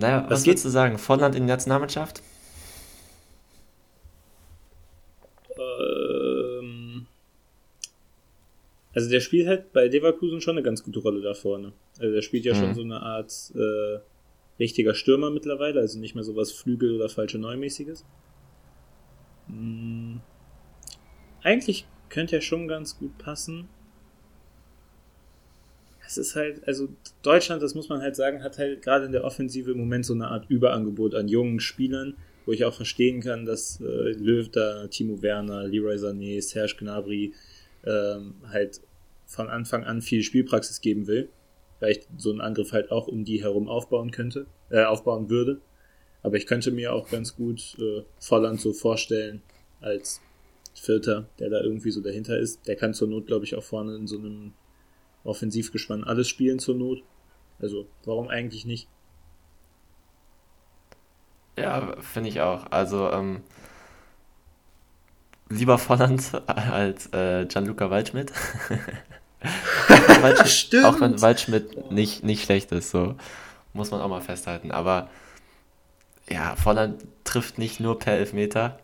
[0.00, 0.98] Naja, was, was würdest du sagen?
[0.98, 2.22] Volland in die Nationalmannschaft?
[5.58, 7.06] Ähm,
[8.94, 11.72] also der spielt halt bei Leverkusen schon eine ganz gute Rolle da vorne.
[11.98, 12.58] Also der spielt ja mhm.
[12.58, 13.98] schon so eine Art äh,
[14.58, 18.04] richtiger Stürmer mittlerweile, also nicht mehr so was Flügel- oder falsche Neumäßiges.
[19.48, 20.20] Mhm.
[21.42, 23.68] Eigentlich könnte er schon ganz gut passen.
[26.10, 26.88] Es ist halt, also
[27.22, 30.12] Deutschland, das muss man halt sagen, hat halt gerade in der Offensive im Moment so
[30.12, 32.16] eine Art Überangebot an jungen Spielern,
[32.46, 37.32] wo ich auch verstehen kann, dass äh, Löw da, Timo Werner, Leroy Sané, Serge Gnabry
[37.86, 38.80] ähm, halt
[39.24, 41.28] von Anfang an viel Spielpraxis geben will,
[41.78, 45.60] weil ich so einen Angriff halt auch um die herum aufbauen könnte, äh, aufbauen würde.
[46.24, 49.42] Aber ich könnte mir auch ganz gut äh, Volland so vorstellen
[49.80, 50.20] als
[50.74, 52.66] Vierter, der da irgendwie so dahinter ist.
[52.66, 54.54] Der kann zur Not, glaube ich, auch vorne in so einem
[55.24, 57.02] Offensivgespann alles spielen zur Not.
[57.60, 58.88] Also, warum eigentlich nicht?
[61.58, 62.70] Ja, finde ich auch.
[62.70, 63.42] Also, ähm,
[65.50, 68.32] lieber Volland als äh, Gianluca Waldschmidt.
[70.20, 70.84] Waldschmidt Stimmt.
[70.84, 73.16] Auch wenn Waldschmidt nicht, nicht schlecht ist, so
[73.72, 74.70] muss man auch mal festhalten.
[74.70, 75.08] Aber
[76.28, 78.78] ja, Volland trifft nicht nur per Elfmeter.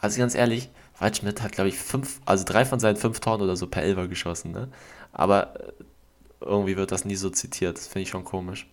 [0.00, 0.68] Also ganz ehrlich,
[0.98, 4.06] Waldschmidt hat, glaube ich, fünf, also drei von seinen fünf Toren oder so per Elfer
[4.06, 4.68] geschossen, ne?
[5.14, 5.72] Aber äh,
[6.40, 7.78] irgendwie wird das nie so zitiert.
[7.78, 8.66] Das finde ich schon komisch.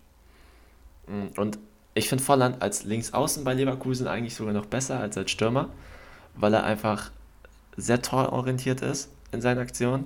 [1.07, 1.59] Mm, und
[1.93, 5.69] ich finde Volland als Linksaußen bei Leverkusen eigentlich sogar noch besser als als Stürmer,
[6.35, 7.11] weil er einfach
[7.77, 10.05] sehr tororientiert ist in seinen Aktionen.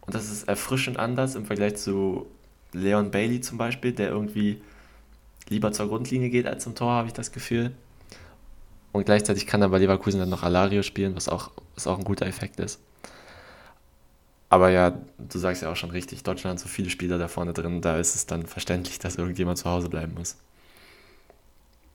[0.00, 2.26] Und das ist erfrischend anders im Vergleich zu
[2.72, 4.60] Leon Bailey zum Beispiel, der irgendwie
[5.48, 7.72] lieber zur Grundlinie geht als zum Tor, habe ich das Gefühl.
[8.92, 12.04] Und gleichzeitig kann er bei Leverkusen dann noch Alario spielen, was auch, was auch ein
[12.04, 12.80] guter Effekt ist.
[14.50, 17.52] Aber ja, du sagst ja auch schon richtig, Deutschland hat so viele Spieler da vorne
[17.52, 20.36] drin, da ist es dann verständlich, dass irgendjemand zu Hause bleiben muss.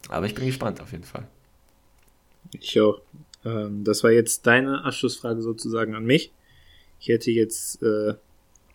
[0.10, 1.28] Aber ich bin gespannt auf jeden Fall.
[2.60, 3.02] Ich auch.
[3.46, 6.32] Ähm, das war jetzt deine Abschlussfrage sozusagen an mich.
[7.00, 8.14] Ich hätte jetzt äh,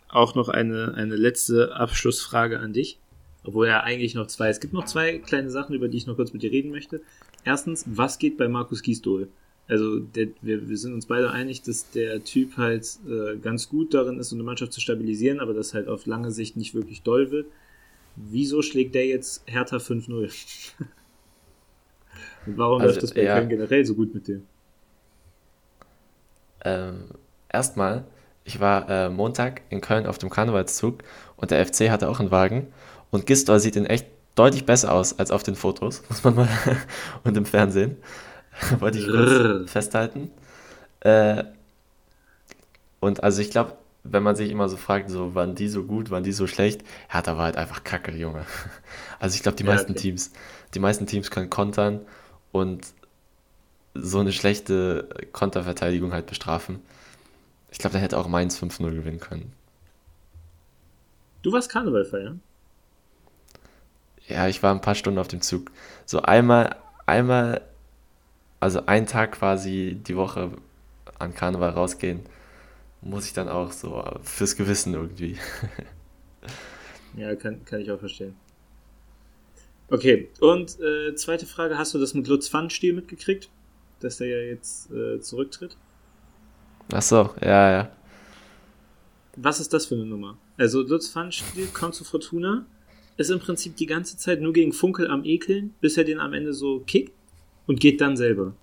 [0.09, 2.99] auch noch eine, eine letzte Abschlussfrage an dich.
[3.43, 4.49] Obwohl ja eigentlich noch zwei.
[4.49, 7.01] Es gibt noch zwei kleine Sachen, über die ich noch kurz mit dir reden möchte.
[7.45, 9.29] Erstens, was geht bei Markus Gisdol?
[9.69, 13.93] Also der, wir, wir sind uns beide einig, dass der Typ halt äh, ganz gut
[13.93, 17.03] darin ist, so eine Mannschaft zu stabilisieren, aber das halt auf lange Sicht nicht wirklich
[17.03, 17.45] doll wird.
[18.15, 20.09] Wieso schlägt der jetzt Hertha 5-0?
[22.47, 24.47] Und warum also, läuft das bei ja, Köln generell so gut mit dem?
[26.65, 27.05] Ähm,
[27.47, 28.05] erstmal,
[28.43, 31.03] ich war äh, Montag in Köln auf dem Karnevalszug
[31.37, 32.67] und der FC hatte auch einen Wagen
[33.11, 36.49] und Gisdol sieht in echt deutlich besser aus als auf den Fotos, muss man mal
[37.23, 37.97] und im Fernsehen.
[38.79, 40.31] Wollte ich kurz festhalten.
[41.01, 41.43] Äh,
[42.99, 46.09] und also ich glaube, wenn man sich immer so fragt, so waren die so gut,
[46.09, 48.45] waren die so schlecht, Hertha war halt einfach Kacke, Junge.
[49.21, 50.01] Also ich glaube, die ja, meisten okay.
[50.01, 50.31] Teams,
[50.73, 51.99] die meisten Teams können kontern
[52.53, 52.87] und
[53.93, 56.79] so eine schlechte Konterverteidigung halt bestrafen.
[57.69, 59.51] Ich glaube, da hätte auch Mainz 5-0 gewinnen können.
[61.41, 62.41] Du warst Karneval feiern?
[64.27, 65.71] Ja, ich war ein paar Stunden auf dem Zug.
[66.05, 67.61] So einmal, einmal
[68.59, 70.51] also einen Tag quasi die Woche
[71.17, 72.21] an Karneval rausgehen,
[73.01, 75.37] muss ich dann auch so fürs Gewissen irgendwie.
[77.17, 78.35] ja, kann, kann ich auch verstehen.
[79.89, 83.49] Okay, und äh, zweite Frage, hast du das mit Lutz Pfannstiel mitgekriegt?
[84.01, 85.75] Dass der ja jetzt äh, zurücktritt?
[86.93, 87.91] Ach so, ja, ja.
[89.35, 90.37] Was ist das für eine Nummer?
[90.57, 92.65] Also Lutz Pfannstiel kommt zu Fortuna,
[93.17, 96.33] ist im Prinzip die ganze Zeit nur gegen Funkel am Ekeln, bis er den am
[96.33, 97.13] Ende so kickt
[97.69, 98.53] und geht dann selber.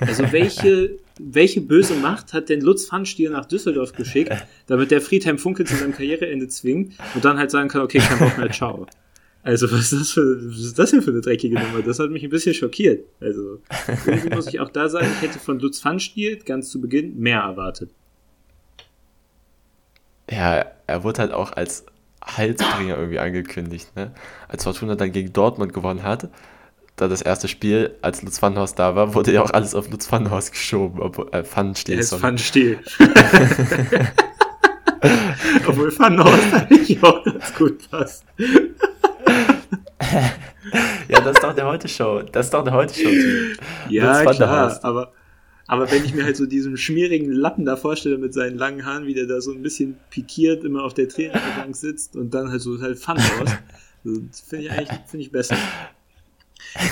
[0.00, 4.32] Also welche, welche böse Macht hat denn Lutz Pfannstiel nach Düsseldorf geschickt,
[4.68, 8.18] damit der Friedhelm Funkel zu seinem Karriereende zwingt und dann halt sagen kann, okay, kein
[8.18, 8.86] Bock mehr, ciao.
[9.42, 11.82] Also was ist, das für, was ist das denn für eine dreckige Nummer?
[11.84, 13.04] Das hat mich ein bisschen schockiert.
[13.20, 13.58] Also
[14.06, 17.40] irgendwie muss ich auch da sagen, ich hätte von Lutz Pfannstiel ganz zu Beginn mehr
[17.40, 17.90] erwartet.
[20.30, 21.84] Ja, er wurde halt auch als
[22.24, 24.12] Halsbringer irgendwie angekündigt, ne?
[24.48, 26.28] Als Fortuna dann gegen Dortmund gewonnen hat,
[26.96, 30.06] da das erste Spiel, als Lutz Pfannhorst da war, wurde ja auch alles auf Lutz
[30.06, 31.00] Pfannhorst geschoben.
[31.00, 31.98] Obwohl, äh, Pfannenstiel.
[31.98, 32.78] ist Pfannenstiel.
[35.66, 38.24] obwohl Pfannhorst eigentlich auch ganz gut passt.
[41.08, 42.22] ja, das ist doch der Heute-Show.
[42.32, 43.10] Das ist doch der Heute-Show.
[43.90, 45.12] Ja, klar, aber,
[45.66, 49.04] aber wenn ich mir halt so diesen schmierigen Lappen da vorstelle mit seinen langen Haaren,
[49.04, 52.62] wie der da so ein bisschen pikiert immer auf der Trainerbank sitzt und dann halt
[52.62, 53.58] so halt Pfannhorst,
[54.48, 55.58] finde ich eigentlich find ich besser.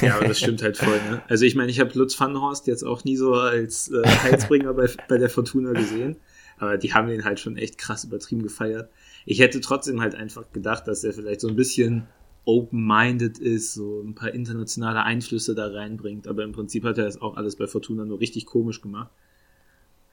[0.02, 1.00] Ja, aber das stimmt halt voll.
[1.10, 1.22] Ne?
[1.28, 4.88] Also ich meine, ich habe Lutz Pfannhorst jetzt auch nie so als äh, Heilsbringer bei,
[5.08, 6.16] bei der Fortuna gesehen.
[6.58, 8.90] Aber die haben den halt schon echt krass übertrieben gefeiert.
[9.26, 12.06] Ich hätte trotzdem halt einfach gedacht, dass er vielleicht so ein bisschen
[12.44, 16.28] open-minded ist, so ein paar internationale Einflüsse da reinbringt.
[16.28, 19.10] Aber im Prinzip hat er das auch alles bei Fortuna nur richtig komisch gemacht.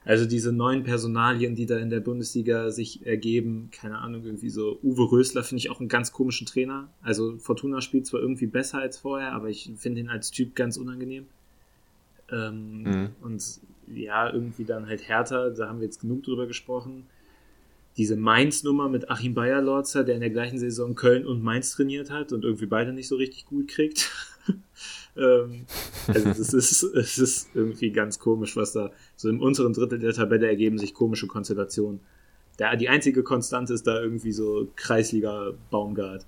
[0.04, 4.78] Also diese neuen Personalien, die da in der Bundesliga sich ergeben, keine Ahnung, irgendwie so
[4.82, 6.88] Uwe Rösler finde ich auch einen ganz komischen Trainer.
[7.02, 10.76] Also Fortuna spielt zwar irgendwie besser als vorher, aber ich finde ihn als Typ ganz
[10.76, 11.26] unangenehm.
[12.30, 13.08] Ähm, mhm.
[13.20, 13.60] Und
[13.94, 17.06] ja, irgendwie dann halt härter, da haben wir jetzt genug drüber gesprochen.
[17.96, 22.32] Diese Mainz-Nummer mit Achim Bayerlorzer, der in der gleichen Saison Köln und Mainz trainiert hat
[22.32, 24.10] und irgendwie beide nicht so richtig gut kriegt.
[25.16, 25.66] ähm,
[26.08, 30.12] also es ist, es ist irgendwie ganz komisch, was da so im unteren Drittel der
[30.12, 32.00] Tabelle ergeben sich komische Konstellationen.
[32.58, 36.26] Der, die einzige Konstante ist da irgendwie so Kreisliga Baumgart.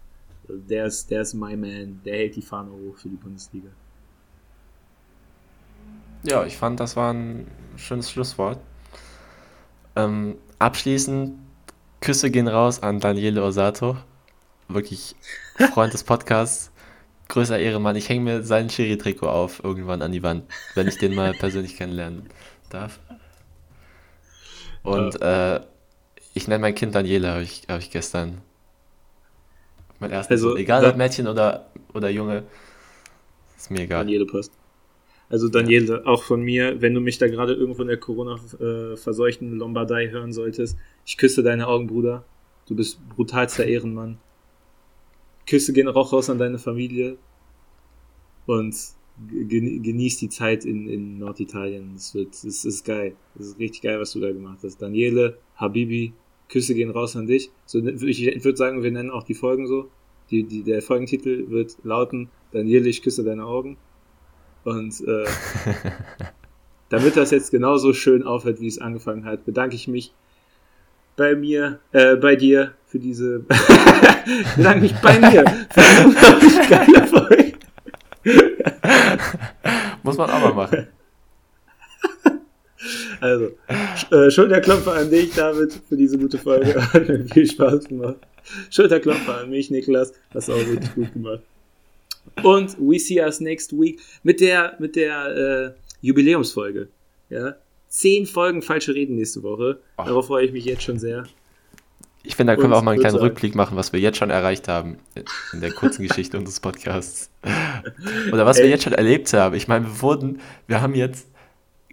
[0.48, 3.68] Der ist, der ist my man, der hält die Fahne hoch für die Bundesliga.
[6.22, 7.46] Ja, ich fand, das war ein
[7.76, 8.58] schönes Schlusswort.
[9.96, 11.38] Ähm, abschließend,
[12.00, 13.96] Küsse gehen raus an Daniele Osato.
[14.68, 15.14] Wirklich
[15.72, 16.70] Freund des Podcasts.
[17.28, 17.96] Größer Ehrenmann.
[17.96, 20.44] Ich hänge mir sein Chiri-Trikot auf irgendwann an die Wand,
[20.74, 22.28] wenn ich den mal persönlich kennenlernen
[22.70, 23.00] darf.
[24.82, 25.60] Und äh,
[26.34, 28.42] ich nenne mein Kind Daniele, habe ich, hab ich gestern.
[30.00, 32.42] Mein erstes also, Egal ob Mädchen oder, oder Junge,
[33.56, 34.00] ist mir egal.
[34.00, 34.52] Daniele passt.
[35.30, 36.06] Also Daniele, ja.
[36.06, 40.76] auch von mir, wenn du mich da gerade irgendwo in der Corona-verseuchten Lombardei hören solltest,
[41.06, 42.24] ich küsse deine Augen, Bruder.
[42.66, 44.18] Du bist brutalster Ehrenmann.
[45.46, 47.18] Küsse gehen auch raus an deine Familie
[48.46, 48.74] und
[49.28, 51.94] genieß die Zeit in, in Norditalien.
[51.94, 53.14] Es wird, es ist geil.
[53.38, 54.82] Es ist richtig geil, was du da gemacht hast.
[54.82, 56.12] Daniele, Habibi,
[56.48, 57.50] Küsse gehen raus an dich.
[57.64, 59.88] So, ich würde sagen, wir nennen auch die Folgen so.
[60.30, 63.76] Die, die, der Folgentitel wird lauten, Daniele, ich küsse deine Augen.
[64.64, 65.24] Und äh,
[66.88, 70.12] damit das jetzt genauso schön aufhört, wie es angefangen hat, bedanke ich mich
[71.16, 73.40] bei mir, äh, bei dir für diese,
[74.56, 77.52] bedanke mich bei mir für diese geile Folge.
[80.02, 80.86] Muss man auch mal machen.
[83.20, 83.52] Also,
[84.10, 86.74] äh, Schulterklopfer an dich, David, für diese gute Folge.
[86.92, 88.18] Hat mir viel Spaß gemacht.
[88.70, 90.12] Schulterklopfer an mich, Niklas.
[90.34, 91.40] Hast du auch richtig gut gemacht.
[92.42, 96.88] Und we see us next week mit der, mit der äh, Jubiläumsfolge.
[97.30, 97.56] Ja?
[97.94, 99.78] Zehn Folgen falsche Reden nächste Woche.
[99.98, 100.06] Ach.
[100.06, 101.22] Darauf freue ich mich jetzt schon sehr.
[102.24, 104.18] Ich finde, da können Und wir auch mal einen kleinen Rückblick machen, was wir jetzt
[104.18, 104.98] schon erreicht haben
[105.52, 107.30] in der kurzen Geschichte unseres Podcasts.
[108.32, 108.64] Oder was Ey.
[108.64, 109.54] wir jetzt schon erlebt haben.
[109.54, 111.28] Ich meine, wir wurden, wir haben jetzt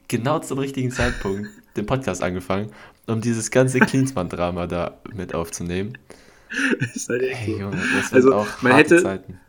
[0.07, 1.47] genau zum richtigen Zeitpunkt
[1.77, 2.71] den Podcast angefangen,
[3.05, 5.99] um dieses ganze Klinsmann-Drama da mit aufzunehmen.
[6.95, 7.51] ist halt so.
[7.51, 9.39] Junge, das also, auch man hätte, Zeiten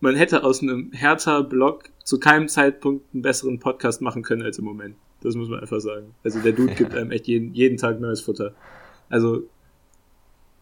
[0.00, 4.64] man hätte aus einem Hertha-Blog zu keinem Zeitpunkt einen besseren Podcast machen können als im
[4.64, 4.96] Moment.
[5.24, 6.14] Das muss man einfach sagen.
[6.22, 8.52] Also der Dude gibt einem echt jeden, jeden Tag neues Futter.
[9.08, 9.44] Also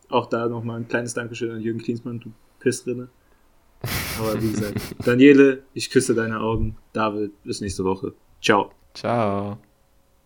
[0.09, 2.31] auch da nochmal ein kleines Dankeschön an Jürgen Klinsmann, du
[2.61, 3.09] Pissrinne.
[4.19, 6.77] Aber wie gesagt, Daniele, ich küsse deine Augen.
[6.93, 8.15] David, bis nächste Woche.
[8.41, 8.71] Ciao.
[8.95, 9.59] Ciao.